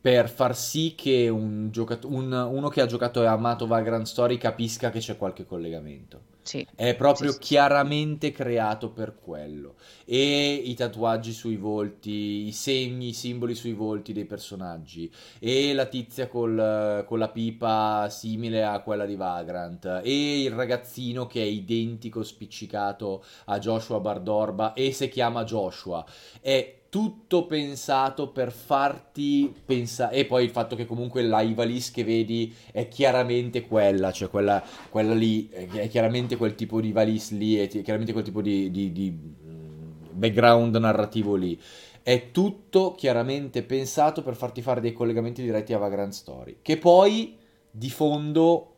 per 0.02 0.30
far 0.30 0.56
sì 0.56 0.96
che 0.98 1.30
un 1.30 1.70
giocato- 1.72 2.12
un, 2.12 2.32
uno 2.32 2.68
che 2.70 2.82
ha 2.82 2.86
giocato 2.86 3.24
e 3.24 3.26
amato 3.26 3.68
Vagrant 3.68 4.06
Story 4.06 4.38
capisca 4.38 4.90
che 4.90 5.00
c'è 5.00 5.16
qualche 5.16 5.46
collegamento. 5.46 6.32
Sì. 6.44 6.68
È 6.76 6.94
proprio 6.96 7.32
sì, 7.32 7.38
sì, 7.38 7.40
chiaramente 7.40 8.32
creato 8.32 8.92
per 8.92 9.16
quello. 9.20 9.76
E 10.06 10.54
i 10.54 10.74
tatuaggi 10.76 11.32
sui 11.32 11.56
volti, 11.56 12.46
i 12.48 12.52
segni, 12.52 13.10
i 13.10 13.14
simboli 13.14 13.56
sui 13.56 13.74
volti 13.74 14.12
dei 14.14 14.26
personaggi. 14.26 15.12
E 15.40 15.74
la 15.74 15.86
tizia 15.86 16.28
col, 16.28 17.06
con 17.08 17.18
la 17.20 17.30
pipa 17.30 18.10
simile 18.10 18.64
a 18.64 18.82
quella 18.82 19.06
di 19.06 19.16
Vagrant. 19.16 20.02
E 20.04 20.42
il 20.44 20.52
ragazzino 20.52 21.26
che 21.28 21.42
è 21.42 21.46
identico, 21.46 22.24
spiccicato 22.24 23.24
a 23.46 23.58
Joshua 23.60 24.00
Bardorba 24.00 24.74
e 24.74 24.92
si 24.92 25.08
chiama 25.10 25.44
Joshua. 25.46 26.06
È 26.42 26.82
tutto 26.94 27.48
pensato 27.48 28.28
per 28.28 28.52
farti 28.52 29.52
pensare. 29.66 30.16
E 30.16 30.26
poi 30.26 30.44
il 30.44 30.52
fatto 30.52 30.76
che 30.76 30.86
comunque 30.86 31.24
la 31.24 31.42
Ivalice 31.42 31.92
che 31.92 32.04
vedi 32.04 32.54
è 32.72 32.88
chiaramente 32.88 33.66
quella, 33.66 34.12
cioè 34.12 34.30
quella, 34.30 34.64
quella 34.92 35.16
lì, 35.16 35.50
è 35.50 35.90
chiaramente 35.90 36.38
quel 36.38 36.54
tipo 36.54 36.80
di 36.80 36.90
Ivalice 36.90 37.34
lì, 37.34 37.56
è 37.56 37.68
chiaramente 37.68 38.12
quel 38.12 38.24
tipo 38.24 38.44
di, 38.44 38.70
di, 38.70 38.92
di 38.92 39.10
mm, 39.10 39.92
background 40.12 40.76
narrativo 40.76 41.34
lì. 41.34 41.60
È 42.04 42.30
tutto 42.30 42.94
chiaramente 42.94 43.64
pensato 43.64 44.22
per 44.22 44.36
farti 44.36 44.62
fare 44.62 44.80
dei 44.80 44.94
collegamenti 44.94 45.42
diretti 45.42 45.74
a 45.74 45.80
Vagrant 45.80 46.14
Story. 46.14 46.58
Che 46.62 46.78
poi, 46.78 47.36
di 47.72 47.90
fondo, 47.90 48.76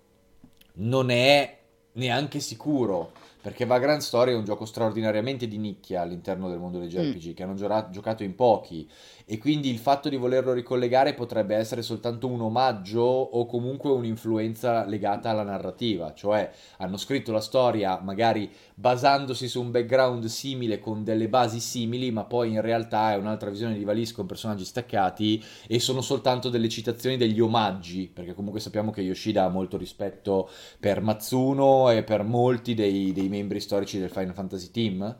non 0.75 1.09
è 1.09 1.57
neanche 1.91 2.39
sicuro 2.39 3.11
perché 3.45 3.65
Vagrant 3.65 4.01
Story 4.01 4.31
è 4.31 4.35
un 4.35 4.43
gioco 4.43 4.65
straordinariamente 4.65 5.47
di 5.47 5.59
nicchia 5.59 6.01
all'interno 6.01 6.49
del 6.49 6.57
mondo 6.57 6.79
JRPG, 6.87 7.29
mm. 7.29 7.33
che 7.35 7.43
hanno 7.43 7.53
giocato 7.91 8.23
in 8.23 8.33
pochi, 8.33 8.89
e 9.25 9.39
quindi 9.39 9.69
il 9.69 9.79
fatto 9.79 10.07
di 10.07 10.17
volerlo 10.17 10.53
ricollegare 10.53 11.15
potrebbe 11.15 11.55
essere 11.55 11.81
soltanto 11.81 12.27
un 12.27 12.41
omaggio 12.41 13.01
o 13.01 13.45
comunque 13.47 13.89
un'influenza 13.89 14.85
legata 14.85 15.31
alla 15.31 15.43
narrativa, 15.43 16.13
cioè 16.13 16.51
hanno 16.77 16.97
scritto 16.97 17.31
la 17.31 17.41
storia 17.41 17.99
magari 18.01 18.51
basandosi 18.75 19.47
su 19.47 19.61
un 19.61 19.71
background 19.71 20.25
simile 20.25 20.79
con 20.79 21.03
delle 21.03 21.27
basi 21.27 21.59
simili, 21.59 22.11
ma 22.11 22.23
poi 22.23 22.51
in 22.51 22.61
realtà 22.61 23.13
è 23.13 23.17
un'altra 23.17 23.49
visione 23.49 23.77
di 23.77 23.83
Valis 23.83 24.11
con 24.13 24.27
personaggi 24.27 24.63
staccati 24.63 25.43
e 25.67 25.79
sono 25.79 26.01
soltanto 26.01 26.49
delle 26.49 26.69
citazioni 26.69 27.17
degli 27.17 27.39
omaggi, 27.39 28.07
perché 28.13 28.35
comunque 28.35 28.59
sappiamo 28.59 28.91
che 28.91 29.01
Yoshida 29.01 29.45
ha 29.45 29.49
molto 29.49 29.77
rispetto 29.77 30.49
per 30.79 31.01
Matsuno 31.01 31.89
e 31.89 32.03
per 32.03 32.23
molti 32.23 32.75
dei, 32.75 33.11
dei 33.11 33.27
membri 33.27 33.59
storici 33.59 33.97
del 33.97 34.09
Final 34.09 34.33
Fantasy 34.33 34.69
Team. 34.69 35.15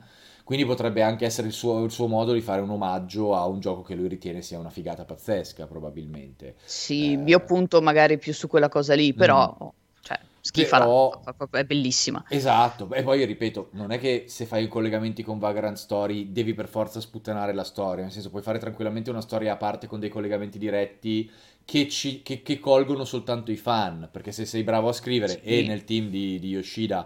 Quindi 0.46 0.64
potrebbe 0.64 1.02
anche 1.02 1.24
essere 1.24 1.48
il 1.48 1.52
suo, 1.52 1.82
il 1.82 1.90
suo, 1.90 2.06
modo 2.06 2.32
di 2.32 2.40
fare 2.40 2.60
un 2.60 2.70
omaggio 2.70 3.34
a 3.34 3.46
un 3.46 3.58
gioco 3.58 3.82
che 3.82 3.96
lui 3.96 4.06
ritiene 4.06 4.42
sia 4.42 4.60
una 4.60 4.70
figata 4.70 5.04
pazzesca, 5.04 5.66
probabilmente. 5.66 6.54
Sì, 6.62 7.14
eh... 7.14 7.22
io 7.26 7.36
appunto 7.36 7.82
magari 7.82 8.16
più 8.16 8.32
su 8.32 8.46
quella 8.46 8.68
cosa 8.68 8.94
lì, 8.94 9.12
però... 9.12 9.56
Mm. 9.60 9.66
Cioè, 10.02 10.20
schifa, 10.40 10.78
Però... 10.78 11.20
è 11.50 11.64
bellissima. 11.64 12.24
Esatto, 12.28 12.88
e 12.92 13.02
poi 13.02 13.24
ripeto, 13.24 13.70
non 13.72 13.90
è 13.90 13.98
che 13.98 14.26
se 14.28 14.44
fai 14.44 14.62
i 14.62 14.68
collegamenti 14.68 15.24
con 15.24 15.40
Vagrant 15.40 15.78
Story 15.78 16.30
devi 16.30 16.54
per 16.54 16.68
forza 16.68 17.00
sputtanare 17.00 17.52
la 17.52 17.64
storia, 17.64 18.04
nel 18.04 18.12
senso 18.12 18.30
puoi 18.30 18.42
fare 18.42 18.60
tranquillamente 18.60 19.10
una 19.10 19.22
storia 19.22 19.54
a 19.54 19.56
parte 19.56 19.88
con 19.88 19.98
dei 19.98 20.10
collegamenti 20.10 20.58
diretti 20.58 21.28
che, 21.66 21.88
ci, 21.88 22.22
che, 22.22 22.42
che, 22.42 22.60
colgono 22.60 23.04
soltanto 23.04 23.50
i 23.50 23.56
fan, 23.56 24.08
perché 24.12 24.30
se 24.30 24.44
sei 24.44 24.62
bravo 24.62 24.88
a 24.88 24.92
scrivere 24.92 25.32
sì. 25.32 25.40
e 25.42 25.66
nel 25.66 25.82
team 25.82 26.08
di, 26.10 26.38
di, 26.38 26.50
Yoshida, 26.50 27.04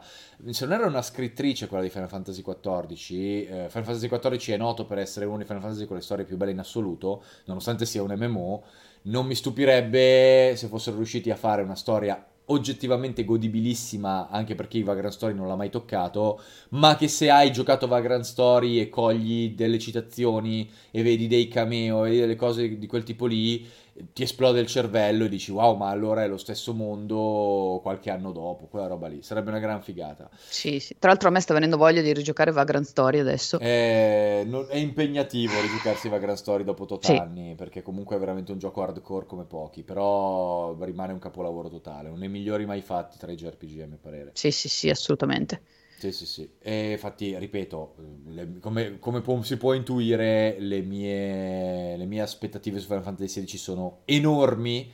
se 0.50 0.66
non 0.66 0.74
era 0.74 0.86
una 0.86 1.00
scrittrice 1.00 1.66
quella 1.66 1.82
di 1.82 1.88
Final 1.88 2.10
Fantasy 2.10 2.42
XIV, 2.42 3.16
eh, 3.16 3.66
Final 3.70 3.84
Fantasy 3.84 4.08
XIV 4.08 4.54
è 4.54 4.58
noto 4.58 4.84
per 4.84 4.98
essere 4.98 5.24
uno 5.24 5.38
dei 5.38 5.46
Final 5.46 5.62
Fantasy 5.62 5.86
con 5.86 5.96
le 5.96 6.02
storie 6.02 6.26
più 6.26 6.36
belle 6.36 6.50
in 6.50 6.58
assoluto, 6.58 7.24
nonostante 7.46 7.86
sia 7.86 8.02
un 8.02 8.14
MMO, 8.14 8.62
non 9.04 9.24
mi 9.24 9.34
stupirebbe 9.34 10.52
se 10.54 10.66
fossero 10.66 10.96
riusciti 10.96 11.30
a 11.30 11.36
fare 11.36 11.62
una 11.62 11.74
storia 11.74 12.22
oggettivamente 12.50 13.24
godibilissima 13.24 14.28
anche 14.28 14.54
per 14.54 14.68
chi 14.68 14.82
Vagrant 14.82 15.14
Story 15.14 15.34
non 15.34 15.48
l'ha 15.48 15.56
mai 15.56 15.70
toccato, 15.70 16.40
ma 16.70 16.96
che 16.96 17.08
se 17.08 17.30
hai 17.30 17.50
giocato 17.52 17.86
Vagrant 17.86 18.24
Story 18.24 18.80
e 18.80 18.88
cogli 18.88 19.54
delle 19.54 19.78
citazioni 19.78 20.68
e 20.90 21.02
vedi 21.02 21.26
dei 21.26 21.48
cameo 21.48 22.04
e 22.04 22.18
delle 22.18 22.36
cose 22.36 22.78
di 22.78 22.86
quel 22.86 23.04
tipo 23.04 23.26
lì, 23.26 23.66
ti 24.12 24.22
esplode 24.22 24.60
il 24.60 24.66
cervello 24.66 25.24
e 25.24 25.28
dici 25.28 25.50
wow 25.50 25.76
ma 25.76 25.88
allora 25.88 26.22
è 26.22 26.28
lo 26.28 26.36
stesso 26.36 26.74
mondo 26.74 27.80
qualche 27.82 28.10
anno 28.10 28.32
dopo 28.32 28.66
quella 28.66 28.86
roba 28.86 29.08
lì. 29.08 29.22
Sarebbe 29.22 29.50
una 29.50 29.58
gran 29.58 29.82
figata. 29.82 30.28
Sì, 30.48 30.80
sì. 30.80 30.96
tra 30.98 31.10
l'altro 31.10 31.28
a 31.28 31.32
me 31.32 31.40
sta 31.40 31.54
venendo 31.54 31.76
voglia 31.76 32.02
di 32.02 32.12
rigiocare 32.12 32.52
Vagrant 32.52 32.86
Story 32.86 33.18
adesso. 33.18 33.58
È, 33.58 34.42
non, 34.46 34.66
è 34.68 34.76
impegnativo 34.76 35.60
rigiocarsi 35.60 36.08
Vagrant 36.08 36.38
Story 36.38 36.64
dopo 36.64 36.86
tot 36.86 37.04
sì. 37.04 37.16
anni 37.16 37.54
perché 37.54 37.82
comunque 37.82 38.16
è 38.16 38.18
veramente 38.18 38.52
un 38.52 38.58
gioco 38.58 38.82
hardcore 38.82 39.26
come 39.26 39.44
pochi 39.44 39.82
però 39.82 40.76
rimane 40.80 41.12
un 41.12 41.18
capolavoro 41.18 41.68
totale 41.68 42.08
uno 42.08 42.18
dei 42.18 42.28
migliori 42.28 42.66
mai 42.66 42.80
fatti 42.80 43.18
tra 43.18 43.30
i 43.30 43.36
JRPG 43.36 43.80
a 43.80 43.86
mio 43.86 43.98
parere. 44.00 44.30
Sì 44.34 44.50
sì 44.50 44.68
sì 44.68 44.90
assolutamente 44.90 45.60
sì, 46.00 46.12
sì, 46.12 46.24
sì. 46.24 46.50
E 46.58 46.92
infatti, 46.92 47.36
ripeto, 47.36 47.94
le, 48.28 48.58
come, 48.58 48.98
come 48.98 49.20
può, 49.20 49.42
si 49.42 49.58
può 49.58 49.74
intuire, 49.74 50.56
le 50.58 50.80
mie, 50.80 51.96
le 51.98 52.06
mie 52.06 52.22
aspettative 52.22 52.78
su 52.78 52.86
Final 52.86 53.02
Fantasy 53.02 53.44
XVI 53.44 53.58
sono 53.58 53.98
enormi, 54.06 54.90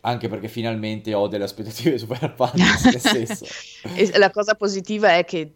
anche 0.00 0.28
perché 0.28 0.48
finalmente 0.48 1.14
ho 1.14 1.28
delle 1.28 1.44
aspettative 1.44 1.96
su 1.96 2.06
Final 2.06 2.34
Fantasy 2.34 2.98
stesso. 2.98 3.46
la 4.18 4.30
cosa 4.30 4.54
positiva 4.54 5.16
è 5.16 5.24
che 5.24 5.50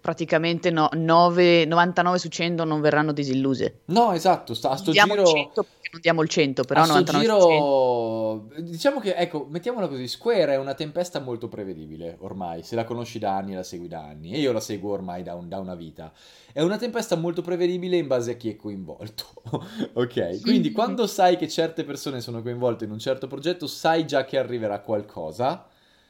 praticamente 0.00 0.70
no, 0.70 0.88
9, 0.92 1.64
99 1.64 2.18
su 2.18 2.28
100 2.28 2.64
non 2.64 2.80
verranno 2.80 3.12
disilluse. 3.12 3.80
No, 3.86 4.12
esatto, 4.12 4.54
sta, 4.54 4.70
a 4.70 4.76
sto 4.76 4.90
diamo 4.90 5.14
giro... 5.14 5.26
100 5.26 5.66
non 5.92 6.00
diamo 6.00 6.22
il 6.22 6.28
100, 6.30 6.64
però 6.64 6.82
a 6.82 6.86
99 6.86 7.22
giro... 7.22 8.62
Diciamo 8.62 8.98
che, 8.98 9.14
ecco, 9.14 9.46
mettiamola 9.50 9.88
così, 9.88 10.08
Square 10.08 10.54
è 10.54 10.56
una 10.56 10.72
tempesta 10.72 11.20
molto 11.20 11.48
prevedibile 11.48 12.16
ormai, 12.20 12.62
se 12.62 12.74
la 12.76 12.84
conosci 12.84 13.18
da 13.18 13.36
anni 13.36 13.52
e 13.52 13.56
la 13.56 13.62
segui 13.62 13.88
da 13.88 14.02
anni, 14.02 14.32
e 14.32 14.38
io 14.38 14.52
la 14.52 14.60
seguo 14.60 14.92
ormai 14.92 15.22
da, 15.22 15.34
un, 15.34 15.50
da 15.50 15.58
una 15.58 15.74
vita. 15.74 16.10
È 16.50 16.62
una 16.62 16.78
tempesta 16.78 17.14
molto 17.16 17.42
prevedibile 17.42 17.98
in 17.98 18.06
base 18.06 18.32
a 18.32 18.34
chi 18.36 18.48
è 18.48 18.56
coinvolto, 18.56 19.24
ok? 19.92 20.40
Quindi 20.40 20.72
quando 20.72 21.06
sai 21.06 21.36
che 21.36 21.48
certe 21.48 21.84
persone 21.84 22.22
sono 22.22 22.40
coinvolte 22.40 22.86
in 22.86 22.90
un 22.90 22.98
certo 22.98 23.26
progetto, 23.26 23.66
sai 23.66 24.06
già 24.06 24.24
che 24.24 24.38
arriverà 24.38 24.80
qualcosa 24.80 25.66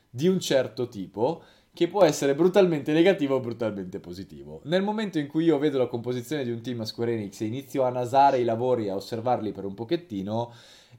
di 0.09 0.29
un 0.29 0.39
certo 0.39 0.89
tipo 0.89 1.43
che 1.75 1.89
può 1.89 2.05
essere 2.05 2.35
brutalmente 2.35 2.93
negativo 2.93 3.37
o 3.37 3.41
brutalmente 3.41 3.99
positivo. 3.99 4.61
Nel 4.65 4.83
momento 4.83 5.19
in 5.19 5.27
cui 5.27 5.45
io 5.45 5.59
vedo 5.59 5.79
la 5.79 5.87
composizione 5.87 6.45
di 6.45 6.51
un 6.51 6.61
team 6.61 6.81
a 6.81 6.85
Square 6.85 7.15
Enix 7.15 7.41
e 7.41 7.47
inizio 7.47 7.85
a 7.85 7.91
nasare 7.91 8.39
i 8.39 8.45
lavori 8.45 8.87
e 8.87 8.91
a 8.91 8.97
osservarli 8.97 9.53
per 9.53 9.65
un 9.65 9.73
pochettino, 9.73 10.53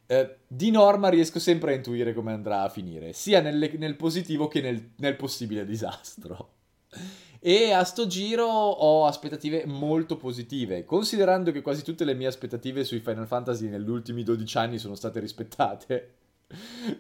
eh, 0.08 0.38
di 0.48 0.72
norma 0.72 1.10
riesco 1.10 1.40
sempre 1.40 1.74
a 1.74 1.76
intuire 1.76 2.14
come 2.14 2.34
andrà 2.34 2.64
a 2.64 2.70
finire, 2.70 3.14
sia 3.14 3.40
nelle, 3.40 3.72
nel 3.78 3.96
positivo 3.96 4.48
che 4.48 4.62
nel, 4.62 4.94
nel 4.98 5.16
possibile 5.16 5.66
disastro. 5.66 6.50
E 7.46 7.74
a 7.74 7.84
sto 7.84 8.08
giro 8.08 8.46
ho 8.46 9.06
aspettative 9.06 9.66
molto 9.66 10.16
positive, 10.16 10.86
considerando 10.86 11.52
che 11.52 11.62
quasi 11.62 11.84
tutte 11.84 12.06
le 12.06 12.14
mie 12.14 12.28
aspettative 12.28 12.86
sui 12.86 13.02
Final 13.02 13.28
Fantasy 13.28 13.68
negli 13.68 13.90
ultimi 13.90 14.24
12 14.24 14.58
anni 14.58 14.78
sono 14.78 14.96
state 14.96 15.20
rispettate 15.20 16.23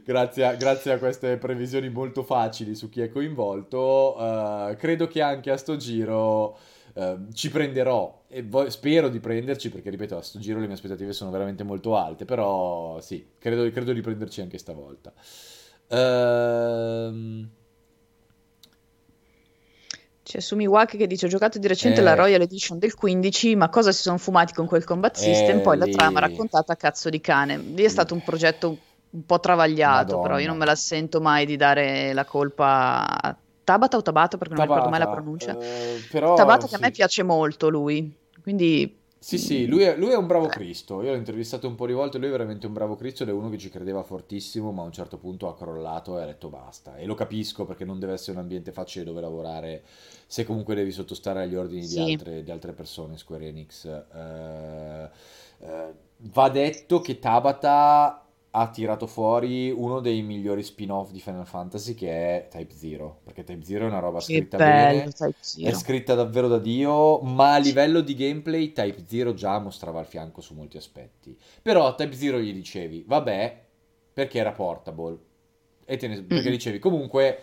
grazie, 0.03 0.45
a, 0.45 0.55
grazie, 0.55 0.93
a, 0.93 0.97
queste 0.97 1.37
previsioni 1.37 1.89
molto 1.89 2.23
facili 2.23 2.75
su 2.75 2.89
chi 2.89 3.01
è 3.01 3.09
coinvolto, 3.09 4.15
uh, 4.17 4.75
credo 4.75 5.07
che 5.07 5.21
anche 5.21 5.51
a 5.51 5.57
sto 5.57 5.75
giro 5.77 6.57
uh, 6.93 7.27
ci 7.33 7.49
prenderò 7.49 8.23
e 8.27 8.43
vo- 8.43 8.69
spero 8.69 9.09
di 9.09 9.19
prenderci 9.19 9.69
perché, 9.69 9.89
ripeto, 9.89 10.17
a 10.17 10.21
sto 10.21 10.39
giro 10.39 10.59
le 10.59 10.65
mie 10.65 10.75
aspettative 10.75 11.13
sono 11.13 11.31
veramente 11.31 11.63
molto 11.63 11.95
alte, 11.95 12.25
però 12.25 12.99
sì, 13.01 13.25
credo, 13.37 13.69
credo 13.71 13.93
di 13.93 14.01
prenderci 14.01 14.41
anche 14.41 14.57
stavolta. 14.57 15.13
Ehm... 15.89 17.49
Uh... 17.49 17.61
C'è 20.23 20.39
Sumiwaki 20.39 20.97
che 20.97 21.05
dice: 21.05 21.25
Ho 21.25 21.29
giocato 21.29 21.59
di 21.59 21.67
recente 21.67 21.99
eh. 21.99 22.03
la 22.03 22.15
Royal 22.15 22.41
Edition 22.41 22.79
del 22.79 22.95
15, 22.95 23.55
ma 23.55 23.69
cosa 23.69 23.91
si 23.91 24.01
sono 24.01 24.17
fumati 24.17 24.53
con 24.53 24.65
quel 24.65 24.85
combat 24.85 25.15
system? 25.15 25.59
Eh, 25.59 25.61
Poi 25.61 25.77
la 25.77 25.85
trama 25.85 26.21
raccontata 26.21 26.73
a 26.73 26.75
cazzo 26.77 27.09
di 27.09 27.19
cane. 27.19 27.57
Lì 27.57 27.83
è 27.83 27.89
stato 27.89 28.13
un 28.13 28.23
progetto 28.23 28.77
un 29.13 29.25
po' 29.25 29.39
travagliato, 29.39 30.15
Madonna. 30.15 30.21
però 30.21 30.39
io 30.39 30.47
non 30.47 30.57
me 30.57 30.65
la 30.65 30.75
sento 30.75 31.21
mai 31.21 31.45
di 31.45 31.55
dare 31.55 32.13
la 32.13 32.25
colpa 32.25 33.05
a 33.21 33.37
Tabata 33.63 33.97
o 33.97 34.01
Tabata, 34.01 34.37
perché 34.37 34.55
non 34.55 34.65
Tabata, 34.65 34.85
ricordo 34.85 34.97
mai 34.97 35.07
la 35.07 35.13
pronuncia. 35.13 35.57
Eh, 35.57 36.01
però, 36.11 36.35
Tabata 36.35 36.63
che 36.63 36.69
sì. 36.69 36.75
a 36.75 36.79
me 36.79 36.91
piace 36.91 37.23
molto 37.23 37.69
lui, 37.69 38.11
quindi... 38.41 39.01
Sì, 39.23 39.37
sì, 39.37 39.67
lui 39.67 39.83
è, 39.83 39.95
lui 39.95 40.09
è 40.09 40.17
un 40.17 40.27
bravo 40.27 40.47
eh. 40.47 40.49
Cristo. 40.49 41.01
Io 41.01 41.11
l'ho 41.11 41.15
intervistato 41.15 41.65
un 41.65 41.75
po' 41.75 41.87
di 41.87 41.93
volte, 41.93 42.17
lui 42.17 42.27
è 42.27 42.31
veramente 42.31 42.67
un 42.67 42.73
bravo 42.73 42.97
Cristo 42.97 43.23
ed 43.23 43.29
è 43.29 43.31
uno 43.31 43.47
che 43.47 43.57
ci 43.57 43.69
credeva 43.69 44.03
fortissimo, 44.03 44.73
ma 44.73 44.81
a 44.81 44.85
un 44.85 44.91
certo 44.91 45.17
punto 45.17 45.47
ha 45.47 45.55
crollato 45.55 46.19
e 46.19 46.23
ha 46.23 46.25
detto 46.25 46.49
basta. 46.49 46.97
E 46.97 47.05
lo 47.05 47.13
capisco 47.13 47.63
perché 47.63 47.85
non 47.85 47.99
deve 47.99 48.11
essere 48.11 48.33
un 48.33 48.39
ambiente 48.39 48.73
facile 48.73 49.05
dove 49.05 49.21
lavorare 49.21 49.83
se 50.27 50.43
comunque 50.43 50.75
devi 50.75 50.91
sottostare 50.91 51.43
agli 51.43 51.55
ordini 51.55 51.85
sì. 51.85 52.03
di, 52.03 52.11
altre, 52.11 52.43
di, 52.43 52.51
altre, 52.51 52.73
persone, 52.73 53.15
Square 53.15 53.47
Enix. 53.47 53.85
Uh, 53.85 55.09
uh, 55.67 55.93
va 56.17 56.49
detto 56.49 56.99
che 56.99 57.17
Tabata 57.17 58.22
ha 58.55 58.69
tirato 58.69 59.07
fuori 59.07 59.71
uno 59.71 59.99
dei 59.99 60.21
migliori 60.21 60.61
spin-off 60.61 61.09
di 61.09 61.19
Final 61.19 61.47
Fantasy 61.47 61.95
che 61.95 62.09
è 62.09 62.47
Type 62.51 62.73
Zero, 62.75 63.21
perché 63.23 63.43
Type 63.43 63.65
Zero 63.65 63.85
è 63.85 63.87
una 63.87 63.97
roba 63.97 64.19
scritta 64.19 64.57
bello, 64.57 65.09
bene, 65.17 65.33
è 65.69 65.73
scritta 65.73 66.13
davvero 66.13 66.47
da 66.47 66.59
Dio, 66.59 67.19
ma 67.21 67.55
a 67.55 67.57
livello 67.57 68.01
di 68.01 68.13
gameplay 68.13 68.71
Type 68.71 69.05
Zero 69.07 69.33
già 69.33 69.57
mostrava 69.57 69.99
il 70.01 70.05
fianco 70.05 70.41
su 70.41 70.53
molti 70.53 70.77
aspetti. 70.77 71.35
Però 71.63 71.87
a 71.87 71.95
Type 71.95 72.13
Zero 72.13 72.39
gli 72.39 72.53
dicevi, 72.53 73.03
vabbè, 73.07 73.63
perché 74.13 74.37
era 74.37 74.51
portable, 74.51 75.17
e 75.85 75.97
te 75.97 76.07
ne... 76.07 76.21
perché 76.21 76.51
dicevi 76.51 76.77
comunque 76.77 77.39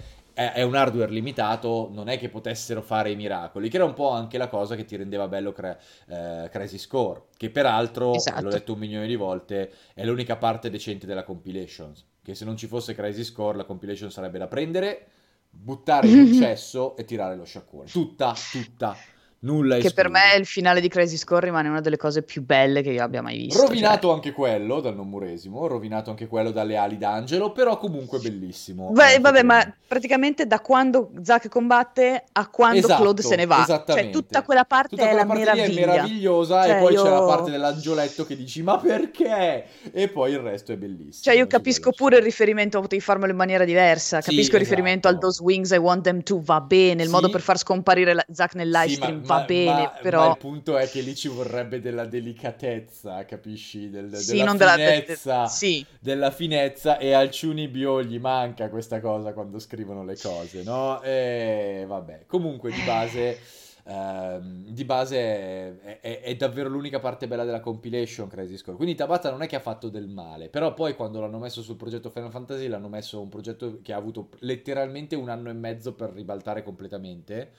è, 0.48 0.62
un 0.62 0.74
hardware 0.74 1.10
limitato, 1.10 1.90
non 1.92 2.08
è 2.08 2.18
che 2.18 2.30
potessero 2.30 2.80
fare 2.80 3.10
i 3.10 3.16
miracoli, 3.16 3.68
che 3.68 3.76
era 3.76 3.84
un 3.84 3.92
po' 3.92 4.10
anche 4.10 4.38
la 4.38 4.48
cosa 4.48 4.74
che 4.74 4.86
ti 4.86 4.96
rendeva 4.96 5.28
bello 5.28 5.52
cre- 5.52 5.78
eh, 6.08 6.48
Crisis 6.50 6.86
Core, 6.86 7.24
che 7.36 7.50
peraltro, 7.50 8.14
esatto. 8.14 8.42
l'ho 8.42 8.50
detto 8.50 8.72
un 8.72 8.78
milione 8.78 9.06
di 9.06 9.16
volte, 9.16 9.70
è 9.92 10.04
l'unica 10.04 10.36
parte 10.36 10.70
decente 10.70 11.06
della 11.06 11.24
compilation, 11.24 11.92
che 12.22 12.34
se 12.34 12.46
non 12.46 12.56
ci 12.56 12.66
fosse 12.66 12.94
Crisis 12.94 13.30
Core 13.32 13.58
la 13.58 13.64
compilation 13.64 14.10
sarebbe 14.10 14.38
da 14.38 14.46
prendere, 14.46 15.06
buttare 15.50 16.08
in 16.08 16.18
un 16.20 16.32
cesso 16.32 16.96
e 16.96 17.04
tirare 17.04 17.36
lo 17.36 17.44
sciacquone. 17.44 17.90
Tutta, 17.90 18.34
tutta 18.50 18.96
Nulla 19.42 19.78
che 19.78 19.92
per 19.92 20.10
me 20.10 20.34
il 20.36 20.44
finale 20.44 20.82
di 20.82 20.88
Crazy 20.88 21.16
Score 21.16 21.46
rimane 21.46 21.70
una 21.70 21.80
delle 21.80 21.96
cose 21.96 22.22
più 22.22 22.44
belle 22.44 22.82
che 22.82 22.90
io 22.90 23.02
abbia 23.02 23.22
mai 23.22 23.38
visto. 23.38 23.62
Rovinato 23.62 24.08
cioè. 24.08 24.14
anche 24.14 24.32
quello 24.32 24.80
dal 24.80 24.94
nomuresimo, 24.94 25.66
rovinato 25.66 26.10
anche 26.10 26.26
quello 26.26 26.50
dalle 26.50 26.76
ali 26.76 26.98
d'angelo, 26.98 27.50
però 27.50 27.78
comunque 27.78 28.18
bellissimo. 28.18 28.90
Beh, 28.90 29.18
vabbè, 29.18 29.42
ma 29.42 29.74
praticamente 29.86 30.46
da 30.46 30.60
quando 30.60 31.12
Zack 31.22 31.48
combatte 31.48 32.24
a 32.32 32.48
quando 32.48 32.78
esatto, 32.80 33.00
Claude 33.00 33.22
se 33.22 33.36
ne 33.36 33.46
va. 33.46 33.82
Cioè 33.86 34.10
tutta 34.10 34.42
quella 34.42 34.66
parte 34.66 34.90
tutta 34.90 35.04
è 35.04 35.14
quella 35.14 35.24
la 35.24 35.34
meraviglia. 35.34 35.64
è 35.64 35.86
meravigliosa 35.86 36.64
cioè, 36.64 36.76
e 36.76 36.80
poi 36.80 36.92
io... 36.92 37.02
c'è 37.02 37.08
la 37.08 37.22
parte 37.22 37.50
dell'angioletto 37.50 38.26
che 38.26 38.36
dici 38.36 38.62
ma 38.62 38.76
perché? 38.76 39.64
E 39.90 40.08
poi 40.08 40.32
il 40.32 40.40
resto 40.40 40.72
è 40.72 40.76
bellissimo. 40.76 41.22
Cioè 41.22 41.34
io 41.34 41.46
capisco 41.46 41.92
pure 41.92 42.18
il 42.18 42.22
riferimento, 42.22 42.78
potevi 42.78 43.00
farmelo 43.00 43.30
in 43.32 43.38
maniera 43.38 43.64
diversa, 43.64 44.20
capisco 44.20 44.50
sì, 44.50 44.54
il 44.56 44.58
riferimento 44.58 45.08
al 45.08 45.14
esatto. 45.14 45.28
Those 45.28 45.42
Wings 45.42 45.70
I 45.70 45.78
Want 45.78 46.02
Them 46.02 46.22
To, 46.22 46.42
va 46.44 46.60
bene, 46.60 47.00
il 47.00 47.08
sì. 47.08 47.14
modo 47.14 47.30
per 47.30 47.40
far 47.40 47.56
scomparire 47.56 48.12
la... 48.12 48.24
Zack 48.30 48.54
nel 48.54 48.68
live 48.68 48.92
stream. 48.92 49.22
Sì, 49.22 49.29
va 49.38 49.44
bene, 49.44 49.82
ma, 49.82 49.92
però... 50.02 50.26
Ma 50.26 50.30
il 50.30 50.38
punto 50.38 50.76
è 50.76 50.88
che 50.88 51.00
lì 51.00 51.14
ci 51.14 51.28
vorrebbe 51.28 51.80
della 51.80 52.04
delicatezza, 52.04 53.24
capisci? 53.24 53.90
Del, 53.90 54.14
sì, 54.16 54.36
della 54.36 54.74
finezza, 54.74 55.32
della... 55.32 55.46
Sì. 55.48 55.86
della 55.98 56.30
finezza 56.30 56.98
e 56.98 57.12
al 57.12 57.30
Bio 57.70 58.02
gli 58.02 58.18
manca 58.18 58.68
questa 58.68 59.00
cosa 59.00 59.32
quando 59.32 59.58
scrivono 59.58 60.04
le 60.04 60.16
cose, 60.16 60.62
no? 60.62 61.00
E 61.02 61.84
vabbè, 61.86 62.24
comunque 62.26 62.70
di 62.70 62.82
base... 62.82 63.38
Uh, 63.82 64.38
di 64.68 64.84
base 64.84 65.16
è, 65.18 66.00
è, 66.00 66.20
è, 66.20 66.36
davvero 66.36 66.68
l'unica 66.68 67.00
parte 67.00 67.26
bella 67.26 67.44
della 67.44 67.60
compilation 67.60 68.28
Crazy 68.28 68.58
Score. 68.58 68.76
Quindi 68.76 68.94
Tabata 68.94 69.30
non 69.30 69.42
è 69.42 69.48
che 69.48 69.56
ha 69.56 69.60
fatto 69.60 69.88
del 69.88 70.06
male, 70.06 70.48
però 70.48 70.74
poi 70.74 70.94
quando 70.94 71.18
l'hanno 71.18 71.38
messo 71.38 71.62
sul 71.62 71.76
progetto 71.76 72.10
Final 72.10 72.30
Fantasy 72.30 72.68
l'hanno 72.68 72.88
messo 72.88 73.20
un 73.20 73.30
progetto 73.30 73.80
che 73.82 73.92
ha 73.94 73.96
avuto 73.96 74.28
letteralmente 74.40 75.16
un 75.16 75.30
anno 75.30 75.48
e 75.48 75.54
mezzo 75.54 75.94
per 75.94 76.12
ribaltare 76.12 76.62
completamente 76.62 77.50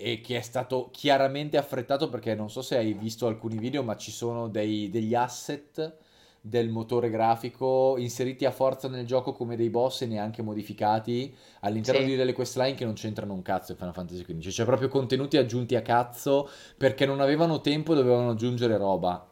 e 0.00 0.22
che 0.22 0.38
è 0.38 0.40
stato 0.40 0.88
chiaramente 0.90 1.58
affrettato 1.58 2.08
perché 2.08 2.34
non 2.34 2.48
so 2.48 2.62
se 2.62 2.78
hai 2.78 2.94
visto 2.94 3.26
alcuni 3.26 3.58
video, 3.58 3.82
ma 3.82 3.96
ci 3.96 4.10
sono 4.10 4.48
dei, 4.48 4.88
degli 4.88 5.14
asset 5.14 5.96
del 6.40 6.70
motore 6.70 7.10
grafico 7.10 7.96
inseriti 7.98 8.46
a 8.46 8.50
forza 8.50 8.88
nel 8.88 9.04
gioco 9.04 9.32
come 9.32 9.56
dei 9.56 9.68
boss 9.68 10.00
e 10.00 10.06
neanche 10.06 10.40
modificati 10.40 11.34
all'interno 11.60 12.06
sì. 12.06 12.16
delle 12.16 12.32
questline 12.32 12.74
che 12.74 12.86
non 12.86 12.94
c'entrano 12.94 13.34
un 13.34 13.42
cazzo 13.42 13.72
in 13.72 13.76
Final 13.76 13.92
Fantasy 13.92 14.22
XV. 14.22 14.48
C'è 14.48 14.64
proprio 14.64 14.88
contenuti 14.88 15.36
aggiunti 15.36 15.76
a 15.76 15.82
cazzo 15.82 16.48
perché 16.78 17.04
non 17.04 17.20
avevano 17.20 17.60
tempo 17.60 17.92
e 17.92 17.96
dovevano 17.96 18.30
aggiungere 18.30 18.78
roba. 18.78 19.28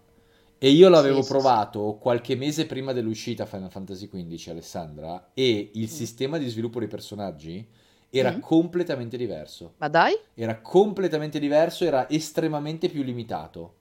E 0.59 0.69
io 0.71 0.91
l'avevo 0.91 1.23
sì, 1.23 1.29
provato 1.29 1.93
sì, 1.93 2.03
qualche 2.03 2.35
mese 2.35 2.67
prima 2.67 2.93
dell'uscita 2.93 3.47
Final 3.47 3.71
Fantasy 3.71 4.09
XV, 4.09 4.51
Alessandra, 4.51 5.31
e 5.33 5.71
il 5.73 5.85
mm. 5.85 5.87
sistema 5.87 6.37
di 6.37 6.49
sviluppo 6.49 6.81
dei 6.81 6.89
personaggi 6.89 7.67
era 8.11 8.33
mm. 8.33 8.41
completamente 8.41 9.17
diverso. 9.17 9.75
Ma 9.79 9.89
dai? 9.89 10.15
Era 10.35 10.61
completamente 10.61 11.39
diverso, 11.39 11.85
era 11.85 12.09
estremamente 12.09 12.89
più 12.89 13.03
limitato. 13.03 13.75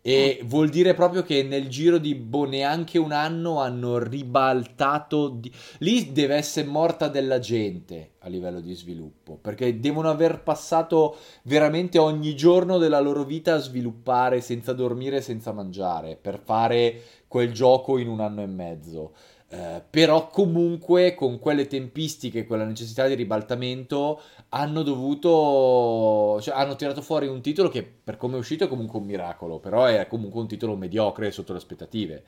E 0.00 0.40
mm. 0.42 0.46
vuol 0.46 0.68
dire 0.68 0.94
proprio 0.94 1.22
che 1.22 1.42
nel 1.42 1.68
giro 1.68 1.98
di 1.98 2.14
boh, 2.14 2.46
neanche 2.46 2.98
un 2.98 3.12
anno 3.12 3.60
hanno 3.60 3.98
ribaltato. 3.98 5.28
Di... 5.28 5.52
Lì 5.78 6.12
deve 6.12 6.36
essere 6.36 6.66
morta 6.66 7.08
della 7.08 7.40
gente 7.40 8.12
a 8.20 8.28
livello 8.28 8.60
di 8.60 8.74
sviluppo. 8.74 9.36
Perché 9.36 9.80
devono 9.80 10.08
aver 10.08 10.42
passato 10.42 11.16
veramente 11.42 11.98
ogni 11.98 12.36
giorno 12.36 12.78
della 12.78 13.00
loro 13.00 13.24
vita 13.24 13.54
a 13.54 13.58
sviluppare 13.58 14.40
senza 14.40 14.72
dormire, 14.72 15.20
senza 15.20 15.52
mangiare. 15.52 16.16
Per 16.16 16.40
fare 16.42 17.02
quel 17.26 17.52
gioco 17.52 17.98
in 17.98 18.08
un 18.08 18.20
anno 18.20 18.42
e 18.42 18.46
mezzo. 18.46 19.12
Eh, 19.50 19.82
però 19.88 20.28
comunque 20.28 21.14
con 21.14 21.38
quelle 21.38 21.66
tempistiche, 21.66 22.44
quella 22.46 22.64
necessità 22.64 23.06
di 23.06 23.14
ribaltamento, 23.14 24.20
hanno 24.50 24.82
dovuto, 24.82 26.38
cioè, 26.42 26.54
hanno 26.54 26.76
tirato 26.76 27.00
fuori 27.00 27.26
un 27.28 27.40
titolo 27.40 27.70
che 27.70 27.82
per 27.82 28.18
come 28.18 28.36
è 28.36 28.38
uscito 28.38 28.64
è 28.64 28.68
comunque 28.68 28.98
un 28.98 29.06
miracolo, 29.06 29.58
però 29.58 29.86
è 29.86 30.06
comunque 30.06 30.40
un 30.40 30.48
titolo 30.48 30.76
mediocre 30.76 31.30
sotto 31.30 31.52
le 31.52 31.58
aspettative. 31.58 32.24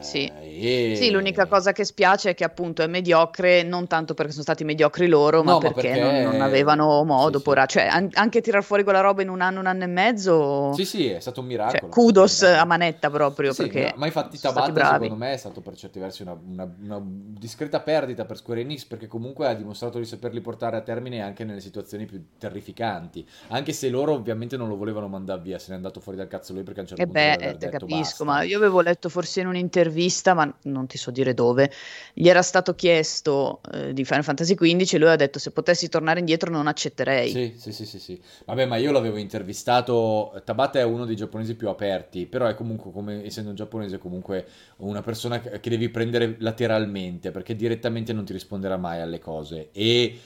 Sì. 0.00 0.30
Eh, 0.40 0.92
e... 0.92 0.96
sì. 0.96 1.10
l'unica 1.10 1.46
cosa 1.46 1.72
che 1.72 1.84
spiace 1.84 2.30
è 2.30 2.34
che 2.34 2.44
appunto 2.44 2.82
è 2.82 2.86
mediocre, 2.86 3.62
non 3.62 3.86
tanto 3.86 4.14
perché 4.14 4.30
sono 4.30 4.44
stati 4.44 4.62
mediocri 4.62 5.06
loro, 5.08 5.42
no, 5.42 5.54
ma, 5.54 5.58
perché, 5.58 5.88
perché... 5.88 6.00
Non, 6.00 6.32
non, 6.32 6.40
avevano 6.40 7.02
modo. 7.04 7.38
Sì, 7.38 7.44
sì. 7.44 7.66
Cioè, 7.66 7.86
an- 7.86 8.10
anche 8.12 8.40
tirar 8.40 8.62
fuori 8.62 8.84
quella 8.84 9.00
roba 9.00 9.22
in 9.22 9.28
un 9.28 9.40
anno, 9.40 9.60
un 9.60 9.66
anno 9.66 9.84
e 9.84 9.86
mezzo. 9.86 10.72
Sì, 10.74 10.84
sì, 10.84 11.08
è 11.08 11.20
stato 11.20 11.40
un 11.40 11.46
miracolo. 11.46 11.80
Cioè, 11.80 11.88
kudos 11.88 12.42
a 12.42 12.64
manetta 12.64 13.10
proprio. 13.10 13.52
Perché 13.54 13.92
ma 13.96 14.06
infatti 14.06 14.38
Tabata, 14.38 14.92
secondo 14.92 15.16
me, 15.16 15.32
è 15.32 15.36
stato 15.36 15.60
per 15.60 15.74
certi 15.74 15.98
versi 15.98 16.22
una, 16.22 16.38
una, 16.46 16.70
una, 16.82 17.02
discreta 17.04 17.80
perdita 17.80 18.24
per 18.24 18.36
Square 18.36 18.60
Enix, 18.60 18.84
perché 18.84 19.06
comunque 19.06 19.48
ha 19.48 19.54
dimostrato 19.54 19.98
di 19.98 20.04
saperli 20.04 20.40
portare 20.40 20.76
a 20.76 20.80
termine 20.80 21.20
anche 21.20 21.44
nelle 21.44 21.60
situazioni 21.60 22.04
più 22.04 22.22
terrificanti. 22.38 23.26
Anche 23.48 23.72
se 23.72 23.88
loro 23.88 24.12
ovviamente 24.12 24.56
non 24.56 24.68
lo 24.68 24.76
volevano 24.76 25.08
mandare 25.08 25.40
via, 25.40 25.58
se 25.58 25.70
n'è 25.70 25.76
andato 25.76 26.00
fuori 26.00 26.18
dal 26.18 26.28
cazzo 26.28 26.52
lui 26.52 26.62
perché 26.62 26.80
a 26.80 26.82
un 26.82 26.88
certo 26.88 27.02
eh 27.02 27.06
punto 27.06 27.44
beh, 27.44 27.56
te 27.58 27.68
capisco, 27.70 28.24
basta. 28.24 28.24
ma 28.24 28.42
io 28.42 28.56
avevo 28.56 28.80
letto 28.80 29.08
forse 29.08 29.40
in 29.40 29.46
un 29.46 29.56
un'intervista, 29.64 30.34
ma 30.34 30.54
non 30.62 30.86
ti 30.86 30.98
so 30.98 31.10
dire 31.10 31.34
dove, 31.34 31.70
gli 32.12 32.28
era 32.28 32.42
stato 32.42 32.74
chiesto 32.74 33.60
eh, 33.72 33.92
di 33.92 34.04
Final 34.04 34.22
Fantasy 34.22 34.54
XV 34.54 34.94
e 34.94 34.98
lui 34.98 35.08
ha 35.08 35.16
detto 35.16 35.38
se 35.38 35.50
potessi 35.50 35.88
tornare 35.88 36.20
indietro 36.20 36.50
non 36.50 36.66
accetterei. 36.66 37.30
Sì, 37.30 37.54
sì, 37.56 37.72
sì, 37.72 37.86
sì, 37.86 37.98
sì. 37.98 38.20
Vabbè, 38.44 38.66
ma 38.66 38.76
io 38.76 38.92
l'avevo 38.92 39.16
intervistato, 39.16 40.40
Tabata 40.44 40.78
è 40.78 40.84
uno 40.84 41.04
dei 41.04 41.16
giapponesi 41.16 41.54
più 41.54 41.68
aperti, 41.68 42.26
però 42.26 42.46
è 42.46 42.54
comunque, 42.54 42.92
come, 42.92 43.24
essendo 43.24 43.50
un 43.50 43.56
giapponese, 43.56 43.98
comunque 43.98 44.46
una 44.78 45.02
persona 45.02 45.40
che 45.40 45.70
devi 45.70 45.88
prendere 45.88 46.36
lateralmente, 46.38 47.30
perché 47.30 47.56
direttamente 47.56 48.12
non 48.12 48.24
ti 48.24 48.32
risponderà 48.32 48.76
mai 48.76 49.00
alle 49.00 49.18
cose. 49.18 49.70
E 49.72 50.18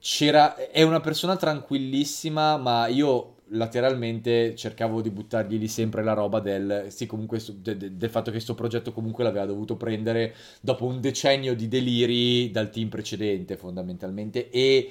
c'era, 0.00 0.56
è 0.56 0.82
una 0.82 1.00
persona 1.00 1.36
tranquillissima, 1.36 2.56
ma 2.56 2.86
io 2.86 3.34
lateralmente 3.50 4.54
cercavo 4.54 5.00
di 5.00 5.10
buttargli 5.10 5.58
lì 5.58 5.68
sempre 5.68 6.02
la 6.02 6.12
roba 6.12 6.40
del, 6.40 6.86
sì, 6.88 7.06
comunque, 7.06 7.40
de, 7.56 7.76
de, 7.76 7.96
del 7.96 8.10
fatto 8.10 8.26
che 8.26 8.36
questo 8.36 8.54
progetto 8.54 8.92
comunque 8.92 9.24
l'aveva 9.24 9.46
dovuto 9.46 9.76
prendere 9.76 10.34
dopo 10.60 10.84
un 10.84 11.00
decennio 11.00 11.54
di 11.54 11.68
deliri 11.68 12.50
dal 12.50 12.70
team 12.70 12.88
precedente 12.88 13.56
fondamentalmente 13.56 14.50
e 14.50 14.90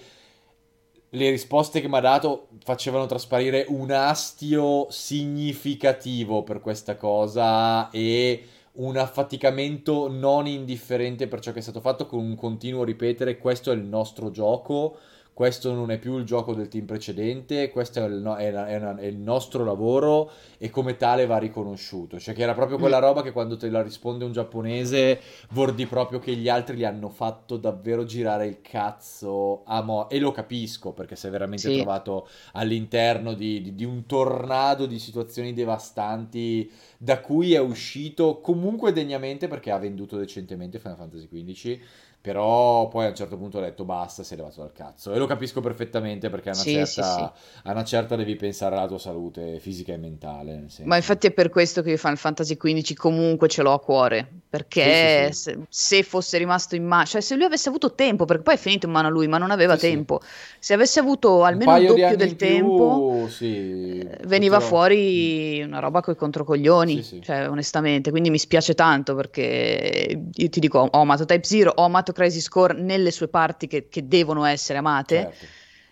le 1.11 1.29
risposte 1.29 1.79
che 1.79 1.87
mi 1.87 1.97
ha 1.97 2.01
dato 2.01 2.49
facevano 2.63 3.05
trasparire 3.05 3.65
un 3.69 3.91
astio 3.91 4.87
significativo 4.89 6.43
per 6.43 6.59
questa 6.59 6.97
cosa 6.97 7.89
e 7.91 8.43
un 8.73 8.97
affaticamento 8.97 10.09
non 10.09 10.47
indifferente 10.47 11.27
per 11.27 11.39
ciò 11.39 11.51
che 11.51 11.59
è 11.59 11.61
stato 11.61 11.79
fatto 11.79 12.05
con 12.05 12.19
un 12.19 12.35
continuo 12.35 12.83
ripetere 12.83 13.37
questo 13.37 13.71
è 13.71 13.75
il 13.75 13.83
nostro 13.83 14.31
gioco 14.31 14.97
questo 15.37 15.71
non 15.71 15.91
è 15.91 15.99
più 15.99 16.17
il 16.17 16.25
gioco 16.25 16.55
del 16.55 16.67
team 16.67 16.87
precedente, 16.87 17.69
questo 17.69 17.99
è 17.99 18.07
il, 18.07 18.15
no- 18.15 18.37
è, 18.37 18.49
una, 18.49 18.67
è, 18.67 18.75
una, 18.77 18.97
è 18.97 19.05
il, 19.05 19.17
nostro 19.17 19.63
lavoro 19.63 20.31
e 20.57 20.71
come 20.71 20.97
tale 20.97 21.27
va 21.27 21.37
riconosciuto. 21.37 22.17
Cioè 22.17 22.33
che 22.33 22.41
era 22.41 22.55
proprio 22.55 22.79
quella 22.79 22.97
roba 22.97 23.21
che 23.21 23.31
quando 23.31 23.55
te 23.55 23.69
la 23.69 23.83
risponde 23.83 24.25
un 24.25 24.31
giapponese 24.31 25.21
vordi 25.51 25.85
proprio 25.85 26.17
che 26.17 26.35
gli 26.35 26.49
altri 26.49 26.77
gli 26.77 26.83
hanno 26.83 27.09
fatto 27.09 27.57
davvero 27.57 28.03
girare 28.03 28.47
il 28.47 28.61
cazzo 28.63 29.61
a 29.65 29.83
mo- 29.83 30.09
e 30.09 30.17
lo 30.17 30.31
capisco 30.31 30.91
perché 30.93 31.15
si 31.15 31.27
è 31.27 31.29
veramente 31.29 31.69
sì. 31.69 31.75
trovato 31.75 32.27
all'interno 32.53 33.35
di, 33.35 33.61
di, 33.61 33.75
di 33.75 33.85
un 33.85 34.07
tornado 34.07 34.87
di 34.87 34.97
situazioni 34.97 35.53
devastanti 35.53 36.67
da 36.97 37.21
cui 37.21 37.53
è 37.53 37.59
uscito 37.59 38.41
comunque 38.41 38.91
degnamente 38.91 39.47
perché 39.47 39.69
ha 39.69 39.77
venduto 39.77 40.17
decentemente 40.17 40.79
Final 40.79 40.97
Fantasy 40.97 41.27
XV 41.27 41.79
però 42.19 42.89
poi 42.89 43.05
a 43.05 43.09
un 43.09 43.15
certo 43.15 43.37
punto 43.37 43.57
ho 43.57 43.61
detto 43.61 43.85
basta, 43.85 44.21
si 44.21 44.33
è 44.33 44.37
levato 44.37 44.59
dal 44.59 44.73
cazzo. 44.73 45.13
E 45.13 45.17
lo 45.17 45.25
capisco 45.25 45.61
perfettamente 45.61 46.29
perché 46.29 46.49
a 46.49 46.53
una, 46.53 46.61
sì, 46.61 46.73
certa, 46.73 46.85
sì, 46.85 46.99
sì. 46.99 47.61
a 47.63 47.71
una 47.71 47.83
certa 47.83 48.15
devi 48.17 48.35
pensare 48.35 48.75
alla 48.75 48.87
tua 48.87 48.99
salute 48.99 49.59
fisica 49.59 49.93
e 49.93 49.97
mentale. 49.97 50.65
Ma 50.83 50.97
infatti 50.97 51.27
è 51.27 51.31
per 51.31 51.49
questo 51.49 51.81
che 51.81 51.91
io 51.91 51.97
Final 51.97 52.17
Fantasy 52.17 52.57
XV 52.57 52.95
comunque 52.95 53.47
ce 53.47 53.61
l'ho 53.61 53.71
a 53.71 53.79
cuore. 53.79 54.31
Perché 54.49 55.29
se, 55.33 55.59
se, 55.67 56.03
fosse 56.03 56.37
rimasto 56.37 56.75
in 56.75 56.85
mano, 56.85 57.05
cioè 57.05 57.19
se 57.19 57.35
lui 57.35 57.43
avesse 57.43 57.67
avuto 57.67 57.93
tempo, 57.93 58.23
perché 58.23 58.43
poi 58.43 58.53
è 58.53 58.57
finito 58.57 58.85
in 58.85 58.93
mano 58.93 59.07
a 59.07 59.11
lui, 59.11 59.27
ma 59.27 59.37
non 59.37 59.51
aveva 59.51 59.75
tempo. 59.75 60.21
Se 60.57 60.73
avesse 60.73 61.01
avuto 61.01 61.43
almeno 61.43 61.77
il 61.77 61.87
doppio 61.87 62.15
del 62.15 62.37
tempo, 62.37 63.27
più, 63.37 63.45
eh, 63.45 64.19
veniva 64.23 64.57
però... 64.57 64.69
fuori 64.69 65.61
una 65.61 65.79
roba 65.79 65.99
coi 65.99 66.15
controcoglioni. 66.15 67.21
Cioè, 67.21 67.49
onestamente, 67.49 68.09
quindi 68.09 68.29
mi 68.29 68.37
spiace 68.37 68.73
tanto 68.73 69.15
perché 69.15 70.17
io 70.33 70.49
ti 70.49 70.59
dico, 70.61 70.79
ho 70.79 70.99
amato 70.99 71.25
Type 71.25 71.45
Zero, 71.45 71.73
ho 71.75 71.83
amato 71.83 72.06
Crazy 72.11 72.39
Score 72.39 72.73
nelle 72.73 73.11
sue 73.11 73.27
parti 73.27 73.67
che, 73.67 73.87
che 73.89 74.07
devono 74.07 74.45
essere 74.45 74.79
amate. 74.79 75.15
Certo. 75.15 75.45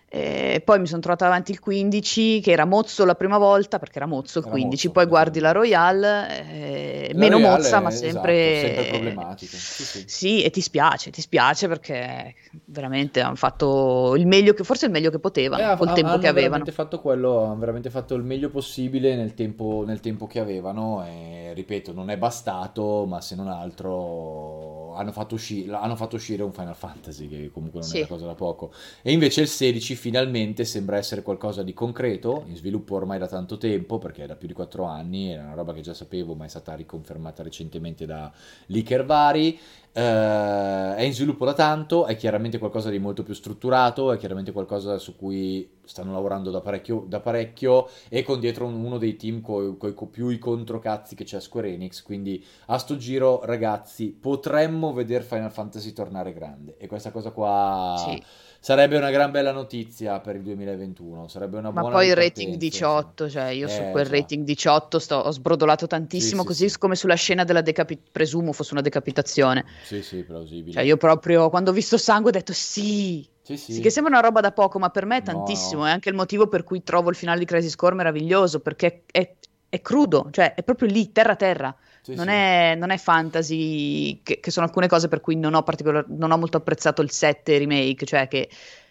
Eh, 0.08 0.62
poi 0.64 0.78
mi 0.78 0.86
sono 0.86 1.00
trovata 1.00 1.24
davanti 1.24 1.50
il 1.50 1.58
15 1.58 2.40
che 2.40 2.52
era 2.52 2.64
mozzo 2.64 3.04
la 3.04 3.16
prima 3.16 3.38
volta 3.38 3.80
perché 3.80 3.96
era 3.98 4.06
mozzo 4.06 4.38
il 4.38 4.44
era 4.44 4.54
15 4.54 4.86
mozzo, 4.86 5.00
poi 5.00 5.08
guardi 5.08 5.40
la 5.40 5.50
Royale 5.50 6.48
eh, 6.48 7.10
la 7.12 7.18
meno 7.18 7.38
Royale 7.38 7.56
mozza 7.56 7.80
ma 7.80 7.90
sempre, 7.90 8.56
esatto, 8.56 8.74
sempre 8.74 8.98
problematico 8.98 9.56
sì, 9.56 9.82
sì. 9.82 10.04
sì, 10.06 10.42
e 10.44 10.50
ti 10.50 10.60
spiace 10.60 11.10
ti 11.10 11.20
spiace 11.20 11.66
perché 11.66 12.36
veramente 12.66 13.20
hanno 13.20 13.34
fatto 13.34 14.14
il 14.16 14.28
meglio 14.28 14.54
che 14.54 14.62
forse 14.62 14.86
il 14.86 14.92
meglio 14.92 15.10
che 15.10 15.18
potevano 15.18 15.72
eh, 15.72 15.76
col 15.76 15.92
tempo 15.92 16.18
che 16.18 16.28
avevano 16.28 16.64
fatto 16.66 17.00
quello, 17.00 17.42
hanno 17.42 17.58
veramente 17.58 17.90
fatto 17.90 18.14
il 18.14 18.22
meglio 18.22 18.48
possibile 18.48 19.16
nel 19.16 19.34
tempo, 19.34 19.82
nel 19.84 19.98
tempo 19.98 20.28
che 20.28 20.38
avevano 20.38 21.04
e 21.04 21.50
ripeto 21.52 21.92
non 21.92 22.10
è 22.10 22.16
bastato 22.16 23.06
ma 23.06 23.20
se 23.20 23.34
non 23.34 23.48
altro 23.48 24.85
hanno 24.96 25.12
fatto, 25.12 25.34
usci- 25.34 25.68
hanno 25.70 25.96
fatto 25.96 26.16
uscire 26.16 26.42
un 26.42 26.52
Final 26.52 26.74
Fantasy, 26.74 27.28
che 27.28 27.50
comunque 27.52 27.80
non 27.80 27.88
sì. 27.88 27.96
è 27.96 28.00
una 28.00 28.08
cosa 28.08 28.26
da 28.26 28.34
poco. 28.34 28.72
E 29.02 29.12
invece 29.12 29.42
il 29.42 29.48
16 29.48 29.94
finalmente 29.94 30.64
sembra 30.64 30.96
essere 30.96 31.22
qualcosa 31.22 31.62
di 31.62 31.72
concreto, 31.72 32.44
in 32.46 32.56
sviluppo 32.56 32.94
ormai 32.96 33.18
da 33.18 33.28
tanto 33.28 33.58
tempo, 33.58 33.98
perché 33.98 34.24
è 34.24 34.26
da 34.26 34.36
più 34.36 34.48
di 34.48 34.54
4 34.54 34.84
anni, 34.84 35.32
era 35.32 35.44
una 35.44 35.54
roba 35.54 35.72
che 35.72 35.80
già 35.80 35.94
sapevo, 35.94 36.34
ma 36.34 36.44
è 36.44 36.48
stata 36.48 36.74
riconfermata 36.74 37.42
recentemente 37.42 38.06
da 38.06 38.32
leaker 38.66 39.04
vari. 39.04 39.58
Uh, 39.96 40.92
è 40.94 41.00
in 41.00 41.14
sviluppo 41.14 41.46
da 41.46 41.54
tanto, 41.54 42.04
è 42.04 42.16
chiaramente 42.16 42.58
qualcosa 42.58 42.90
di 42.90 42.98
molto 42.98 43.22
più 43.22 43.32
strutturato, 43.32 44.12
è 44.12 44.18
chiaramente 44.18 44.52
qualcosa 44.52 44.98
su 44.98 45.16
cui 45.16 45.66
stanno 45.84 46.12
lavorando 46.12 46.50
da 46.50 46.60
parecchio, 46.60 47.06
da 47.08 47.20
parecchio 47.20 47.88
e 48.10 48.22
con 48.22 48.38
dietro 48.38 48.66
uno 48.66 48.98
dei 48.98 49.16
team 49.16 49.40
con 49.40 49.78
co- 49.78 50.06
più 50.06 50.28
i 50.28 50.36
controcazzi 50.36 51.14
che 51.14 51.24
c'è 51.24 51.38
a 51.38 51.40
Square 51.40 51.72
Enix, 51.72 52.02
quindi 52.02 52.44
a 52.66 52.76
sto 52.76 52.98
giro 52.98 53.40
ragazzi 53.44 54.08
potremmo 54.10 54.92
vedere 54.92 55.24
Final 55.24 55.50
Fantasy 55.50 55.94
tornare 55.94 56.34
grande. 56.34 56.76
E 56.76 56.88
questa 56.88 57.10
cosa 57.10 57.30
qua... 57.30 57.94
Sì 57.96 58.22
sarebbe 58.66 58.96
una 58.96 59.12
gran 59.12 59.30
bella 59.30 59.52
notizia 59.52 60.18
per 60.18 60.34
il 60.34 60.42
2021. 60.42 61.28
Sarebbe 61.28 61.58
una 61.58 61.70
Ma 61.70 61.82
buona 61.82 61.94
poi 61.94 62.08
il 62.08 62.16
rating 62.16 62.56
18, 62.56 63.30
cioè 63.30 63.44
io 63.50 63.68
eh, 63.68 63.70
su 63.70 63.80
quel 63.92 64.06
cioè. 64.06 64.18
rating 64.18 64.44
18 64.44 64.98
sto, 64.98 65.14
ho 65.14 65.30
sbrodolato 65.30 65.86
tantissimo, 65.86 66.40
sì, 66.40 66.46
così 66.48 66.68
sì, 66.68 66.78
come 66.78 66.96
sulla 66.96 67.14
scena 67.14 67.44
della 67.44 67.60
decapitazione, 67.60 68.10
presumo 68.10 68.52
fosse 68.52 68.72
una 68.72 68.82
decapitazione. 68.82 69.64
Sì, 69.84 70.02
sì, 70.02 70.24
plausibile. 70.24 70.72
Cioè 70.72 70.82
io 70.82 70.96
proprio 70.96 71.48
quando 71.48 71.70
ho 71.70 71.72
visto 71.72 71.96
sangue 71.96 72.30
ho 72.30 72.32
detto 72.32 72.52
sì. 72.52 73.24
Sì, 73.40 73.56
sì. 73.56 73.74
sì, 73.74 73.80
che 73.80 73.90
sembra 73.90 74.18
una 74.18 74.26
roba 74.26 74.40
da 74.40 74.50
poco, 74.50 74.80
ma 74.80 74.90
per 74.90 75.04
me 75.06 75.18
è 75.18 75.22
tantissimo. 75.22 75.82
No. 75.82 75.86
È 75.86 75.90
anche 75.90 76.08
il 76.08 76.16
motivo 76.16 76.48
per 76.48 76.64
cui 76.64 76.82
trovo 76.82 77.10
il 77.10 77.14
finale 77.14 77.38
di 77.38 77.44
Crazy 77.44 77.68
Score 77.68 77.94
meraviglioso, 77.94 78.58
perché 78.58 79.04
è, 79.12 79.32
è 79.68 79.80
crudo, 79.80 80.26
cioè 80.32 80.54
è 80.54 80.64
proprio 80.64 80.88
lì, 80.88 81.12
terra 81.12 81.36
terra. 81.36 81.72
Sì, 82.06 82.14
non, 82.14 82.26
sì. 82.26 82.32
È, 82.32 82.74
non, 82.78 82.90
È, 82.92 82.98
fantasy, 82.98 84.20
che, 84.22 84.38
che, 84.38 84.50
sono 84.52 84.64
alcune 84.64 84.86
cose 84.86 85.08
per 85.08 85.20
cui 85.20 85.34
non 85.34 85.54
ho, 85.54 85.64
particolar- 85.64 86.06
non 86.06 86.30
ho 86.30 86.38
molto 86.38 86.56
apprezzato 86.56 87.02
il 87.02 87.10
7 87.10 87.58
remake, 87.58 88.06
cioè 88.06 88.28
che 88.28 88.48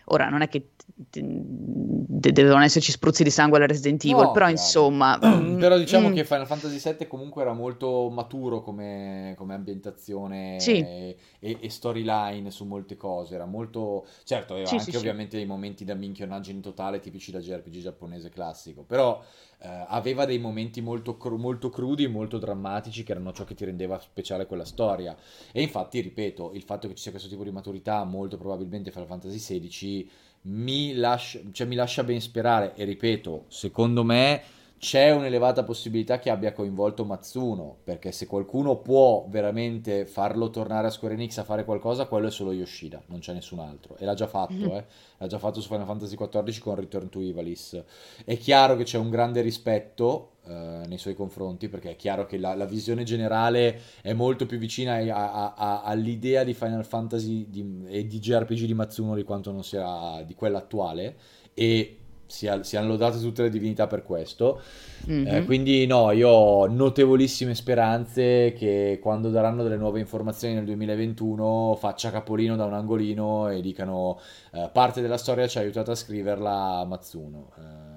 ora 0.07 0.27
non 0.27 0.41
è 0.41 0.49
che 0.49 0.71
de- 0.83 2.31
devono 2.33 2.61
esserci 2.61 2.91
spruzzi 2.91 3.23
di 3.23 3.29
sangue 3.29 3.57
alla 3.57 3.67
Resident 3.67 4.03
Evil, 4.03 4.17
no, 4.17 4.31
però 4.31 4.47
chiaro. 4.47 4.51
insomma... 4.51 5.17
però 5.57 5.77
diciamo 5.77 6.09
mm. 6.09 6.13
che 6.13 6.25
Final 6.25 6.45
Fantasy 6.45 6.93
VII 6.97 7.07
comunque 7.07 7.41
era 7.41 7.53
molto 7.53 8.09
maturo 8.09 8.61
come, 8.61 9.33
come 9.37 9.53
ambientazione 9.53 10.59
sì. 10.59 10.79
e, 10.79 11.17
e, 11.39 11.69
storyline 11.69 12.51
su 12.51 12.65
molte 12.65 12.97
cose, 12.97 13.35
era 13.35 13.45
molto... 13.45 14.05
Certo, 14.25 14.53
aveva 14.55 14.67
sì, 14.67 14.75
anche 14.75 14.91
sì, 14.91 14.97
ovviamente 14.97 15.37
dei 15.37 15.45
momenti 15.45 15.85
da 15.85 15.93
minchionaggine 15.93 16.57
in 16.57 16.61
totale 16.61 16.99
tipici 16.99 17.31
da 17.31 17.39
JRPG 17.39 17.77
giapponese 17.77 18.27
classico, 18.27 18.83
però 18.83 19.23
eh, 19.65 19.85
aveva 19.87 20.25
dei 20.25 20.37
momenti 20.37 20.79
molto, 20.79 21.17
cru- 21.17 21.39
molto 21.39 21.69
crudi, 21.69 22.07
molto 22.07 22.37
drammatici 22.37 23.03
che 23.03 23.13
erano 23.13 23.33
ciò 23.33 23.43
che 23.45 23.55
ti 23.55 23.65
rendeva 23.65 23.99
speciale 23.99 24.45
quella 24.45 24.63
storia. 24.63 25.17
E 25.51 25.61
infatti, 25.63 25.99
ripeto, 26.01 26.51
il 26.53 26.61
fatto 26.61 26.87
che 26.87 26.93
ci 26.93 27.01
sia 27.01 27.11
questo 27.11 27.29
tipo 27.29 27.43
di 27.43 27.51
maturità, 27.51 28.03
molto 28.03 28.37
probabilmente 28.37 28.91
Final 28.91 29.07
Fantasy 29.07 29.37
XVI 29.37 30.09
mi 30.47 30.93
lascia, 30.93 31.39
cioè, 31.51 31.65
mi 31.65 31.75
lascia 31.75 32.03
ben 32.03 32.21
sperare 32.21 32.75
e 32.75 32.83
ripeto, 32.83 33.45
secondo 33.47 34.03
me 34.03 34.43
c'è 34.77 35.11
un'elevata 35.11 35.63
possibilità 35.63 36.19
che 36.19 36.29
abbia 36.29 36.51
coinvolto 36.51 37.05
Matsuno, 37.05 37.77
perché 37.83 38.11
se 38.11 38.27
qualcuno 38.27 38.77
può 38.77 39.25
veramente 39.29 40.05
farlo 40.05 40.49
tornare 40.49 40.87
a 40.87 40.89
Square 40.89 41.13
Enix 41.13 41.37
a 41.37 41.43
fare 41.43 41.63
qualcosa, 41.63 42.05
quello 42.05 42.27
è 42.27 42.31
solo 42.31 42.51
Yoshida, 42.51 43.01
non 43.07 43.19
c'è 43.19 43.33
nessun 43.33 43.59
altro. 43.59 43.95
E 43.97 44.05
l'ha 44.05 44.13
già 44.13 44.27
fatto, 44.27 44.53
mm-hmm. 44.53 44.75
eh. 44.75 44.85
L'ha 45.17 45.27
già 45.27 45.39
fatto 45.39 45.61
su 45.61 45.69
Final 45.69 45.85
Fantasy 45.85 46.15
XIV 46.15 46.59
con 46.59 46.75
Return 46.75 47.09
to 47.09 47.21
Ivalice. 47.21 47.85
È 48.25 48.37
chiaro 48.37 48.75
che 48.75 48.83
c'è 48.83 48.97
un 48.97 49.09
grande 49.09 49.41
rispetto 49.41 50.33
eh, 50.45 50.83
nei 50.87 50.97
suoi 50.97 51.15
confronti, 51.15 51.69
perché 51.69 51.91
è 51.91 51.95
chiaro 51.95 52.25
che 52.25 52.37
la, 52.37 52.53
la, 52.53 52.65
visione 52.65 53.03
generale 53.03 53.81
è 54.01 54.13
molto 54.13 54.45
più 54.45 54.57
vicina 54.57 54.95
a, 54.95 55.31
a, 55.31 55.53
a, 55.55 55.81
all'idea 55.83 56.43
di 56.43 56.53
Final 56.53 56.85
Fantasy 56.85 57.49
di, 57.49 57.85
e 57.87 58.05
di 58.05 58.19
JRPG 58.19 58.65
di 58.65 58.73
Matsuno 58.73 59.15
di 59.15 59.23
quanto 59.23 59.51
non 59.51 59.63
sia 59.63 60.21
di 60.23 60.35
quella 60.35 60.59
attuale. 60.59 61.15
E 61.53 62.01
si, 62.27 62.47
hanno 62.47 62.87
lodate 62.87 63.19
tutte 63.19 63.43
le 63.43 63.49
divinità 63.49 63.87
per 63.87 64.03
questo. 64.03 64.61
Mm-hmm. 65.09 65.27
Eh, 65.27 65.45
quindi 65.45 65.85
no, 65.85 66.11
io 66.11 66.29
ho 66.29 66.67
notevolissime 66.67 67.53
speranze 67.55 68.53
che 68.53 68.99
quando 69.01 69.29
daranno 69.29 69.63
delle 69.63 69.77
nuove 69.77 69.99
informazioni 69.99 70.55
nel 70.55 70.65
2021 70.65 71.77
faccia 71.79 72.11
capolino 72.11 72.55
da 72.55 72.65
un 72.65 72.73
angolino 72.73 73.49
e 73.49 73.61
dicano 73.61 74.19
eh, 74.51 74.69
parte 74.71 75.01
della 75.01 75.17
storia 75.17 75.47
ci 75.47 75.57
ha 75.57 75.61
aiutato 75.61 75.91
a 75.91 75.95
scriverla 75.95 76.83
Matsuno. 76.85 77.51
Eh, 77.57 77.93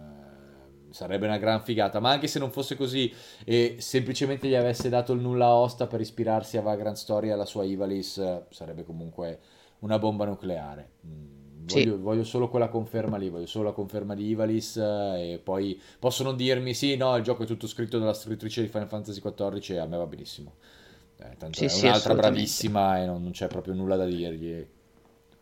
sarebbe 0.90 1.26
una 1.26 1.38
gran 1.38 1.62
figata, 1.62 2.00
ma 2.00 2.10
anche 2.10 2.26
se 2.26 2.38
non 2.38 2.50
fosse 2.50 2.76
così 2.76 3.12
e 3.44 3.76
semplicemente 3.78 4.48
gli 4.48 4.54
avesse 4.54 4.88
dato 4.88 5.12
il 5.12 5.20
nulla 5.20 5.54
osta 5.54 5.86
per 5.86 6.00
ispirarsi 6.00 6.56
a 6.56 6.62
Vagrant 6.62 6.96
Story 6.96 7.28
e 7.28 7.32
alla 7.32 7.44
sua 7.44 7.64
Ivalice, 7.64 8.46
sarebbe 8.50 8.84
comunque 8.84 9.38
una 9.80 9.98
bomba 9.98 10.24
nucleare. 10.24 10.90
Mm 11.06 11.37
Voglio, 11.68 11.96
sì. 11.96 12.02
voglio, 12.02 12.24
solo 12.24 12.48
quella 12.48 12.68
conferma 12.68 13.16
lì, 13.16 13.28
voglio 13.30 13.46
solo 13.46 13.64
la 13.66 13.72
conferma 13.72 14.14
di 14.14 14.26
Ivalis 14.28 14.76
eh, 14.76 15.32
e 15.34 15.38
poi 15.42 15.80
possono 15.98 16.32
dirmi 16.32 16.74
sì, 16.74 16.96
no, 16.96 17.16
il 17.16 17.22
gioco 17.22 17.42
è 17.44 17.46
tutto 17.46 17.66
scritto 17.66 17.98
dalla 17.98 18.14
scrittrice 18.14 18.62
di 18.62 18.68
Final 18.68 18.88
Fantasy 18.88 19.20
XIV 19.20 19.76
e 19.76 19.78
a 19.78 19.86
me 19.86 19.96
va 19.96 20.06
benissimo. 20.06 20.54
Eh, 21.18 21.36
tanto 21.36 21.58
Sì, 21.58 21.64
è 21.64 21.68
sì, 21.68 21.86
un'altra 21.86 22.14
bravissima 22.14 23.02
e 23.02 23.06
non, 23.06 23.22
non 23.22 23.32
c'è 23.32 23.48
proprio 23.48 23.74
nulla 23.74 23.96
da 23.96 24.04
dirgli. 24.06 24.66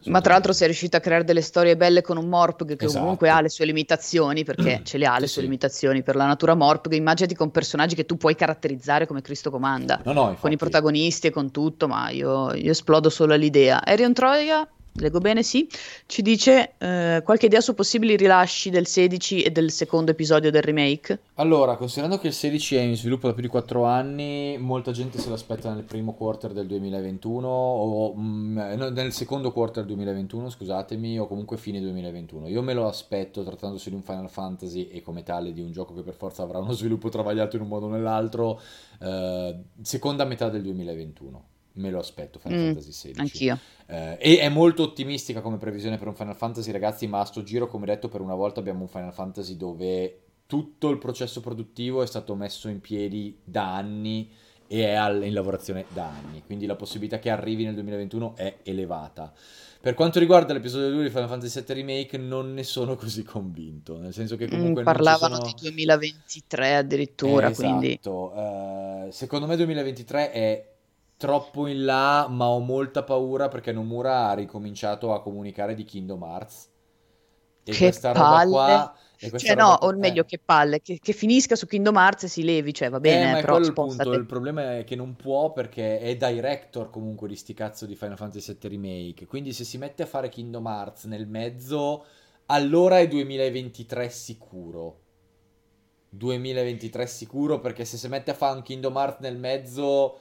Ma 0.04 0.20
tra 0.20 0.34
l'altro 0.34 0.52
sei 0.52 0.66
riuscito 0.68 0.96
a 0.96 1.00
creare 1.00 1.24
delle 1.24 1.40
storie 1.40 1.76
belle 1.76 2.00
con 2.00 2.16
un 2.16 2.28
Morpg 2.28 2.76
che 2.76 2.84
Esatto. 2.84 3.00
comunque 3.00 3.28
ha 3.28 3.40
le 3.40 3.48
sue 3.48 3.64
limitazioni, 3.64 4.44
perché 4.44 4.82
ce 4.84 4.98
le 4.98 5.06
ha 5.06 5.18
le 5.18 5.26
sue 5.26 5.40
sì. 5.40 5.48
limitazioni 5.48 6.02
per 6.02 6.14
la 6.14 6.26
natura 6.26 6.54
Morpg. 6.54 6.92
Immaginati 6.92 7.34
con 7.34 7.50
personaggi 7.50 7.96
che 7.96 8.06
tu 8.06 8.16
puoi 8.16 8.36
caratterizzare 8.36 9.06
come 9.06 9.20
Cristo 9.20 9.50
comanda, 9.50 10.00
No, 10.04 10.12
no, 10.12 10.36
con 10.38 10.52
i 10.52 10.56
protagonisti 10.56 11.26
e 11.26 11.30
con 11.30 11.50
tutto, 11.50 11.88
ma 11.88 12.10
io, 12.10 12.54
io 12.54 12.70
esplodo 12.70 13.10
solo 13.10 13.34
all'idea. 13.34 13.84
Arion 13.84 14.12
Troia, 14.12 14.68
leggo 14.98 15.18
bene, 15.18 15.42
sì, 15.42 15.68
ci 16.06 16.22
dice 16.22 16.74
eh, 16.78 17.22
qualche 17.24 17.46
idea 17.46 17.60
su 17.60 17.74
possibili 17.74 18.16
rilasci 18.16 18.70
del 18.70 18.86
16 18.86 19.42
e 19.42 19.50
del 19.50 19.70
secondo 19.70 20.10
episodio 20.10 20.50
del 20.50 20.62
remake? 20.62 21.20
Allora, 21.34 21.76
considerando 21.76 22.18
che 22.18 22.28
il 22.28 22.32
16 22.32 22.76
è 22.76 22.80
in 22.80 22.96
sviluppo 22.96 23.26
da 23.26 23.32
più 23.32 23.42
di 23.42 23.48
4 23.48 23.84
anni, 23.84 24.56
molta 24.58 24.92
gente 24.92 25.18
se 25.18 25.28
l'aspetta 25.28 25.72
nel 25.72 25.84
primo 25.84 26.14
quarter 26.14 26.52
del 26.52 26.66
2021 26.66 27.48
o 27.48 28.14
mm, 28.16 28.58
no, 28.76 28.88
nel 28.90 29.12
secondo 29.12 29.52
quarter 29.52 29.84
del 29.84 29.94
2021, 29.94 30.50
scusatemi, 30.50 31.18
o 31.18 31.26
comunque 31.26 31.56
fine 31.56 31.80
2021. 31.80 32.48
Io 32.48 32.62
me 32.62 32.74
lo 32.74 32.86
aspetto 32.86 33.42
trattandosi 33.42 33.90
di 33.90 33.94
un 33.96 34.02
Final 34.02 34.30
Fantasy 34.30 34.88
e 34.88 35.02
come 35.02 35.22
tale 35.22 35.52
di 35.52 35.60
un 35.60 35.72
gioco 35.72 35.94
che 35.94 36.02
per 36.02 36.14
forza 36.14 36.42
avrà 36.42 36.58
uno 36.58 36.72
sviluppo 36.72 37.08
travagliato 37.08 37.56
in 37.56 37.62
un 37.62 37.68
modo 37.68 37.86
o 37.86 37.90
nell'altro, 37.90 38.60
eh, 39.00 39.56
seconda 39.82 40.24
metà 40.24 40.48
del 40.48 40.62
2021. 40.62 41.54
Me 41.76 41.90
lo 41.90 41.98
aspetto, 41.98 42.38
Final 42.38 42.58
Mm, 42.58 42.64
Fantasy 42.66 42.92
16. 42.92 43.20
Anch'io. 43.20 43.58
Eh, 43.86 44.16
e 44.20 44.38
è 44.40 44.48
molto 44.48 44.82
ottimistica 44.82 45.40
come 45.40 45.56
previsione 45.58 45.98
per 45.98 46.08
un 46.08 46.14
Final 46.14 46.34
Fantasy, 46.36 46.70
ragazzi, 46.72 47.06
ma 47.06 47.20
a 47.20 47.24
sto 47.24 47.42
giro, 47.42 47.66
come 47.68 47.86
detto, 47.86 48.08
per 48.08 48.20
una 48.20 48.34
volta 48.34 48.60
abbiamo 48.60 48.80
un 48.82 48.88
Final 48.88 49.12
Fantasy 49.12 49.56
dove 49.56 50.20
tutto 50.46 50.88
il 50.90 50.98
processo 50.98 51.40
produttivo 51.40 52.02
è 52.02 52.06
stato 52.06 52.34
messo 52.34 52.68
in 52.68 52.80
piedi 52.80 53.36
da 53.44 53.74
anni 53.74 54.30
e 54.68 54.84
è 54.86 55.10
in 55.24 55.32
lavorazione 55.32 55.84
da 55.92 56.06
anni, 56.08 56.42
quindi 56.44 56.66
la 56.66 56.74
possibilità 56.76 57.18
che 57.18 57.30
arrivi 57.30 57.64
nel 57.64 57.74
2021 57.74 58.34
è 58.36 58.56
elevata. 58.64 59.32
Per 59.80 59.94
quanto 59.94 60.18
riguarda 60.18 60.52
l'episodio 60.52 60.90
2 60.90 61.04
di 61.04 61.10
Final 61.10 61.28
Fantasy 61.28 61.62
VII 61.62 61.74
Remake, 61.74 62.16
non 62.18 62.52
ne 62.54 62.64
sono 62.64 62.96
così 62.96 63.22
convinto, 63.22 63.98
nel 63.98 64.12
senso 64.12 64.36
che 64.36 64.46
Mm, 64.46 64.50
comunque 64.50 64.82
non 64.82 64.92
ci 64.94 65.02
parlavano 65.02 65.34
sono... 65.36 65.46
di 65.46 65.54
2023 65.60 66.76
addirittura, 66.76 67.48
Eh, 67.50 67.54
quindi... 67.54 67.90
esatto. 67.92 68.32
Eh, 68.34 69.08
secondo 69.12 69.46
me 69.46 69.56
2023 69.56 70.30
è 70.32 70.74
troppo 71.16 71.66
in 71.66 71.84
là, 71.84 72.28
ma 72.28 72.46
ho 72.46 72.60
molta 72.60 73.02
paura 73.04 73.48
perché 73.48 73.72
Nomura 73.72 74.28
ha 74.28 74.34
ricominciato 74.34 75.12
a 75.14 75.20
comunicare 75.22 75.74
di 75.74 75.84
Kingdom 75.84 76.22
Hearts. 76.22 76.68
E 77.64 77.76
Che 77.76 77.78
questa 77.78 78.12
roba 78.12 78.40
palle. 78.40 78.48
qua... 78.48 78.96
e 79.18 79.28
questa 79.30 79.52
Cioè, 79.52 79.54
roba 79.54 79.74
no, 79.74 79.74
qua- 79.76 79.88
o 79.88 79.92
meglio, 79.96 80.24
eh. 80.24 80.24
che 80.24 80.38
palle, 80.44 80.80
che, 80.80 80.98
che 81.00 81.12
finisca 81.12 81.56
su 81.56 81.66
Kingdom 81.66 81.96
Hearts 81.96 82.24
e 82.24 82.28
si 82.28 82.42
levi, 82.44 82.72
cioè 82.74 82.90
va 82.90 83.00
Eh, 83.00 83.00
bene, 83.00 83.26
ma 83.26 83.38
è 83.38 83.44
però 83.44 83.58
il 83.58 83.72
punto. 83.72 84.12
Il 84.14 84.26
problema 84.26 84.78
è 84.78 84.84
che 84.84 84.96
non 84.96 85.14
può 85.16 85.52
perché 85.52 85.98
è 86.00 86.16
director 86.16 86.90
comunque 86.90 87.28
di 87.28 87.36
sti 87.36 87.54
cazzo 87.54 87.86
di 87.86 87.94
Final 87.94 88.16
Fantasy 88.16 88.52
VII 88.52 88.68
Remake. 88.68 89.26
Quindi 89.26 89.52
se 89.52 89.64
si 89.64 89.78
mette 89.78 90.02
a 90.02 90.06
fare 90.06 90.28
Kingdom 90.28 90.66
Hearts 90.66 91.04
nel 91.04 91.26
mezzo, 91.28 92.04
allora 92.46 92.98
è 92.98 93.06
2023 93.08 94.08
sicuro. 94.10 95.02
2023 96.10 97.06
sicuro 97.06 97.60
perché 97.60 97.84
se 97.84 97.96
si 97.96 98.08
mette 98.08 98.30
a 98.32 98.34
fare 98.34 98.56
un 98.56 98.62
Kingdom 98.62 98.96
Hearts 98.96 99.20
nel 99.20 99.36
mezzo 99.38 100.20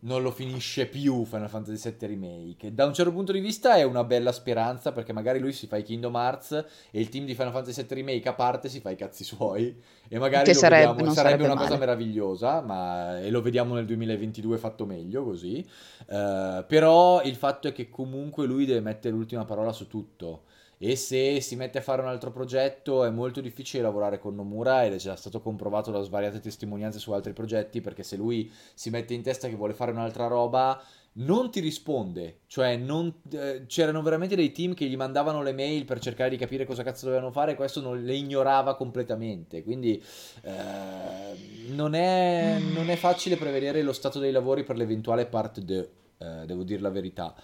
non 0.00 0.22
lo 0.22 0.30
finisce 0.30 0.86
più 0.86 1.24
Final 1.24 1.48
Fantasy 1.48 1.90
VII 1.98 2.06
Remake. 2.08 2.72
Da 2.72 2.84
un 2.84 2.94
certo 2.94 3.12
punto 3.12 3.32
di 3.32 3.40
vista 3.40 3.74
è 3.76 3.82
una 3.82 4.04
bella 4.04 4.30
speranza 4.30 4.92
perché 4.92 5.12
magari 5.12 5.40
lui 5.40 5.52
si 5.52 5.66
fa 5.66 5.76
i 5.76 5.82
Kingdom 5.82 6.14
Hearts 6.14 6.52
e 6.90 7.00
il 7.00 7.08
team 7.08 7.24
di 7.24 7.34
Final 7.34 7.52
Fantasy 7.52 7.82
VII 7.84 7.94
Remake 7.96 8.28
a 8.28 8.32
parte 8.34 8.68
si 8.68 8.78
fa 8.80 8.90
i 8.90 8.96
cazzi 8.96 9.24
suoi 9.24 9.76
e 10.08 10.18
magari 10.18 10.44
Che 10.44 10.52
lo 10.54 10.58
sarebbe- 10.58 10.86
vediamo, 10.92 11.12
sarebbe 11.12 11.14
sarebbe 11.14 11.44
una 11.44 11.54
cosa 11.56 11.68
male. 11.74 11.80
meravigliosa, 11.80 12.60
ma 12.60 13.18
e 13.20 13.30
lo 13.30 13.42
vediamo 13.42 13.74
nel 13.74 13.86
2022 13.86 14.56
fatto 14.58 14.86
meglio 14.86 15.24
così. 15.24 15.66
Eh, 16.06 16.64
però 16.66 17.20
il 17.22 17.34
fatto 17.34 17.66
è 17.68 17.72
che 17.72 17.88
comunque 17.90 18.46
lui 18.46 18.66
deve 18.66 18.80
mettere 18.80 19.14
l'ultima 19.14 19.44
parola 19.44 19.72
su 19.72 19.88
tutto. 19.88 20.44
E 20.78 20.94
se 20.96 21.40
si 21.40 21.56
mette 21.56 21.78
a 21.78 21.82
fare 21.82 22.02
un 22.02 22.08
altro 22.08 22.30
progetto 22.30 23.04
è 23.04 23.10
molto 23.10 23.40
difficile 23.40 23.82
lavorare 23.82 24.18
con 24.18 24.34
Nomura 24.34 24.84
ed 24.84 24.94
è 24.94 24.96
già 24.96 25.16
stato 25.16 25.40
comprovato 25.40 25.90
da 25.90 26.00
svariate 26.00 26.40
testimonianze 26.40 27.00
su 27.00 27.10
altri 27.12 27.32
progetti 27.32 27.80
perché 27.80 28.04
se 28.04 28.16
lui 28.16 28.50
si 28.74 28.88
mette 28.90 29.12
in 29.12 29.22
testa 29.22 29.48
che 29.48 29.56
vuole 29.56 29.74
fare 29.74 29.90
un'altra 29.90 30.28
roba 30.28 30.80
non 31.20 31.50
ti 31.50 31.58
risponde, 31.60 32.40
cioè 32.46 32.76
non- 32.76 33.12
eh, 33.32 33.64
c'erano 33.66 34.02
veramente 34.02 34.36
dei 34.36 34.52
team 34.52 34.74
che 34.74 34.86
gli 34.86 34.96
mandavano 34.96 35.42
le 35.42 35.52
mail 35.52 35.84
per 35.84 35.98
cercare 35.98 36.30
di 36.30 36.36
capire 36.36 36.64
cosa 36.64 36.84
cazzo 36.84 37.06
dovevano 37.06 37.32
fare 37.32 37.52
e 37.52 37.54
questo 37.56 37.80
non, 37.80 38.02
le 38.02 38.14
ignorava 38.14 38.76
completamente, 38.76 39.64
quindi 39.64 40.00
eh, 40.42 41.70
non 41.70 41.94
è, 41.94 42.58
non 42.60 42.88
è 42.88 42.96
facile 42.96 43.36
prevedere 43.36 43.82
lo 43.82 43.92
stato 43.92 44.20
dei 44.20 44.30
lavori 44.30 44.62
per 44.62 44.76
l'eventuale 44.76 45.26
part 45.26 45.58
2, 45.60 45.90
eh, 46.18 46.46
devo 46.46 46.62
dire 46.62 46.80
la 46.80 46.90
verità. 46.90 47.34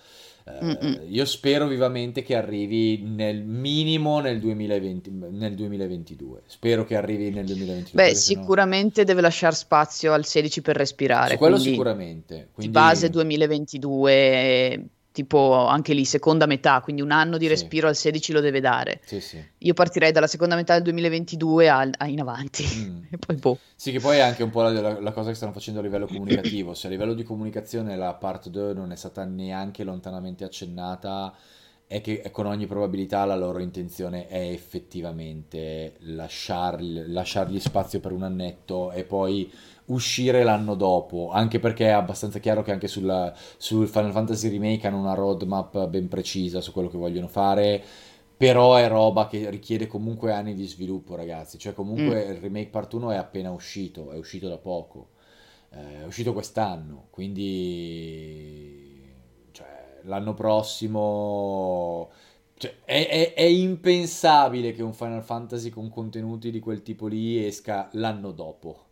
Eh, 0.47 1.07
io 1.09 1.25
spero 1.25 1.67
vivamente 1.67 2.23
che 2.23 2.37
arrivi 2.37 3.03
nel 3.03 3.43
minimo 3.45 4.21
nel 4.21 4.41
2020, 4.41 5.11
nel 5.31 5.55
2022. 5.55 6.43
Spero 6.47 6.85
che 6.85 6.97
arrivi 6.97 7.31
nel 7.31 7.47
2022. 7.47 8.03
Beh, 8.03 8.15
sicuramente 8.15 9.05
deve 9.05 9.23
lasciare 9.23 9.55
spazio 9.55 10.13
al 10.13 10.27
16 10.27 10.61
per 10.61 10.77
respirare, 10.77 11.33
Su 11.33 11.37
quello 11.39 11.55
quindi 11.55 11.73
sicuramente. 11.73 12.35
di 12.35 12.47
Quindi... 12.53 12.73
base 12.73 13.09
2022, 13.09 14.13
eh, 14.13 14.85
tipo 15.15 15.55
anche 15.69 15.95
lì 15.95 16.05
seconda 16.05 16.45
metà, 16.47 16.81
quindi 16.81 17.01
un 17.01 17.13
anno 17.13 17.37
di 17.37 17.45
Sì. 17.45 17.51
respiro 17.53 17.87
al 17.87 17.95
16 17.95 18.33
lo 18.33 18.41
deve 18.41 18.59
dare. 18.59 19.01
Sì, 19.05 19.21
sì. 19.21 19.41
Io 19.59 19.73
partirei 19.73 20.11
dalla 20.11 20.27
seconda 20.27 20.57
metà 20.57 20.75
del 20.75 20.83
2022 20.83 21.69
a, 21.69 21.89
a 21.99 22.07
in 22.09 22.19
avanti 22.21 22.65
Mm. 22.67 23.03
e 23.13 23.17
poi 23.19 23.37
boh. 23.37 23.59
Sì, 23.77 23.93
che 23.93 24.01
poi 24.01 24.17
è 24.17 24.21
anche 24.23 24.43
un 24.43 24.51
po' 24.51 24.63
la, 24.63 24.73
la- 24.73 25.01
la 25.01 25.13
cosa 25.13 25.29
che 25.31 25.37
stanno 25.37 25.53
facendo 25.53 25.79
a 25.79 25.83
livello 25.85 26.09
comunicativo. 26.09 26.75
Se 26.75 26.89
a 26.89 26.91
livello 26.91 27.15
di 27.15 27.23
comunicazione 27.23 27.97
la 27.97 28.13
part 28.15 28.49
2 28.49 28.75
non 28.75 28.91
è 28.91 28.97
stata 28.97 29.25
neanche 29.25 29.85
lontanamente 29.85 30.43
accennata, 30.43 31.33
è 31.87 32.01
che 32.01 32.29
con 32.33 32.47
ogni 32.47 32.67
probabilità 32.67 33.25
la 33.25 33.37
loro 33.37 33.61
intenzione 33.61 34.27
è 34.27 34.49
effettivamente 34.51 35.95
lasciargli, 36.01 37.05
lasciargli 37.13 37.61
spazio 37.61 38.01
per 38.01 38.11
un 38.13 38.23
annetto 38.23 38.91
e 38.91 39.05
poi 39.05 39.51
uscire 39.87 40.43
l'anno 40.45 40.75
dopo. 40.75 41.31
Anche 41.31 41.59
perché 41.59 41.87
è 41.87 41.91
abbastanza 41.91 42.39
chiaro 42.39 42.63
che 42.63 42.73
anche 42.73 42.89
sulla- 42.89 43.33
sul 43.57 43.87
Final 43.89 44.13
Fantasy 44.13 44.49
Remake 44.49 44.87
hanno 44.87 44.99
una 44.99 45.15
roadmap 45.15 45.87
ben 45.89 46.09
precisa 46.09 46.61
su 46.61 46.73
quello 46.73 46.89
che 46.89 46.99
vogliono 46.99 47.29
fare. 47.29 47.83
Però 48.37 48.75
è 48.77 48.89
roba 48.89 49.27
che 49.29 49.49
richiede 49.51 49.87
comunque 49.87 50.33
anni 50.33 50.55
di 50.55 50.67
sviluppo, 50.67 51.15
ragazzi. 51.17 51.59
Cioè, 51.59 51.73
comunque 51.73 52.23
il 52.25 52.35
remake 52.37 52.69
part 52.71 52.93
1 52.95 53.11
è 53.13 53.17
appena 53.17 53.51
uscito, 53.53 54.11
è 54.13 54.17
uscito 54.19 54.49
da 54.49 54.59
poco. 54.59 55.09
Eh, 55.71 56.03
è 56.03 56.05
uscito 56.05 56.33
quest'anno, 56.33 57.07
quindi 57.11 59.03
cioè, 59.53 60.01
l'anno 60.05 60.35
prossimo 60.35 62.11
cioè, 62.57 62.77
è, 62.85 63.09
è- 63.09 63.35
è 63.35 63.43
impensabile 63.43 64.73
che 64.73 64.83
un 64.83 64.93
Final 64.95 65.23
Fantasy 65.23 65.71
con 65.71 65.89
contenuti 65.91 66.51
di 66.51 66.61
quel 66.61 66.83
tipo 66.83 67.07
lì 67.09 67.45
esca 67.45 67.89
l'anno 67.93 68.31
dopo. 68.33 68.84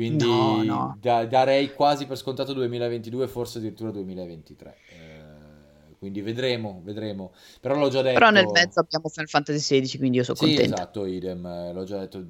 Quindi 0.00 0.24
No, 0.24 0.62
no. 0.62 0.96
da- 0.98 1.26
darei 1.26 1.74
quasi 1.74 2.06
per 2.06 2.16
scontato 2.16 2.54
2022, 2.54 3.28
forse 3.28 3.58
addirittura 3.58 3.90
2023. 3.90 4.76
Eh, 4.88 5.94
quindi 5.98 6.22
vedremo, 6.22 6.80
vedremo. 6.82 7.32
Però 7.60 7.76
l'ho 7.76 7.90
già 7.90 8.00
detto. 8.00 8.18
Però 8.18 8.30
nel 8.30 8.46
mezzo 8.46 8.80
abbiamo 8.80 9.08
Final 9.10 9.28
Fantasy 9.28 9.58
16, 9.58 9.98
quindi 9.98 10.16
io 10.16 10.24
sono 10.24 10.38
Sì, 10.38 10.44
contenta. 10.46 10.74
esatto, 10.76 11.04
idem, 11.04 11.72
l'ho 11.74 11.84
già 11.84 11.98
detto, 11.98 12.24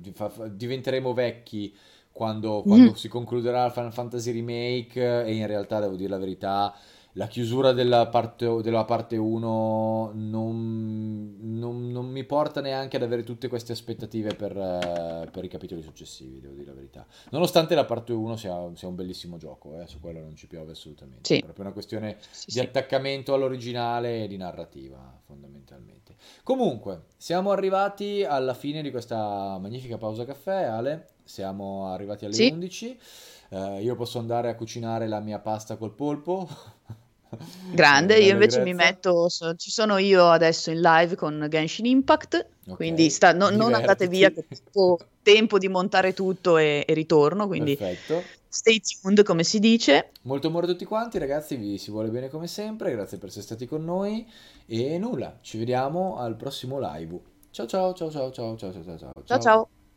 diventeremo 0.50 1.12
vecchi 1.14 1.72
quando, 2.10 2.62
quando 2.66 2.88
Mhm. 2.90 2.94
si 2.94 3.06
concluderà 3.06 3.66
il 3.66 3.70
Final 3.72 3.92
Fantasy 3.92 4.32
Remake 4.32 5.24
e 5.24 5.32
in 5.32 5.46
realtà, 5.46 5.78
devo 5.78 5.94
dire 5.94 6.08
la 6.10 6.18
verità, 6.18 6.74
la 7.14 7.26
chiusura 7.26 7.72
della 7.72 8.06
parte, 8.08 8.60
della 8.62 8.84
parte 8.84 9.16
1 9.16 10.12
non, 10.14 11.36
non- 11.40 11.90
non 11.90 12.06
mi 12.06 12.24
porta 12.24 12.60
neanche 12.60 12.96
ad 12.96 13.02
avere 13.02 13.24
tutte 13.24 13.48
queste 13.48 13.72
aspettative 13.72 14.34
per, 14.34 14.56
eh, 14.56 15.28
per 15.30 15.44
i 15.44 15.48
capitoli 15.48 15.82
successivi, 15.82 16.40
devo 16.40 16.54
dire 16.54 16.66
la 16.66 16.74
verità. 16.74 17.06
Nonostante 17.30 17.74
la 17.74 17.84
parte 17.84 18.12
1 18.12 18.36
sia, 18.36 18.56
sia 18.74 18.88
un 18.88 18.94
bellissimo 18.94 19.36
gioco, 19.38 19.80
eh, 19.80 19.86
su 19.86 20.00
quello 20.00 20.20
non 20.20 20.36
ci 20.36 20.46
piove 20.46 20.72
assolutamente, 20.72 21.22
Sì. 21.26 21.38
è 21.38 21.42
proprio 21.42 21.64
una 21.64 21.72
questione 21.74 22.16
Sì, 22.30 22.46
di 22.46 22.52
sì. 22.52 22.60
attaccamento 22.60 23.34
all'originale 23.34 24.24
e 24.24 24.28
di 24.28 24.36
narrativa, 24.36 25.18
fondamentalmente. 25.26 26.14
Comunque, 26.42 27.04
siamo 27.16 27.50
arrivati 27.50 28.24
alla 28.24 28.54
fine 28.54 28.82
di 28.82 28.90
questa 28.90 29.58
magnifica 29.58 29.98
pausa 29.98 30.24
caffè, 30.24 30.62
Ale. 30.64 31.08
Siamo 31.24 31.86
arrivati 31.86 32.24
alle 32.24 32.34
Sì. 32.34 32.50
11. 32.50 32.98
Eh, 33.52 33.82
io 33.82 33.96
posso 33.96 34.18
andare 34.18 34.48
a 34.48 34.54
cucinare 34.54 35.08
la 35.08 35.18
mia 35.20 35.40
pasta 35.40 35.76
col 35.76 35.92
polpo. 35.92 36.48
Grande, 37.72 38.18
io 38.18 38.32
invece 38.32 38.62
mi 38.62 38.74
metto, 38.74 39.28
so- 39.28 39.54
ci 39.54 39.70
sono 39.70 39.98
io 39.98 40.28
adesso 40.28 40.70
in 40.70 40.80
live 40.80 41.14
con 41.16 41.46
Genshin 41.48 41.86
Impact, 41.86 42.46
Ok, 42.68 42.76
quindi 42.76 43.10
sta- 43.10 43.32
no- 43.32 43.50
non 43.50 43.74
andate 43.74 44.08
via, 44.08 44.30
che 44.30 44.46
ho 44.72 44.96
tempo 45.22 45.58
di 45.58 45.68
montare 45.68 46.12
tutto 46.12 46.58
e, 46.58 46.84
e 46.86 46.94
ritorno, 46.94 47.46
quindi 47.46 47.76
Perfetto. 47.76 48.22
stay 48.48 48.80
tuned 48.80 49.22
come 49.22 49.44
si 49.44 49.58
dice. 49.58 50.10
Molto 50.22 50.48
amore 50.48 50.66
a 50.66 50.70
tutti 50.70 50.84
quanti, 50.84 51.18
ragazzi, 51.18 51.56
vi 51.56 51.78
si 51.78 51.90
vuole 51.90 52.08
bene 52.08 52.28
come 52.28 52.46
sempre, 52.46 52.92
grazie 52.92 53.18
per 53.18 53.28
essere 53.28 53.44
stati 53.44 53.66
con 53.66 53.84
noi 53.84 54.28
e 54.66 54.98
nulla, 54.98 55.38
ci 55.40 55.58
vediamo 55.58 56.18
al 56.18 56.36
prossimo 56.36 56.78
live. 56.80 57.20
Ciao 57.50 57.66
ciao 57.66 57.92
ciao 57.94 58.10
ciao 58.10 58.32
ciao 58.32 58.56
ciao 58.56 58.72
ciao 58.72 58.82
ciao 58.84 58.98
ciao. 58.98 59.12
Ciao 59.24 59.38
ciao! 59.40 59.68